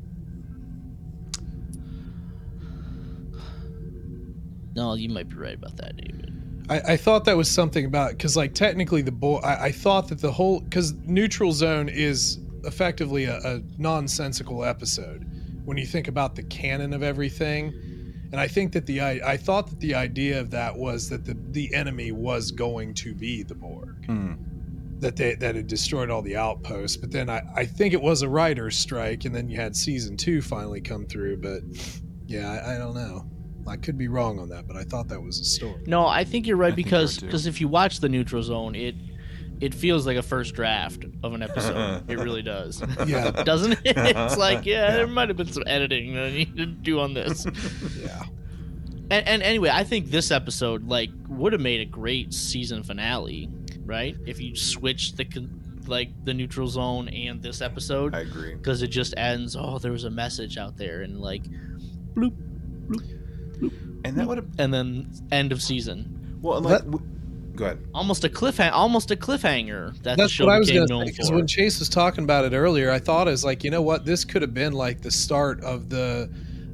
No, 4.74 4.94
you 4.94 5.08
might 5.08 5.28
be 5.28 5.36
right 5.36 5.54
about 5.54 5.76
that, 5.78 5.96
David. 5.96 6.32
I, 6.68 6.92
I 6.92 6.96
thought 6.96 7.24
that 7.24 7.36
was 7.36 7.50
something 7.50 7.84
about 7.84 8.12
because 8.12 8.36
like 8.36 8.54
technically 8.54 9.02
the 9.02 9.12
Borg. 9.12 9.44
I, 9.44 9.66
I 9.66 9.72
thought 9.72 10.08
that 10.08 10.20
the 10.20 10.32
whole 10.32 10.60
because 10.60 10.92
neutral 11.04 11.52
zone 11.52 11.88
is 11.88 12.38
effectively 12.64 13.24
a, 13.24 13.38
a 13.38 13.62
nonsensical 13.78 14.64
episode 14.64 15.26
when 15.64 15.76
you 15.76 15.86
think 15.86 16.08
about 16.08 16.34
the 16.34 16.42
canon 16.44 16.92
of 16.92 17.02
everything. 17.02 17.72
And 18.32 18.40
I 18.40 18.46
think 18.46 18.72
that 18.72 18.86
the 18.86 19.00
I, 19.00 19.32
I 19.32 19.36
thought 19.36 19.68
that 19.70 19.80
the 19.80 19.94
idea 19.94 20.38
of 20.40 20.50
that 20.50 20.76
was 20.76 21.08
that 21.08 21.24
the 21.24 21.36
the 21.50 21.74
enemy 21.74 22.12
was 22.12 22.52
going 22.52 22.94
to 22.94 23.12
be 23.14 23.42
the 23.42 23.56
Borg, 23.56 24.06
Hmm. 24.06 24.34
that 25.00 25.16
they 25.16 25.34
that 25.34 25.56
had 25.56 25.66
destroyed 25.66 26.10
all 26.10 26.22
the 26.22 26.36
outposts. 26.36 26.96
But 26.96 27.10
then 27.10 27.28
I 27.28 27.42
I 27.56 27.64
think 27.66 27.92
it 27.92 28.00
was 28.00 28.22
a 28.22 28.28
writer's 28.28 28.76
strike, 28.76 29.24
and 29.24 29.34
then 29.34 29.48
you 29.48 29.56
had 29.56 29.74
season 29.74 30.16
two 30.16 30.42
finally 30.42 30.80
come 30.80 31.06
through. 31.06 31.38
But 31.38 31.62
yeah, 32.28 32.62
I, 32.64 32.76
I 32.76 32.78
don't 32.78 32.94
know. 32.94 33.26
I 33.66 33.76
could 33.76 33.98
be 33.98 34.08
wrong 34.08 34.38
on 34.38 34.48
that, 34.50 34.66
but 34.66 34.76
I 34.76 34.84
thought 34.84 35.08
that 35.08 35.20
was 35.20 35.38
a 35.40 35.44
story. 35.44 35.82
No, 35.86 36.06
I 36.06 36.22
think 36.24 36.46
you're 36.46 36.56
right 36.56 36.72
I 36.72 36.76
because 36.76 37.18
because 37.18 37.46
if 37.46 37.60
you 37.60 37.66
watch 37.66 37.98
the 37.98 38.08
neutral 38.08 38.42
zone, 38.44 38.76
it 38.76 38.94
it 39.60 39.74
feels 39.74 40.06
like 40.06 40.16
a 40.16 40.22
first 40.22 40.54
draft 40.54 41.04
of 41.22 41.34
an 41.34 41.42
episode. 41.42 42.08
it 42.10 42.18
really 42.18 42.42
does. 42.42 42.82
Yeah, 43.06 43.30
Doesn't 43.44 43.72
it? 43.72 43.80
It's 43.84 44.36
like, 44.46 44.64
yeah, 44.66 44.92
there 44.92 45.06
might 45.06 45.28
have 45.28 45.36
been 45.36 45.52
some 45.52 45.64
editing 45.66 46.14
that 46.14 46.24
I 46.26 46.30
need 46.30 46.56
to 46.56 46.66
do 46.66 46.98
on 47.00 47.14
this. 47.14 47.46
yeah. 47.98 48.22
And, 49.10 49.26
and 49.28 49.42
anyway, 49.42 49.70
I 49.72 49.84
think 49.84 50.06
this 50.06 50.30
episode 50.30 50.86
like 50.88 51.10
would 51.28 51.52
have 51.52 51.60
made 51.60 51.80
a 51.80 51.84
great 51.84 52.32
season 52.32 52.82
finale, 52.82 53.48
right? 53.84 54.16
If 54.26 54.40
you 54.40 54.54
switched 54.56 55.16
the 55.16 55.24
con- 55.24 55.82
like 55.86 56.10
the 56.24 56.32
neutral 56.32 56.68
zone 56.68 57.08
and 57.08 57.42
this 57.42 57.60
episode, 57.60 58.14
I 58.14 58.20
agree. 58.20 58.54
because 58.54 58.82
it 58.82 58.88
just 58.88 59.12
ends. 59.16 59.56
Oh, 59.58 59.78
there 59.78 59.90
was 59.92 60.04
a 60.04 60.10
message 60.10 60.56
out 60.58 60.76
there, 60.76 61.02
and 61.02 61.20
like, 61.20 61.42
bloop, 62.14 62.34
bloop, 62.86 63.02
And 64.04 64.16
that 64.16 64.26
would 64.28 64.38
have 64.38 64.48
and 64.58 64.72
then 64.72 65.10
end 65.32 65.50
of 65.52 65.60
season. 65.60 66.38
well, 66.40 66.58
and 66.58 66.66
like, 66.66 66.84
w- 66.84 67.04
go 67.60 67.66
ahead. 67.66 67.86
Almost 67.94 68.24
a 68.24 68.28
cliffhanger. 68.28 68.72
Almost 68.72 69.10
a 69.10 69.16
cliffhanger 69.16 69.94
that 70.02 70.16
the 70.16 70.22
That's 70.22 70.32
show 70.32 70.46
what 70.46 70.54
I 70.54 70.58
was 70.58 70.70
going 70.70 70.88
to 70.88 70.98
say. 70.98 71.04
Because 71.04 71.30
when 71.30 71.46
Chase 71.46 71.78
was 71.78 71.88
talking 71.88 72.24
about 72.24 72.44
it 72.44 72.54
earlier, 72.54 72.90
I 72.90 72.98
thought 72.98 73.28
as 73.28 73.44
like, 73.44 73.62
you 73.62 73.70
know 73.70 73.82
what, 73.82 74.04
this 74.04 74.24
could 74.24 74.42
have 74.42 74.54
been 74.54 74.72
like 74.72 75.00
the 75.00 75.10
start 75.10 75.62
of 75.62 75.88
the 75.88 76.30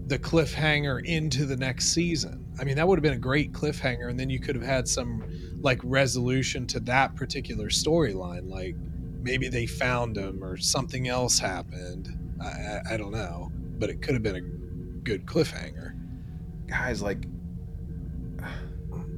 the 0.06 0.18
cliffhanger 0.18 1.04
into 1.04 1.44
the 1.44 1.56
next 1.56 1.88
season. 1.88 2.46
I 2.60 2.64
mean, 2.64 2.76
that 2.76 2.86
would 2.86 2.96
have 2.96 3.02
been 3.02 3.14
a 3.14 3.18
great 3.18 3.52
cliffhanger, 3.52 4.08
and 4.08 4.18
then 4.18 4.30
you 4.30 4.38
could 4.38 4.54
have 4.54 4.64
had 4.64 4.88
some 4.88 5.24
like 5.60 5.80
resolution 5.82 6.66
to 6.68 6.80
that 6.80 7.16
particular 7.16 7.66
storyline. 7.66 8.48
Like 8.48 8.76
maybe 9.20 9.48
they 9.48 9.66
found 9.66 10.16
him 10.16 10.42
or 10.42 10.56
something 10.56 11.08
else 11.08 11.38
happened. 11.38 12.08
I, 12.40 12.46
I, 12.46 12.80
I 12.92 12.96
don't 12.96 13.12
know, 13.12 13.50
but 13.78 13.90
it 13.90 14.00
could 14.00 14.14
have 14.14 14.22
been 14.22 14.36
a 14.36 14.40
good 14.40 15.26
cliffhanger. 15.26 15.94
Guys, 16.68 17.02
like, 17.02 17.26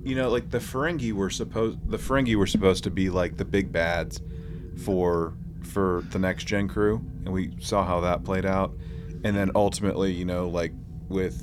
you 0.08 0.14
know, 0.14 0.30
like 0.30 0.48
the 0.48 0.58
Ferengi 0.58 1.12
were 1.12 1.28
supposed 1.28 1.90
the 1.90 1.98
Ferengi 1.98 2.34
were 2.34 2.46
supposed 2.46 2.82
to 2.84 2.90
be 2.90 3.10
like 3.10 3.36
the 3.36 3.44
big 3.44 3.70
bads 3.70 4.22
for 4.82 5.34
for 5.62 6.02
the 6.10 6.18
next 6.18 6.44
gen 6.44 6.66
crew, 6.66 7.04
and 7.24 7.28
we 7.28 7.54
saw 7.60 7.84
how 7.84 8.00
that 8.00 8.24
played 8.24 8.46
out. 8.46 8.72
And 9.22 9.36
then 9.36 9.50
ultimately, 9.54 10.10
you 10.12 10.24
know, 10.24 10.48
like 10.48 10.72
with 11.08 11.42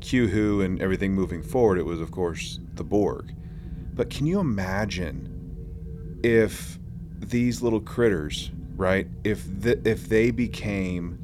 Q-Who 0.00 0.62
and 0.62 0.80
everything 0.80 1.12
moving 1.12 1.42
forward, 1.42 1.78
it 1.78 1.84
was 1.84 2.00
of 2.00 2.10
course 2.10 2.58
the 2.72 2.84
Borg. 2.84 3.34
But 3.92 4.08
can 4.08 4.26
you 4.26 4.40
imagine 4.40 6.20
if 6.24 6.78
these 7.18 7.60
little 7.60 7.80
critters, 7.80 8.50
right? 8.76 9.06
If 9.24 9.44
the, 9.60 9.86
if 9.86 10.08
they 10.08 10.30
became 10.30 11.18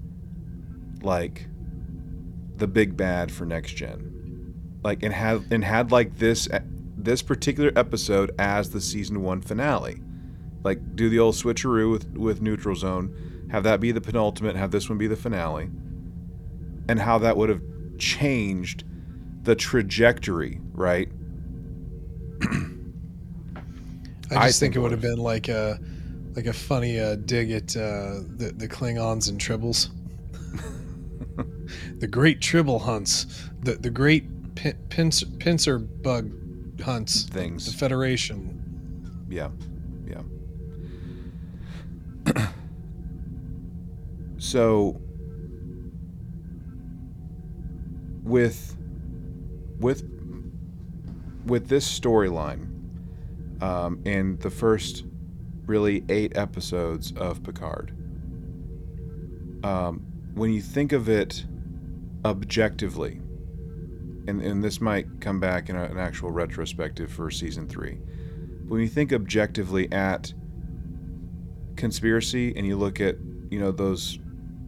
like 1.03 1.47
the 2.57 2.67
big 2.67 2.99
bad 2.99 3.33
for 3.33 3.47
next 3.47 3.73
gen, 3.73 4.20
like 4.83 5.03
and 5.03 5.13
had 5.15 5.45
and 5.51 5.65
had 5.65 5.93
like 5.93 6.17
this 6.19 6.49
this 6.97 7.23
particular 7.23 7.73
episode 7.77 8.35
as 8.39 8.71
the 8.71 8.81
season 8.81 9.23
one 9.23 9.41
finale, 9.41 10.01
like 10.65 10.97
do 10.97 11.09
the 11.09 11.19
old 11.19 11.35
switcheroo 11.35 11.91
with 11.91 12.17
with 12.17 12.41
Neutral 12.43 12.77
Zone, 12.77 13.49
have 13.51 13.65
that 13.65 13.81
be 13.81 13.93
the 13.93 14.01
penultimate, 14.01 14.57
have 14.57 14.71
this 14.71 14.89
one 14.89 14.99
be 14.99 15.07
the 15.07 15.17
finale, 15.17 15.71
and 16.89 16.99
how 16.99 17.19
that 17.19 17.37
would 17.37 17.49
have 17.49 17.63
changed 17.99 18.85
the 19.43 19.55
trajectory, 19.55 20.61
right? 20.73 21.11
I 24.33 24.37
I 24.37 24.47
just 24.47 24.61
think 24.61 24.75
think, 24.75 24.77
it 24.77 24.79
would 24.81 24.93
have 24.93 25.01
been 25.01 25.19
like 25.19 25.49
a 25.49 25.81
like 26.37 26.47
a 26.47 26.53
funny 26.53 27.01
uh, 27.01 27.17
dig 27.17 27.51
at 27.51 27.77
uh, 27.77 28.21
the 28.37 28.53
the 28.57 28.69
Klingons 28.69 29.29
and 29.29 29.41
Tribbles. 29.41 29.91
the 31.99 32.07
great 32.07 32.41
Tribble 32.41 32.79
hunts, 32.79 33.27
the 33.61 33.75
the 33.75 33.91
great 33.91 34.25
pin, 34.55 34.77
pincer, 34.89 35.27
pincer 35.27 35.79
bug 35.79 36.33
hunts, 36.81 37.25
things. 37.25 37.67
the 37.67 37.73
Federation. 37.77 39.27
yeah, 39.29 39.51
yeah. 40.07 40.23
so 44.39 45.01
with 48.23 48.77
with 49.79 50.05
with 51.47 51.69
this 51.69 52.01
storyline 52.01 52.69
um, 53.63 54.01
in 54.05 54.37
the 54.39 54.51
first 54.51 55.05
really 55.67 56.05
eight 56.09 56.37
episodes 56.37 57.13
of 57.13 57.43
Picard, 57.43 57.93
um, 59.65 60.05
when 60.35 60.53
you 60.53 60.61
think 60.61 60.93
of 60.93 61.09
it 61.09 61.45
objectively, 62.25 63.21
and, 64.27 64.41
and 64.43 64.63
this 64.63 64.81
might 64.81 65.21
come 65.21 65.41
back 65.41 65.69
in 65.69 65.77
a, 65.77 65.85
an 65.85 65.99
actual 65.99 66.31
retrospective 66.31 67.11
for 67.11 67.31
season 67.31 67.69
three, 67.69 67.99
but 68.63 68.71
when 68.71 68.81
you 68.81 68.89
think 68.89 69.13
objectively 69.13 69.91
at 69.93 70.33
conspiracy 71.77 72.55
and 72.57 72.67
you 72.67 72.77
look 72.77 73.01
at 73.01 73.17
you 73.51 73.59
know 73.59 73.73
those 73.73 74.19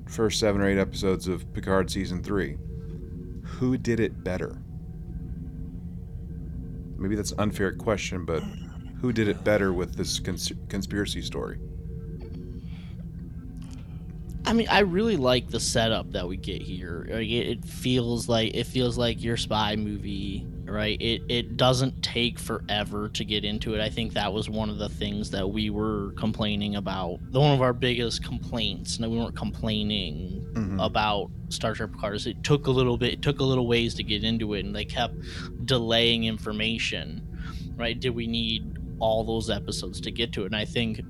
first 0.07 0.41
seven 0.41 0.61
or 0.61 0.69
eight 0.69 0.79
episodes 0.79 1.29
of 1.29 1.51
Picard 1.53 1.91
season 1.91 2.23
three, 2.23 2.57
who 3.43 3.77
did 3.77 4.01
it 4.01 4.25
better? 4.25 4.63
Maybe 6.97 7.17
that's 7.17 7.33
an 7.33 7.41
unfair 7.41 7.73
question, 7.73 8.25
but 8.25 8.43
who 9.01 9.13
did 9.13 9.29
it 9.29 9.43
better 9.43 9.73
with 9.73 9.97
this 9.97 10.21
cons- 10.21 10.53
conspiracy 10.69 11.23
story? 11.23 11.59
I 14.45 14.53
mean, 14.55 14.67
I 14.69 14.81
really 14.81 15.17
like 15.17 15.49
the 15.51 15.61
setup 15.61 16.11
that 16.13 16.27
we 16.27 16.37
get 16.37 16.63
here. 16.63 17.07
Like, 17.09 17.29
it, 17.29 17.47
it 17.49 17.65
feels 17.65 18.29
like 18.29 18.55
it 18.55 18.65
feels 18.65 18.99
like 18.99 19.23
your 19.23 19.37
spy 19.37 19.77
movie, 19.77 20.45
right? 20.65 21.01
It 21.01 21.23
it 21.29 21.57
doesn't 21.57 22.03
take 22.03 22.39
forever 22.41 23.09
to 23.11 23.25
get 23.25 23.45
into 23.45 23.75
it. 23.75 23.81
I 23.81 23.89
think 23.89 24.15
that 24.15 24.33
was 24.33 24.51
one 24.51 24.69
of 24.69 24.79
the 24.79 24.89
things 24.89 25.31
that 25.31 25.49
we 25.49 25.71
were 25.71 26.13
complaining 26.17 26.75
about. 26.77 27.21
One 27.31 27.53
of 27.53 27.63
our 27.63 27.73
biggest 27.73 28.25
complaints. 28.25 28.99
No, 28.99 29.09
we 29.09 29.17
weren't 29.19 29.37
complaining 29.37 30.45
Mhm. 30.55 30.85
about 30.85 31.31
Star 31.49 31.73
Trek 31.75 31.93
Picard. 31.93 32.17
is 32.17 32.27
It 32.27 32.43
took 32.43 32.67
a 32.67 32.71
little 32.73 32.97
bit. 32.99 33.13
It 33.13 33.23
took 33.23 33.39
a 33.39 33.45
little 33.45 33.69
ways 33.69 33.95
to 33.95 34.03
get 34.03 34.25
into 34.25 34.55
it, 34.55 34.65
and 34.65 34.75
they 34.75 34.85
kept 34.85 35.15
delaying 35.65 36.25
information. 36.25 37.23
Right? 37.77 37.99
Did 37.99 38.11
we 38.11 38.27
need 38.27 38.77
all 38.99 39.25
those 39.25 39.51
episodes 39.51 40.01
to 40.03 40.11
get 40.11 40.33
to 40.33 40.43
it? 40.43 40.47
And 40.47 40.57
I 40.57 40.65
think 40.65 41.01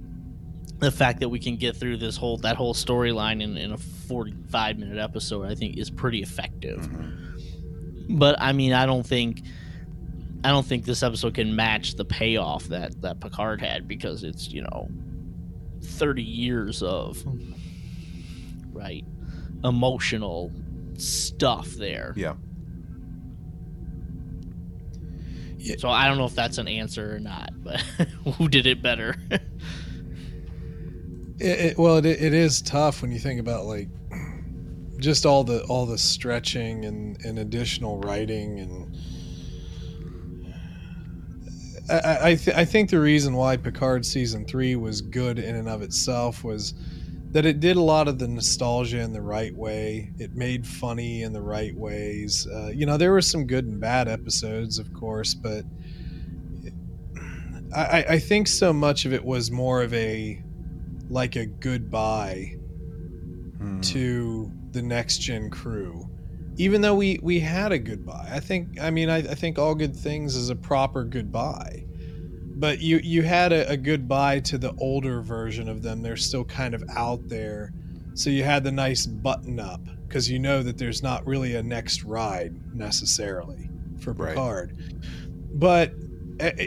the 0.83 0.91
fact 0.91 1.21
that 1.21 1.29
we 1.29 1.39
can 1.39 1.57
get 1.57 1.77
through 1.77 1.97
this 1.97 2.17
whole 2.17 2.37
that 2.39 2.57
whole 2.57 2.75
storyline 2.75 3.41
in, 3.43 3.57
in 3.57 3.73
a 3.73 3.79
45 3.79 4.79
minute 4.79 4.99
episode 4.99 5.47
i 5.51 5.55
think 5.55 5.79
is 5.79 5.89
pretty 5.91 6.21
effective 6.23 6.81
Mhm. 6.81 8.19
but 8.19 8.35
i 8.41 8.53
mean 8.53 8.73
i 8.73 8.85
don't 8.85 9.07
think 9.07 9.43
i 10.45 10.49
don't 10.51 10.67
think 10.67 10.85
this 10.85 11.03
episode 11.05 11.35
can 11.35 11.55
match 11.57 11.95
the 11.95 12.05
payoff 12.05 12.65
that 12.65 13.01
that 13.01 13.21
picard 13.21 13.61
had 13.61 13.87
because 13.89 14.25
it's 14.25 14.49
you 14.49 14.63
know 14.63 14.89
30 15.83 16.23
years 16.23 16.83
of 16.83 17.23
right 18.73 19.05
emotional 19.65 20.51
stuff 20.99 21.69
there 21.71 22.13
Yeah. 22.17 22.35
Yeah. 25.59 25.77
so 25.79 25.89
i 25.91 26.09
don't 26.09 26.19
know 26.19 26.25
if 26.25 26.35
that's 26.35 26.59
an 26.59 26.67
answer 26.67 27.15
or 27.15 27.21
not 27.21 27.51
but 27.63 27.81
who 28.37 28.49
did 28.49 28.67
it 28.67 28.83
better 28.83 29.15
It, 31.43 31.61
it, 31.61 31.79
well, 31.79 31.97
it, 31.97 32.07
it 32.07 32.33
is 32.33 32.63
tough 32.63 33.03
when 33.03 33.11
you 33.11 33.19
think 33.19 33.41
about 33.41 33.65
like 33.65 33.89
just 34.99 35.27
all 35.27 35.43
the 35.43 35.63
all 35.65 35.87
the 35.87 35.99
stretching 35.99 36.85
and, 36.85 37.19
and 37.25 37.39
additional 37.39 37.99
writing 37.99 38.61
and 38.61 38.97
I 41.91 42.31
I, 42.31 42.35
th- 42.37 42.57
I 42.57 42.65
think 42.65 42.91
the 42.91 43.01
reason 43.01 43.35
why 43.35 43.57
Picard 43.57 44.07
season 44.07 44.45
three 44.45 44.77
was 44.77 45.01
good 45.01 45.39
in 45.39 45.57
and 45.57 45.69
of 45.69 45.83
itself 45.83 46.45
was 46.45 46.75
that 47.33 47.45
it 47.47 47.61
did 47.61 47.77
a 47.77 47.81
lot 47.83 48.09
of 48.09 48.19
the 48.19 48.29
nostalgia 48.29 49.01
in 49.01 49.13
the 49.13 49.23
right 49.23 49.55
way. 49.57 50.13
It 50.19 50.35
made 50.37 50.67
funny 50.67 51.23
in 51.23 51.33
the 51.33 51.41
right 51.43 51.75
ways. 51.75 52.47
Uh, 52.47 52.69
you 52.69 52.87
know, 52.87 52.97
there 52.97 53.11
were 53.11 53.23
some 53.23 53.47
good 53.47 53.65
and 53.67 53.81
bad 53.81 54.07
episodes, 54.07 54.79
of 54.79 54.93
course, 54.93 55.35
but 55.35 55.65
I- 57.75 58.05
I 58.11 58.19
think 58.19 58.49
so 58.49 58.73
much 58.73 59.07
of 59.07 59.13
it 59.13 59.25
was 59.25 59.51
more 59.51 59.83
of 59.83 59.95
a 59.95 60.43
like 61.13 61.37
a 61.37 61.47
goodbye 61.47 62.57
Hmm. 63.59 63.81
to 63.81 64.51
the 64.73 64.83
next 64.83 65.19
gen 65.19 65.51
crew. 65.51 66.09
Even 66.57 66.81
though 66.81 66.95
we 66.95 67.19
we 67.23 67.39
had 67.41 67.71
a 67.71 67.79
goodbye. 67.79 68.29
I 68.33 68.41
think 68.41 68.81
i 68.81 68.91
mean 68.91 69.09
i, 69.09 69.19
I 69.19 69.35
think 69.35 69.59
all 69.59 69.75
good 69.75 69.95
things 69.95 70.35
is 70.35 70.51
a 70.51 70.57
proper 70.57 71.05
goodbye. 71.05 71.85
But 72.57 72.81
you 72.81 72.99
you 73.05 73.23
had 73.23 73.53
a, 73.53 73.69
a 73.71 73.77
goodbye 73.77 74.41
to 74.41 74.59
the 74.59 74.75
older 74.79 75.21
version 75.23 75.69
of 75.69 75.83
them. 75.83 76.03
They're 76.03 76.17
still 76.17 76.45
kind 76.45 76.75
of 76.75 76.83
out 76.91 77.29
there. 77.29 77.73
So 78.15 78.31
you 78.31 78.45
had 78.45 78.65
the 78.65 78.73
nice 78.73 79.07
button 79.07 79.59
up 79.61 79.81
because 80.09 80.31
you 80.31 80.39
know 80.39 80.63
that 80.63 80.77
there's 80.79 81.03
not 81.03 81.27
really 81.27 81.55
a 81.55 81.63
next 81.63 82.05
ride 82.05 82.55
necessarily 82.75 83.69
for 84.01 84.13
Right. 84.13 84.31
picard. 84.31 84.77
But 85.55 85.95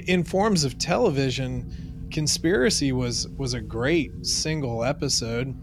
in 0.08 0.24
forms 0.24 0.64
of 0.64 0.78
television 0.78 1.72
conspiracy 2.16 2.94
was 2.94 3.28
was 3.38 3.56
a 3.56 3.60
great 3.60 4.26
single 4.26 4.86
episode 4.86 5.54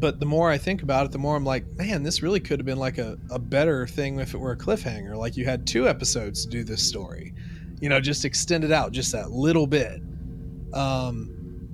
but 0.00 0.18
the 0.18 0.24
more 0.24 0.50
i 0.50 0.56
think 0.56 0.82
about 0.82 1.04
it 1.04 1.12
the 1.12 1.18
more 1.18 1.36
i'm 1.36 1.44
like 1.44 1.66
man 1.76 2.02
this 2.02 2.22
really 2.22 2.40
could 2.40 2.58
have 2.58 2.64
been 2.64 2.78
like 2.78 2.96
a, 2.96 3.18
a 3.30 3.38
better 3.38 3.86
thing 3.86 4.18
if 4.20 4.32
it 4.32 4.38
were 4.38 4.52
a 4.52 4.56
cliffhanger. 4.56 5.14
Like 5.14 5.36
you 5.36 5.44
had 5.44 5.66
two 5.66 5.86
episodes 5.86 6.46
to 6.46 6.50
do 6.50 6.64
this 6.64 6.82
story 6.82 7.34
you 7.78 7.90
know 7.90 8.00
just 8.00 8.24
extend 8.24 8.64
it 8.64 8.72
out 8.72 8.92
just 8.92 9.12
that 9.12 9.32
little 9.32 9.66
bit. 9.66 10.00
Um 10.72 11.68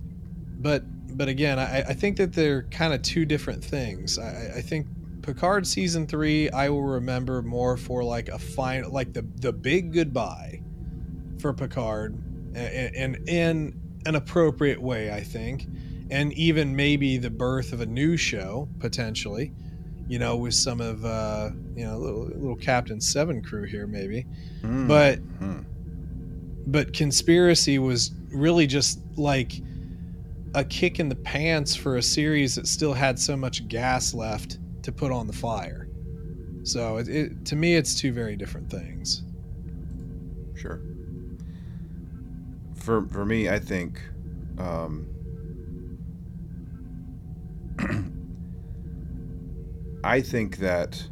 but 0.59 0.83
but 1.17 1.29
again 1.29 1.61
i, 1.61 1.83
I 1.83 1.95
think 1.95 2.17
that 2.17 2.33
they're 2.33 2.65
kind 2.65 2.93
of 2.93 3.03
two 3.03 3.25
different 3.25 3.63
things. 3.65 4.19
I, 4.19 4.55
I 4.57 4.63
think 4.63 4.89
picard 5.23 5.65
season 5.65 6.09
three 6.09 6.51
i 6.51 6.69
will 6.69 6.83
remember 6.83 7.41
more 7.41 7.77
for 7.77 8.03
like 8.03 8.29
a 8.31 8.39
final 8.39 8.91
like 8.93 9.13
the 9.13 9.23
the 9.37 9.53
big 9.53 9.93
goodbye 9.93 10.61
for 11.39 11.53
picard 11.53 12.17
and 12.57 13.29
in 13.29 13.79
an 14.07 14.15
appropriate 14.15 14.81
way 14.81 15.13
i 15.13 15.21
think 15.21 15.67
and 16.11 16.33
even 16.35 16.75
maybe 16.75 17.19
the 17.19 17.31
birth 17.31 17.73
of 17.73 17.81
a 17.81 17.87
new 17.87 18.17
show 18.17 18.69
potentially 18.79 19.53
you 20.09 20.19
know 20.19 20.37
with 20.37 20.55
some 20.55 20.81
of 20.81 21.05
uh 21.05 21.51
you 21.75 21.85
know 21.85 21.99
little, 21.99 22.25
little 22.27 22.57
captain 22.57 23.01
seven 23.01 23.43
crew 23.43 23.65
here 23.65 23.87
maybe 23.87 24.27
Hmm. 24.63 24.87
but 24.89 25.19
Hmm. 25.39 25.61
but 26.67 26.93
conspiracy 26.93 27.79
was 27.79 28.13
really 28.33 28.67
just 28.67 29.01
like 29.17 29.53
a 30.55 30.65
kick 30.65 30.99
in 31.01 31.09
the 31.09 31.17
pants 31.17 31.75
for 31.77 31.97
a 31.97 32.03
series 32.03 32.55
that 32.55 32.67
still 32.67 32.95
had 32.95 33.19
so 33.19 33.37
much 33.37 33.69
gas 33.69 34.15
left 34.15 34.59
to 34.83 34.93
put 34.93 35.13
on 35.13 35.27
the 35.27 35.33
fire 35.33 35.89
so 36.63 36.97
it, 36.97 37.09
it 37.09 37.45
to 37.45 37.57
me 37.57 37.75
it's 37.75 37.95
two 37.95 38.13
very 38.13 38.37
different 38.37 38.71
things 38.71 39.25
For 42.87 43.05
for 43.09 43.27
me, 43.27 43.49
I 43.49 43.59
think 43.59 44.01
um, 44.59 45.09
I 50.05 50.21
think 50.21 50.59
that 50.59 51.05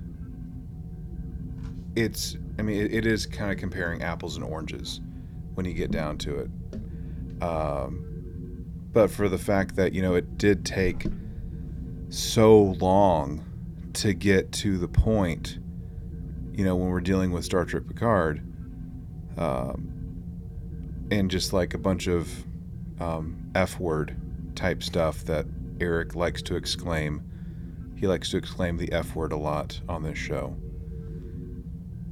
it's. 1.96 2.36
I 2.60 2.62
mean, 2.62 2.80
it, 2.80 2.94
it 2.94 3.06
is 3.06 3.26
kind 3.26 3.50
of 3.50 3.58
comparing 3.58 4.04
apples 4.04 4.36
and 4.36 4.44
oranges 4.44 5.00
when 5.54 5.66
you 5.66 5.72
get 5.72 5.90
down 5.90 6.16
to 6.18 6.38
it. 6.38 6.48
Um, 7.42 8.64
but 8.92 9.10
for 9.10 9.28
the 9.28 9.36
fact 9.36 9.74
that 9.74 9.92
you 9.92 10.00
know 10.00 10.14
it 10.14 10.38
did 10.38 10.64
take 10.64 11.08
so 12.08 12.76
long 12.78 13.44
to 13.94 14.14
get 14.14 14.52
to 14.52 14.78
the 14.78 14.86
point, 14.86 15.58
you 16.52 16.64
know, 16.64 16.76
when 16.76 16.90
we're 16.90 17.00
dealing 17.00 17.32
with 17.32 17.44
Star 17.44 17.64
Trek 17.64 17.82
Picard, 17.88 18.46
um, 19.36 19.90
and 21.10 21.30
just 21.30 21.52
like 21.52 21.74
a 21.74 21.78
bunch 21.78 22.06
of 22.06 22.28
um, 23.00 23.50
F 23.54 23.78
word 23.78 24.16
type 24.54 24.82
stuff 24.82 25.24
that 25.24 25.46
Eric 25.80 26.14
likes 26.14 26.42
to 26.42 26.56
exclaim. 26.56 27.22
He 27.96 28.06
likes 28.06 28.30
to 28.30 28.36
exclaim 28.36 28.76
the 28.76 28.92
F 28.92 29.14
word 29.14 29.32
a 29.32 29.36
lot 29.36 29.80
on 29.88 30.02
this 30.02 30.18
show, 30.18 30.56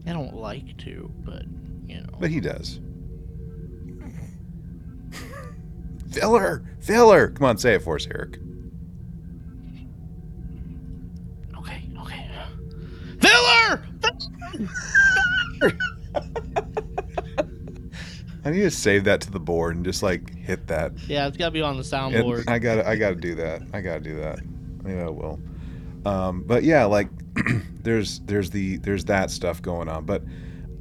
I 0.06 0.12
don't 0.12 0.34
like 0.34 0.76
to, 0.78 1.10
but 1.20 1.44
you 1.86 2.00
know. 2.00 2.08
but 2.18 2.30
he 2.30 2.40
does. 2.40 2.80
filler, 6.10 6.64
filler. 6.80 7.28
Come 7.30 7.46
on, 7.46 7.58
say 7.58 7.74
it 7.74 7.82
for 7.82 7.96
us, 7.96 8.06
Eric. 8.06 8.38
okay, 11.58 11.84
okay. 12.00 12.30
Filler. 13.20 13.84
I 18.44 18.50
need 18.50 18.62
to 18.62 18.70
save 18.70 19.04
that 19.04 19.20
to 19.22 19.30
the 19.30 19.40
board 19.40 19.76
and 19.76 19.84
just 19.84 20.02
like 20.02 20.34
hit 20.36 20.66
that. 20.66 20.92
Yeah, 21.06 21.28
it's 21.28 21.36
got 21.36 21.46
to 21.46 21.50
be 21.52 21.62
on 21.62 21.76
the 21.76 21.82
soundboard. 21.82 22.48
I 22.48 22.58
gotta, 22.58 22.86
I 22.88 22.96
gotta 22.96 23.14
do 23.14 23.34
that. 23.36 23.62
I 23.72 23.80
gotta 23.80 24.00
do 24.00 24.16
that. 24.16 24.40
Maybe 24.82 25.00
I 25.00 25.08
will. 25.08 25.40
Um, 26.04 26.42
but 26.42 26.64
yeah, 26.64 26.84
like 26.84 27.08
there's, 27.82 28.20
there's 28.20 28.50
the, 28.50 28.78
there's 28.78 29.04
that 29.04 29.30
stuff 29.30 29.62
going 29.62 29.88
on. 29.88 30.04
But 30.04 30.22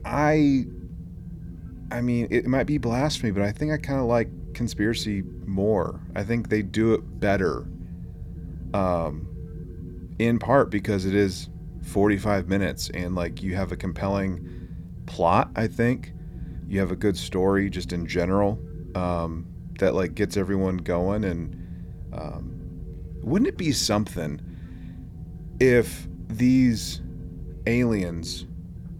I, 0.06 0.66
I 1.92 2.02
mean, 2.02 2.28
it 2.32 2.48
might 2.48 2.66
be 2.66 2.80
blasphemy, 2.80 3.32
but 3.32 3.44
I 3.44 3.52
think 3.52 3.72
I 3.72 3.78
kind 3.78 4.00
of 4.00 4.08
like 4.08 4.30
conspiracy 4.56 5.22
more. 5.46 6.00
I 6.16 6.24
think 6.24 6.50
they 6.50 6.64
do 6.64 6.94
it 6.94 7.20
better. 7.20 7.68
Um, 8.74 9.28
in 10.18 10.40
part 10.40 10.70
because 10.70 11.06
it 11.06 11.16
is 11.16 11.50
45 11.84 12.48
minutes 12.48 12.90
and 12.94 13.16
like 13.16 13.42
you 13.42 13.56
have 13.56 13.72
a 13.72 13.76
compelling 13.76 14.48
plot. 15.06 15.50
I 15.56 15.68
think 15.68 16.14
you 16.72 16.80
have 16.80 16.92
a 16.92 16.96
good 16.96 17.18
story 17.18 17.70
just 17.70 17.94
in 17.94 18.08
general. 18.08 18.60
Um, 18.96 19.46
that 19.82 19.96
like 19.96 20.16
gets 20.16 20.38
everyone 20.38 20.78
going 20.78 21.26
and 21.26 21.56
um, 22.14 22.54
wouldn't 23.24 23.48
it 23.48 23.58
be 23.58 23.72
something 23.72 24.40
if 25.60 26.08
these 26.28 27.02
aliens 27.68 28.46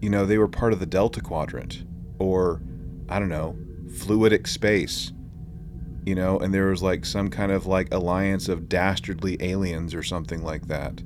you 0.00 0.10
know 0.10 0.26
they 0.26 0.38
were 0.38 0.48
part 0.48 0.72
of 0.72 0.80
the 0.80 0.86
delta 0.86 1.20
quadrant 1.20 1.84
or 2.18 2.60
i 3.08 3.18
don't 3.18 3.28
know 3.28 3.56
fluidic 3.86 4.46
space 4.46 5.12
you 6.04 6.14
know 6.14 6.38
and 6.40 6.52
there 6.52 6.66
was 6.66 6.82
like 6.82 7.04
some 7.04 7.30
kind 7.30 7.52
of 7.52 7.66
like 7.66 7.92
alliance 7.92 8.48
of 8.48 8.68
dastardly 8.68 9.36
aliens 9.40 9.94
or 9.94 10.02
something 10.02 10.42
like 10.42 10.66
that 10.66 11.02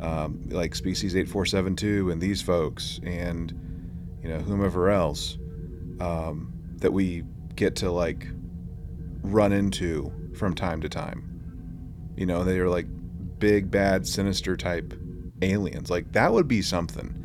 um, 0.00 0.42
like 0.50 0.74
species 0.74 1.16
8472 1.16 2.10
and 2.10 2.20
these 2.20 2.42
folks 2.42 3.00
and 3.04 3.52
you 4.22 4.28
know 4.28 4.38
whomever 4.38 4.90
else 4.90 5.38
um, 6.00 6.52
that 6.76 6.92
we 6.92 7.24
get 7.54 7.76
to 7.76 7.90
like 7.90 8.26
run 9.22 9.52
into 9.52 10.12
from 10.34 10.54
time 10.54 10.80
to 10.82 10.88
time. 10.88 12.12
You 12.16 12.26
know, 12.26 12.44
they 12.44 12.58
are 12.58 12.68
like 12.68 12.86
big, 13.38 13.70
bad, 13.70 14.06
sinister 14.06 14.56
type 14.56 14.94
aliens. 15.42 15.90
Like 15.90 16.12
that 16.12 16.32
would 16.32 16.48
be 16.48 16.62
something. 16.62 17.24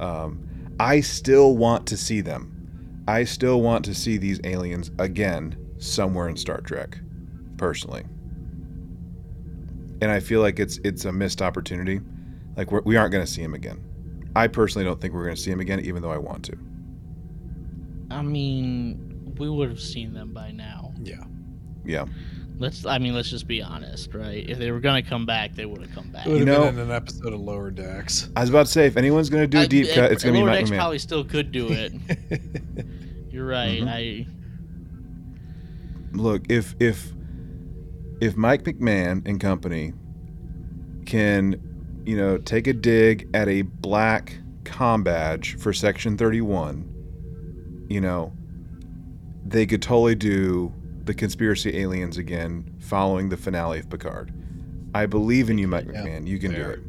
Um, 0.00 0.44
I 0.80 1.00
still 1.00 1.56
want 1.56 1.86
to 1.88 1.96
see 1.96 2.20
them. 2.20 3.04
I 3.08 3.24
still 3.24 3.62
want 3.62 3.84
to 3.86 3.94
see 3.94 4.18
these 4.18 4.40
aliens 4.44 4.90
again 4.98 5.56
somewhere 5.78 6.28
in 6.28 6.36
Star 6.36 6.60
Trek, 6.60 6.98
personally. 7.56 8.04
And 10.00 10.10
I 10.10 10.20
feel 10.20 10.40
like 10.40 10.60
it's 10.60 10.78
it's 10.84 11.04
a 11.04 11.12
missed 11.12 11.42
opportunity. 11.42 12.00
Like 12.56 12.70
we're, 12.70 12.82
we 12.82 12.96
aren't 12.96 13.12
going 13.12 13.24
to 13.24 13.30
see 13.30 13.42
him 13.42 13.54
again. 13.54 13.84
I 14.36 14.46
personally 14.46 14.84
don't 14.84 15.00
think 15.00 15.14
we're 15.14 15.24
going 15.24 15.36
to 15.36 15.40
see 15.40 15.50
him 15.50 15.60
again, 15.60 15.80
even 15.80 16.02
though 16.02 16.12
I 16.12 16.18
want 16.18 16.44
to. 16.46 16.58
I 18.10 18.22
mean, 18.22 19.34
we 19.38 19.48
would 19.48 19.68
have 19.68 19.80
seen 19.80 20.12
them 20.12 20.32
by 20.32 20.50
now. 20.50 20.92
Yeah. 21.02 21.24
Yeah. 21.84 22.06
Let's. 22.58 22.84
I 22.86 22.98
mean, 22.98 23.14
let's 23.14 23.30
just 23.30 23.46
be 23.46 23.62
honest, 23.62 24.12
right? 24.14 24.48
If 24.48 24.58
they 24.58 24.72
were 24.72 24.80
gonna 24.80 25.02
come 25.02 25.24
back, 25.26 25.54
they 25.54 25.64
would 25.64 25.80
have 25.80 25.92
come 25.94 26.10
back. 26.10 26.26
It 26.26 26.30
would 26.30 26.38
have 26.40 26.46
know- 26.48 26.64
been 26.64 26.74
in 26.80 26.86
an 26.86 26.90
episode 26.90 27.32
of 27.32 27.40
Lower 27.40 27.70
Decks. 27.70 28.30
I 28.34 28.40
was 28.40 28.50
about 28.50 28.66
to 28.66 28.72
say, 28.72 28.86
if 28.86 28.96
anyone's 28.96 29.30
going 29.30 29.44
to 29.44 29.46
do 29.46 29.60
a 29.60 29.66
deep 29.68 29.86
I- 29.92 29.94
cut, 29.94 30.12
it's 30.12 30.24
going 30.24 30.34
to 30.34 30.38
be 30.40 30.42
Lower 30.42 30.50
Mike 30.50 30.58
Decks 30.60 30.70
McMahan. 30.70 30.76
probably 30.76 30.98
still 30.98 31.24
could 31.24 31.52
do 31.52 31.68
it. 31.70 31.92
You're 33.32 33.46
right. 33.46 33.80
Mhm. 33.82 33.88
I. 33.88 34.26
look 36.12 36.50
if 36.50 36.74
if 36.80 37.12
if 38.20 38.36
Mike 38.36 38.64
McMahan 38.64 39.22
and 39.28 39.38
company 39.40 39.92
can 41.06 42.02
you 42.04 42.16
know 42.16 42.38
take 42.38 42.66
a 42.66 42.72
dig 42.72 43.28
at 43.34 43.46
a 43.48 43.62
black 43.62 44.36
com 44.64 45.04
badge 45.04 45.56
for 45.58 45.72
section 45.72 46.16
31 46.16 46.92
you 47.88 48.00
know 48.00 48.32
they 49.46 49.66
could 49.66 49.82
totally 49.82 50.14
do 50.14 50.72
the 51.04 51.14
conspiracy 51.14 51.78
aliens 51.78 52.18
again 52.18 52.76
following 52.80 53.28
the 53.30 53.36
finale 53.36 53.78
of 53.78 53.88
Picard 53.88 54.32
I 54.94 55.06
believe 55.06 55.50
in 55.50 55.58
you 55.58 55.66
Mike 55.68 55.86
Yeah, 55.86 56.02
McMahan 56.02 56.26
you 56.26 56.38
can 56.38 56.52
do 56.54 56.62
it 56.68 56.80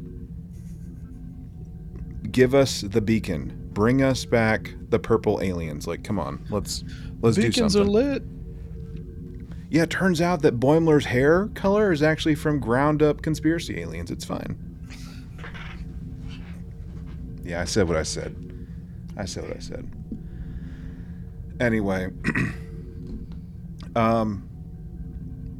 give 2.32 2.54
us 2.54 2.82
the 2.82 3.00
beacon 3.00 3.70
bring 3.72 4.02
us 4.02 4.24
back 4.24 4.74
the 4.90 4.98
purple 4.98 5.40
aliens 5.42 5.86
like 5.86 6.04
come 6.04 6.18
on 6.18 6.44
let's 6.50 6.84
let's 7.22 7.36
do 7.36 7.42
something. 7.42 7.50
Beacons 7.50 7.72
something 7.72 7.88
are 7.88 7.90
lit. 7.90 8.22
yeah, 9.70 9.82
it 9.84 9.90
turns 9.90 10.20
out 10.20 10.42
that 10.42 10.58
Boimler's 10.60 11.06
hair 11.06 11.48
color 11.54 11.92
is 11.92 12.02
actually 12.02 12.34
from 12.34 12.58
ground 12.60 13.02
up 13.02 13.22
conspiracy 13.22 13.80
aliens. 13.80 14.10
It's 14.10 14.24
fine. 14.24 14.58
Yeah, 17.42 17.60
I 17.60 17.64
said 17.64 17.88
what 17.88 17.96
I 17.96 18.02
said. 18.02 18.36
I 19.16 19.24
said 19.24 19.48
what 19.48 19.56
I 19.56 19.60
said. 19.60 19.90
Anyway, 21.60 22.08
um, 23.94 24.48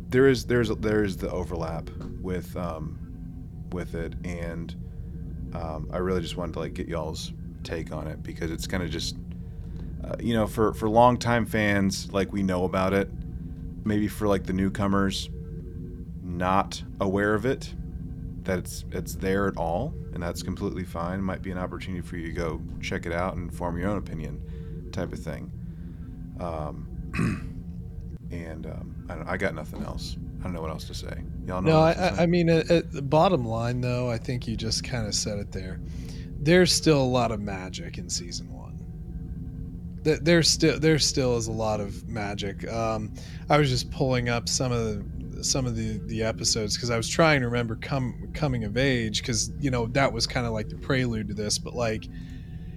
there 0.09 0.29
is 0.29 0.47
there's 0.47 0.71
there 0.77 1.05
is 1.05 1.19
the 1.19 1.31
overlap 1.31 1.91
with 2.23 2.57
um, 2.57 2.99
with 3.73 3.95
it, 3.95 4.15
and 4.25 4.75
um, 5.55 5.91
I 5.93 5.99
really 5.99 6.23
just 6.23 6.39
wanted 6.39 6.55
to 6.55 6.61
like 6.61 6.73
get 6.73 6.89
y'all's 6.89 7.35
take 7.65 7.93
on 7.93 8.07
it 8.07 8.23
because 8.23 8.51
it's 8.51 8.67
kind 8.67 8.83
of 8.83 8.89
just 8.89 9.17
uh, 10.03 10.17
you 10.19 10.33
know 10.33 10.47
for 10.47 10.73
for 10.73 10.89
longtime 10.89 11.45
fans 11.45 12.11
like 12.15 12.33
we 12.33 12.43
know 12.43 12.65
about 12.65 12.95
it. 12.95 13.11
Maybe 13.85 14.09
for 14.09 14.27
like 14.27 14.45
the 14.45 14.55
newcomers 14.55 15.29
not 16.23 16.83
aware 17.01 17.35
of 17.35 17.45
it 17.45 17.75
that 18.43 18.59
it's 18.59 18.87
it's 18.91 19.17
there 19.17 19.47
at 19.49 19.57
all 19.59 19.93
and 20.15 20.23
that's 20.23 20.43
completely 20.43 20.85
fine. 20.85 21.21
Might 21.21 21.43
be 21.43 21.51
an 21.51 21.59
opportunity 21.59 22.01
for 22.01 22.17
you 22.17 22.29
to 22.29 22.33
go 22.33 22.63
check 22.81 23.05
it 23.05 23.13
out 23.13 23.37
and 23.37 23.53
form 23.53 23.77
your 23.77 23.91
own 23.91 23.99
opinion 23.99 24.41
type 24.93 25.13
of 25.13 25.19
thing 25.19 25.53
um, 26.41 26.87
and 28.31 28.67
um, 28.67 29.07
I, 29.09 29.33
I 29.33 29.37
got 29.37 29.55
nothing 29.55 29.83
else 29.85 30.17
i 30.41 30.45
don't 30.45 30.53
know 30.55 30.61
what 30.63 30.71
else 30.71 30.85
to 30.85 30.95
say 30.95 31.23
y'all 31.47 31.61
know 31.61 31.71
No, 31.73 31.81
I, 31.81 32.23
I- 32.23 32.27
mean, 32.27 32.49
at, 32.49 32.71
at 32.71 32.93
the 32.93 33.03
bottom 33.03 33.45
line, 33.45 33.81
though, 33.81 34.11
I 34.11 34.19
think 34.19 34.47
you 34.49 34.57
just 34.57 34.85
kind 34.85 35.07
of 35.07 35.15
said 35.15 35.39
it 35.39 35.53
there. 35.53 35.81
There's 36.43 36.73
still 36.73 37.01
a 37.03 37.05
lot 37.05 37.31
of 37.33 37.41
magic 37.41 37.99
in 37.99 38.09
season 38.09 38.51
one. 38.53 38.79
Th- 40.05 40.21
There's 40.21 40.49
still 40.51 40.79
there 40.79 40.99
still 40.99 41.37
is 41.37 41.49
a 41.49 41.53
lot 41.53 41.81
of 41.81 42.09
magic. 42.09 42.67
Um, 42.73 43.13
I 43.51 43.59
was 43.59 43.69
just 43.69 43.91
pulling 43.91 44.29
up 44.31 44.49
some 44.49 44.73
of 44.73 44.81
the 45.35 45.45
some 45.45 45.67
of 45.67 45.77
the 45.77 45.99
the 46.07 46.23
episodes 46.23 46.77
because 46.77 46.89
I 46.91 46.97
was 46.97 47.09
trying 47.09 47.41
to 47.41 47.47
remember 47.49 47.77
come 47.77 48.31
coming 48.33 48.65
of 48.65 48.77
age 48.79 49.21
because 49.21 49.51
you 49.61 49.71
know 49.71 49.87
that 49.89 50.11
was 50.13 50.27
kind 50.27 50.47
of 50.47 50.53
like 50.53 50.69
the 50.71 50.77
prelude 50.77 51.29
to 51.29 51.35
this. 51.35 51.59
But 51.59 51.75
like, 51.75 52.07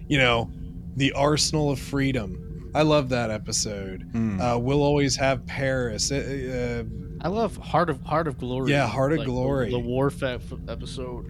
you 0.09 0.17
know, 0.17 0.51
the 0.97 1.13
Arsenal 1.13 1.69
of 1.71 1.79
Freedom. 1.79 2.52
I 2.75 2.81
love 2.81 3.09
that 3.09 3.29
episode. 3.31 4.11
Mm. 4.13 4.39
Uh, 4.39 4.57
we'll 4.59 4.81
always 4.81 5.15
have 5.17 5.45
Paris. 5.45 6.11
Uh, 6.11 6.83
I 7.21 7.27
love 7.27 7.55
Heart 7.57 7.89
of 7.89 8.01
Heart 8.01 8.27
of 8.27 8.37
Glory. 8.37 8.71
Yeah, 8.71 8.87
Heart 8.87 9.13
of 9.13 9.19
the- 9.19 9.25
Glory. 9.25 9.69
The, 9.71 9.79
Warfare 9.79 10.39
episode. 10.67 11.29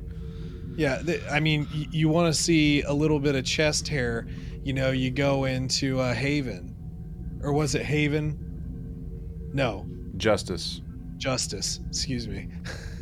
Yeah, 0.75 1.01
th- 1.03 1.21
I 1.29 1.39
mean, 1.39 1.67
y- 1.73 1.85
you 1.91 2.09
want 2.09 2.33
to 2.33 2.39
see 2.41 2.81
a 2.81 2.93
little 2.93 3.19
bit 3.19 3.35
of 3.35 3.45
chest 3.45 3.87
hair, 3.87 4.27
you 4.63 4.73
know, 4.73 4.91
you 4.91 5.11
go 5.11 5.43
into 5.45 5.99
uh, 5.99 6.13
Haven. 6.13 6.75
Or 7.43 7.51
was 7.53 7.75
it 7.75 7.83
Haven? 7.85 8.39
No, 9.53 9.85
justice 10.17 10.81
Justice. 11.17 11.79
Excuse 11.89 12.27
me. 12.27 12.47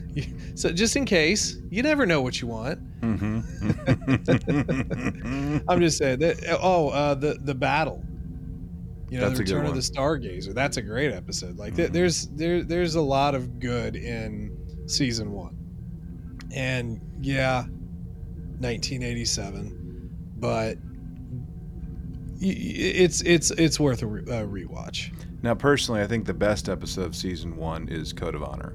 so 0.55 0.71
just 0.71 0.95
in 0.95 1.05
case, 1.05 1.57
you 1.69 1.81
never 1.81 2.05
know 2.05 2.21
what 2.21 2.41
you 2.41 2.47
want. 2.47 2.79
mm-hmm. 3.01 3.39
I'm 5.69 5.79
just 5.79 5.97
saying 5.97 6.19
that. 6.19 6.57
Oh, 6.61 6.89
uh, 6.89 7.15
the 7.15 7.37
the 7.41 7.55
battle. 7.55 8.03
You 9.11 9.19
know, 9.19 9.27
That's 9.27 9.39
the 9.39 9.43
Return 9.43 9.65
of 9.67 9.75
the 9.75 9.81
Stargazer. 9.81 10.53
That's 10.53 10.77
a 10.77 10.81
great 10.81 11.11
episode. 11.11 11.57
Like, 11.57 11.75
th- 11.75 11.89
Mhm. 11.89 11.93
there's 11.93 12.27
there 12.29 12.63
there's 12.63 12.95
a 12.95 13.01
lot 13.01 13.35
of 13.35 13.59
good 13.59 13.95
in 13.97 14.55
season 14.87 15.31
one. 15.33 15.57
And 16.55 17.01
yeah, 17.21 17.65
1987, 18.59 20.09
but 20.39 20.77
y- 20.77 20.83
y- 22.41 22.55
it's 22.55 23.21
it's 23.23 23.51
it's 23.51 23.79
worth 23.81 24.01
a 24.01 24.07
re- 24.07 24.21
a 24.23 24.47
rewatch. 24.47 25.11
Now, 25.43 25.55
personally, 25.55 26.01
I 26.01 26.07
think 26.07 26.25
the 26.25 26.33
best 26.33 26.69
episode 26.69 27.05
of 27.07 27.15
season 27.15 27.57
one 27.57 27.89
is 27.89 28.13
Code 28.13 28.35
of 28.35 28.43
Honor. 28.43 28.73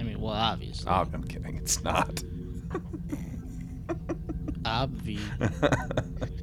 I 0.00 0.04
mean, 0.04 0.20
well, 0.20 0.32
obviously. 0.32 0.88
Oh, 0.90 1.06
I'm 1.12 1.24
kidding. 1.24 1.56
It's 1.56 1.82
not. 1.84 2.22
Obvi. 4.64 5.18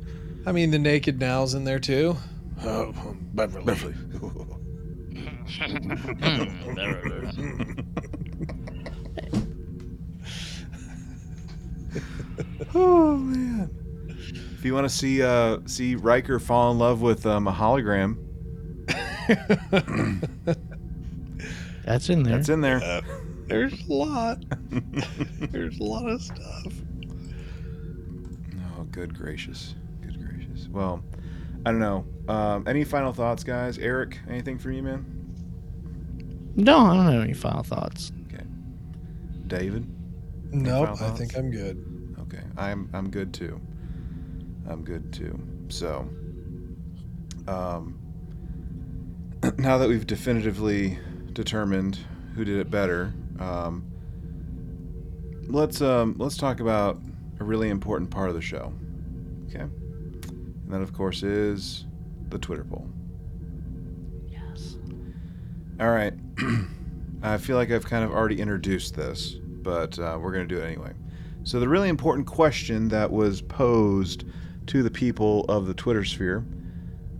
I 0.45 0.51
mean, 0.51 0.71
the 0.71 0.79
naked 0.79 1.19
now's 1.19 1.53
in 1.53 1.63
there 1.63 1.79
too. 1.79 2.15
Oh, 2.63 2.93
Beverly. 3.33 3.65
Beverly. 3.65 3.95
Oh 12.73 13.17
man! 13.17 13.69
If 14.57 14.63
you 14.63 14.73
want 14.73 14.85
to 14.85 14.95
see 14.95 15.21
uh, 15.21 15.59
see 15.65 15.95
Riker 15.95 16.39
fall 16.39 16.71
in 16.71 16.79
love 16.79 17.01
with 17.01 17.25
um, 17.25 17.47
a 17.47 17.51
hologram, 17.51 18.17
That's 21.83 22.09
in 22.09 22.23
there. 22.23 22.35
that's 22.37 22.49
in 22.49 22.61
there. 22.61 22.81
Uh, 22.81 23.01
there's 23.47 23.73
a 23.89 23.93
lot. 23.93 24.43
There's 25.51 25.79
a 25.79 25.83
lot 25.83 26.09
of 26.09 26.21
stuff. 26.21 26.73
Oh, 28.79 28.83
good 28.85 29.13
gracious. 29.13 29.75
Well, 30.72 31.03
I 31.65 31.72
don't 31.72 31.80
know. 31.80 32.05
Um, 32.28 32.67
any 32.67 32.84
final 32.84 33.13
thoughts, 33.13 33.43
guys? 33.43 33.78
Eric, 33.78 34.19
anything 34.30 34.57
for 34.57 34.72
you, 34.72 34.84
man? 34.84 35.05
No, 36.55 36.78
I 36.78 36.95
don't 36.95 37.11
have 37.11 37.24
any 37.24 37.34
final 37.34 37.63
thoughts. 37.63 38.11
Okay. 38.28 38.43
David? 39.47 39.88
Nope, 40.51 41.01
I 41.01 41.09
think? 41.11 41.38
I'm 41.38 41.49
good. 41.51 42.15
Okay, 42.22 42.43
I'm 42.57 42.89
I'm 42.93 43.09
good 43.09 43.34
too. 43.34 43.59
I'm 44.69 44.84
good 44.84 45.13
too. 45.13 45.39
So, 45.69 46.07
um, 47.47 47.99
now 49.57 49.78
that 49.78 49.88
we've 49.88 50.05
definitively 50.05 50.99
determined 51.34 51.99
who 52.36 52.43
did 52.43 52.59
it 52.59 52.69
better, 52.69 53.13
um, 53.39 53.89
let's 55.47 55.82
um, 55.82 56.15
let's 56.17 56.36
talk 56.38 56.59
about 56.59 56.99
a 57.39 57.43
really 57.43 57.69
important 57.69 58.09
part 58.09 58.30
of 58.30 58.36
the 58.36 58.41
show. 58.41 58.74
Okay, 59.49 59.65
and 60.72 60.80
that 60.80 60.84
of 60.84 60.93
course 60.93 61.22
is 61.22 61.86
the 62.30 62.39
Twitter 62.39 62.63
poll. 62.63 62.88
Yes. 64.26 64.78
All 65.82 65.89
right. 65.89 66.13
I 67.24 67.38
feel 67.38 67.57
like 67.57 67.72
I've 67.72 67.86
kind 67.86 68.05
of 68.05 68.11
already 68.11 68.39
introduced 68.39 68.95
this, 68.95 69.32
but 69.34 69.99
uh, 69.99 70.17
we're 70.19 70.32
going 70.32 70.47
to 70.47 70.55
do 70.55 70.61
it 70.61 70.65
anyway. 70.65 70.93
So, 71.43 71.59
the 71.59 71.67
really 71.67 71.89
important 71.89 72.26
question 72.26 72.88
that 72.88 73.11
was 73.11 73.41
posed 73.41 74.24
to 74.67 74.82
the 74.82 74.89
people 74.89 75.43
of 75.49 75.67
the 75.67 75.74
Twitter 75.74 76.05
sphere 76.05 76.45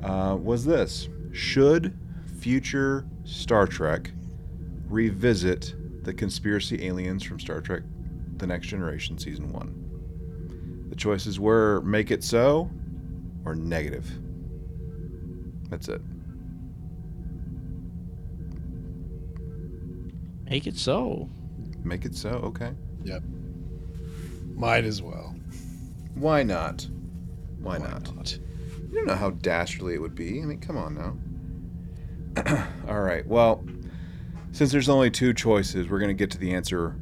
uh, 0.02 0.38
was 0.40 0.64
this 0.64 1.10
Should 1.34 1.98
future 2.40 3.06
Star 3.26 3.68
Trek 3.68 4.12
revisit 4.88 5.76
the 6.06 6.14
conspiracy 6.14 6.86
aliens 6.88 7.22
from 7.24 7.40
Star 7.40 7.60
Trek 7.60 7.84
The 8.38 8.48
Next 8.48 8.68
Generation 8.68 9.18
Season 9.18 9.52
1? 9.52 10.88
The 10.90 10.96
choices 10.96 11.40
were 11.40 11.82
make 11.82 12.12
it 12.12 12.24
so 12.24 12.70
or 13.46 13.56
negative. 13.56 14.10
That's 15.70 15.88
it. 15.88 16.02
Make 20.50 20.68
it 20.68 20.78
so. 20.78 21.30
Make 21.84 22.06
it 22.06 22.16
so, 22.16 22.30
okay. 22.30 22.74
Yep. 23.06 23.24
Might 24.54 24.84
as 24.84 25.02
well. 25.02 25.34
Why 26.16 26.44
not? 26.44 26.88
Why, 27.62 27.78
not? 27.78 28.14
not? 28.16 28.38
You 28.90 28.96
don't 28.96 29.08
know 29.08 29.16
how 29.16 29.30
dastardly 29.30 29.94
it 29.94 30.02
would 30.02 30.16
be. 30.16 30.42
I 30.42 30.46
mean, 30.46 30.60
come 30.60 30.78
on 30.78 30.96
now. 32.36 32.68
All 32.88 33.02
right. 33.02 33.26
Well, 33.26 33.64
since 34.52 34.72
there's 34.72 34.90
only 34.90 35.10
two 35.10 35.34
choices, 35.34 35.88
we're 35.88 36.00
going 36.00 36.10
to 36.10 36.14
get 36.14 36.32
to 36.32 36.38
the 36.38 36.54
answer 36.54 36.96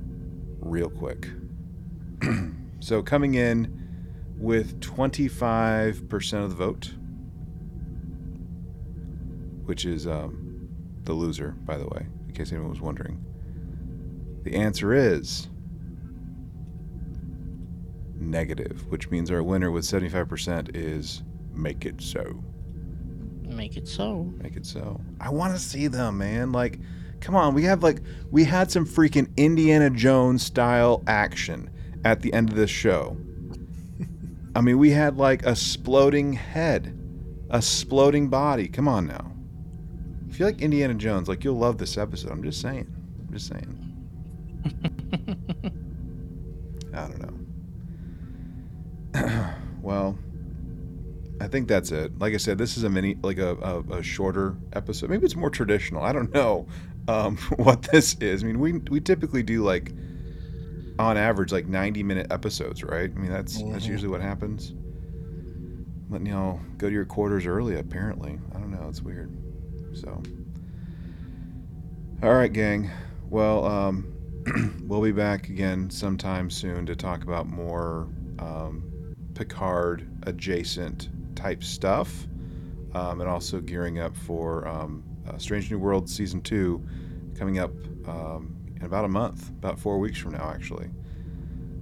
real 0.60 0.90
quick. 0.90 1.28
so, 2.80 3.02
coming 3.02 3.36
in 3.36 3.89
with 4.40 4.80
25% 4.80 6.44
of 6.44 6.50
the 6.50 6.56
vote, 6.56 6.94
which 9.66 9.86
is 9.86 10.08
um, 10.08 10.70
the 11.04 11.14
loser, 11.14 11.52
by 11.66 11.78
the 11.78 11.86
way, 11.86 12.08
in 12.28 12.34
case 12.34 12.52
anyone 12.52 12.70
was 12.70 12.82
wondering, 12.82 13.24
the 14.44 14.56
answer 14.56 14.94
is 14.94 15.50
negative, 18.16 18.88
which 18.90 19.10
means 19.10 19.30
our 19.30 19.44
winner 19.44 19.72
with 19.72 19.84
75% 19.84 20.72
is 20.74 21.22
make 21.54 21.86
it 21.86 22.02
so. 22.02 22.42
Make 23.44 23.76
it 23.76 23.88
so. 23.88 24.24
Make 24.38 24.56
it 24.56 24.66
so. 24.66 25.02
I 25.20 25.32
want 25.32 25.54
to 25.54 25.60
see 25.60 25.88
them, 25.88 26.20
man. 26.20 26.52
Like, 26.52 26.80
come 27.20 27.36
on. 27.36 27.54
We 27.54 27.64
have 27.64 27.84
like 27.84 28.02
we 28.32 28.44
had 28.44 28.72
some 28.72 28.86
freaking 28.86 29.36
Indiana 29.38 29.90
Jones 29.90 30.46
style 30.46 31.04
action 31.08 31.70
at 32.06 32.22
the 32.22 32.32
end 32.32 32.50
of 32.50 32.56
this 32.56 32.70
show. 32.70 33.18
I 34.56 34.62
mean, 34.62 34.78
we 34.78 34.92
had 34.92 35.18
like 35.18 35.46
a 35.46 35.52
sploding 35.52 36.36
head, 36.36 36.98
a 37.50 37.60
sploding 37.60 38.30
body. 38.30 38.68
Come 38.68 38.88
on 38.88 39.08
now. 39.08 39.32
If 40.30 40.40
you 40.40 40.46
like 40.46 40.62
Indiana 40.62 40.94
Jones, 40.94 41.28
like 41.28 41.44
you'll 41.44 41.58
love 41.58 41.78
this 41.78 41.98
episode. 41.98 42.32
I'm 42.32 42.44
just 42.44 42.62
saying. 42.62 42.88
I'm 43.20 43.34
just 43.34 43.48
saying. 43.48 43.86
I 46.94 47.08
don't 47.08 47.48
know. 49.14 49.54
well, 49.82 50.18
I 51.42 51.48
think 51.48 51.68
that's 51.68 51.92
it. 51.92 52.18
Like 52.20 52.34
I 52.34 52.38
said, 52.38 52.58
this 52.58 52.78
is 52.78 52.84
a 52.84 52.90
mini, 52.90 53.18
like 53.22 53.38
a, 53.38 53.56
a, 53.56 53.98
a 53.98 54.04
shorter 54.04 54.56
episode. 54.74 55.10
Maybe 55.10 55.26
it's 55.26 55.36
more 55.36 55.50
traditional. 55.50 56.04
I 56.04 56.12
don't 56.12 56.34
know 56.34 56.68
um, 57.08 57.38
what 57.56 57.84
this 57.84 58.16
is. 58.20 58.44
I 58.44 58.48
mean, 58.48 58.60
we 58.60 58.74
we 58.74 59.00
typically 59.00 59.44
do 59.44 59.64
like 59.64 59.94
on 61.00 61.18
average 61.18 61.52
like 61.52 61.66
90 61.68 62.04
minute 62.04 62.28
episodes, 62.30 62.84
right? 62.84 63.10
I 63.10 63.18
mean, 63.20 63.32
that's 63.32 63.62
that's 63.72 63.86
Mhm. 63.86 63.90
usually 63.90 64.10
what 64.12 64.22
happens. 64.22 64.74
Letting 66.10 66.28
y'all 66.28 66.60
go 66.78 66.88
to 66.88 66.94
your 66.94 67.06
quarters 67.06 67.46
early, 67.46 67.78
apparently. 67.78 68.40
I 68.54 68.60
don't 68.60 68.72
know. 68.72 68.86
It's 68.90 69.02
weird. 69.02 69.32
So, 69.94 70.22
all 72.22 72.34
right, 72.34 72.52
gang. 72.52 72.90
Well, 73.30 73.66
um, 73.66 74.08
we'll 74.88 75.02
be 75.02 75.12
back 75.12 75.50
again 75.50 75.90
sometime 75.90 76.50
soon 76.50 76.86
to 76.88 76.96
talk 76.96 77.24
about 77.24 77.48
more 77.48 78.08
um, 78.40 78.84
Picard 79.36 80.08
adjacent 80.24 81.10
type 81.36 81.64
stuff, 81.64 82.28
um, 82.94 83.22
and 83.22 83.30
also 83.30 83.62
gearing 83.62 84.00
up 84.00 84.16
for 84.18 84.68
um, 84.68 85.04
uh, 85.28 85.38
Strange 85.38 85.72
New 85.72 85.80
World 85.80 86.10
season 86.10 86.42
two 86.42 86.84
coming 87.38 87.60
up 87.60 87.72
um, 88.08 88.56
in 88.80 88.86
about 88.86 89.06
a 89.06 89.10
month, 89.10 89.50
about 89.50 89.80
four 89.80 90.00
weeks 90.00 90.18
from 90.18 90.34
now, 90.34 90.50
actually. 90.50 90.90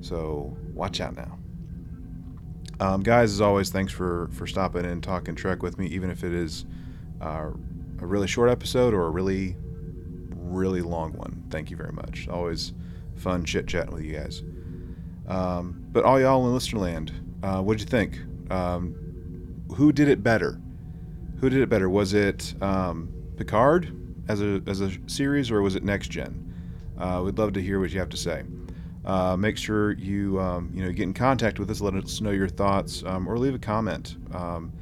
So 0.01 0.55
watch 0.73 1.01
out 1.01 1.15
now. 1.15 1.37
Um, 2.79 3.01
guys, 3.01 3.31
as 3.31 3.41
always, 3.41 3.69
thanks 3.69 3.91
for 3.91 4.29
for 4.33 4.45
stopping 4.45 4.85
in 4.85 4.91
and 4.91 5.03
talking 5.03 5.35
Trek 5.35 5.63
with 5.63 5.79
me, 5.79 5.87
even 5.87 6.11
if 6.11 6.23
it 6.23 6.31
is 6.31 6.65
uh, 7.21 7.49
a 7.99 8.05
really 8.05 8.27
short 8.27 8.49
episode 8.49 8.93
or 8.93 9.07
a 9.07 9.09
really 9.09 9.55
really 10.29 10.81
long 10.81 11.13
one. 11.13 11.43
Thank 11.49 11.71
you 11.71 11.77
very 11.77 11.91
much. 11.91 12.27
Always 12.29 12.73
fun 13.15 13.43
chit 13.43 13.67
chatting 13.67 13.93
with 13.93 14.03
you 14.03 14.13
guys. 14.13 14.43
Um, 15.27 15.83
but 15.91 16.03
all 16.05 16.19
y'all 16.19 16.47
in 16.47 16.57
Listerland, 16.57 17.11
uh, 17.43 17.61
what'd 17.61 17.81
you 17.81 17.87
think? 17.87 18.19
Um, 18.51 18.95
who 19.75 19.91
did 19.91 20.07
it 20.07 20.23
better? 20.23 20.61
Who 21.41 21.49
did 21.49 21.61
it 21.61 21.69
better? 21.69 21.89
Was 21.89 22.13
it 22.13 22.53
um, 22.61 23.11
Picard 23.37 23.91
as 24.27 24.41
a 24.41 24.61
as 24.67 24.81
a 24.81 24.91
series, 25.07 25.51
or 25.51 25.61
was 25.61 25.75
it 25.75 25.83
Next 25.83 26.09
Gen? 26.09 26.46
Uh, 26.99 27.21
we'd 27.23 27.37
love 27.37 27.53
to 27.53 27.61
hear 27.61 27.79
what 27.79 27.91
you 27.91 27.99
have 27.99 28.09
to 28.09 28.17
say. 28.17 28.43
Uh, 29.05 29.37
make 29.37 29.57
sure 29.57 29.93
you 29.93 30.39
um, 30.39 30.69
you 30.73 30.83
know 30.83 30.91
get 30.91 31.03
in 31.03 31.13
contact 31.13 31.59
with 31.59 31.69
us, 31.69 31.79
let 31.79 31.93
us 31.93 32.19
know 32.19 32.31
your 32.31 32.49
thoughts, 32.49 33.03
um, 33.05 33.27
or 33.27 33.37
leave 33.37 33.55
a 33.55 33.59
comment. 33.59 34.17
Um, 34.33 34.73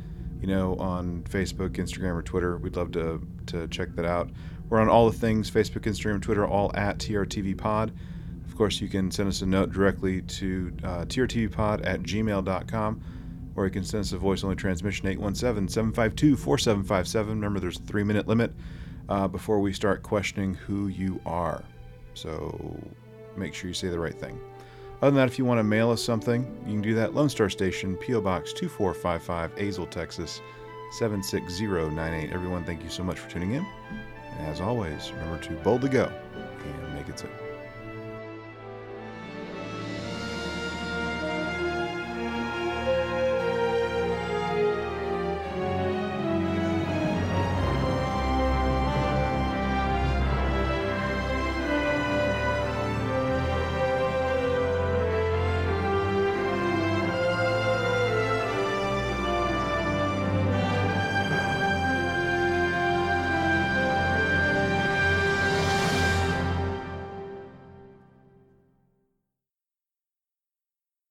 you 0.42 0.48
know, 0.48 0.76
on 0.76 1.24
Facebook, 1.24 1.72
Instagram, 1.72 2.16
or 2.16 2.22
Twitter. 2.22 2.58
We'd 2.58 2.76
love 2.76 2.92
to 2.94 3.26
to 3.48 3.68
check 3.68 3.96
that 3.96 4.06
out. 4.06 4.30
We're 4.70 4.80
on 4.80 4.90
all 4.90 5.10
the 5.10 5.18
things 5.18 5.50
Facebook, 5.50 5.82
Instagram, 5.82 6.22
Twitter, 6.22 6.46
all 6.46 6.72
at 6.76 6.98
TRTV 6.98 7.58
Pod. 7.58 7.92
Of 8.48 8.56
course, 8.56 8.80
you 8.82 8.88
can 8.88 9.12
send 9.12 9.30
us 9.30 9.42
a 9.42 9.46
note 9.46 9.72
directly 9.72 10.22
to 10.22 10.74
uh, 10.84 11.06
trtvpod 11.06 11.86
at 11.86 12.02
gmail.com, 12.02 13.02
or 13.56 13.66
you 13.66 13.72
can 13.72 13.84
send 13.84 14.02
us 14.02 14.12
a 14.12 14.18
voice 14.18 14.44
only 14.44 14.56
transmission 14.56 15.08
817 15.08 15.68
752 15.68 16.38
4757. 16.38 17.30
Remember, 17.36 17.60
there's 17.60 17.78
a 17.78 17.82
three 17.82 18.04
minute 18.04 18.28
limit 18.28 18.54
uh, 19.10 19.28
before 19.28 19.60
we 19.60 19.74
start 19.74 20.04
questioning 20.04 20.54
who 20.54 20.88
you 20.88 21.20
are. 21.26 21.64
So 22.16 22.80
make 23.38 23.54
sure 23.54 23.68
you 23.68 23.74
say 23.74 23.90
the 23.90 24.00
right 24.00 24.16
thing. 24.16 24.40
Other 25.02 25.12
than 25.12 25.16
that, 25.16 25.28
if 25.28 25.38
you 25.38 25.46
want 25.46 25.60
to 25.60 25.64
mail 25.64 25.92
us 25.92 26.04
something, 26.04 26.44
you 26.66 26.74
can 26.74 26.82
do 26.82 26.96
that. 26.96 27.14
Lone 27.14 27.30
Star 27.30 27.50
Station, 27.50 27.98
P.O. 27.98 28.22
Box 28.22 28.54
2455, 28.54 29.56
Azle, 29.56 29.90
Texas 29.90 30.42
76098. 30.98 32.32
Everyone, 32.32 32.64
thank 32.64 32.82
you 32.82 32.90
so 32.90 33.04
much 33.04 33.20
for 33.20 33.30
tuning 33.30 33.54
in. 33.54 33.66
And 34.38 34.48
as 34.48 34.62
always, 34.62 35.12
remember 35.12 35.44
to 35.44 35.52
boldly 35.64 35.90
go 35.90 36.12
and 36.36 36.96
make 36.96 37.10
it 37.10 37.20
so. 37.20 37.28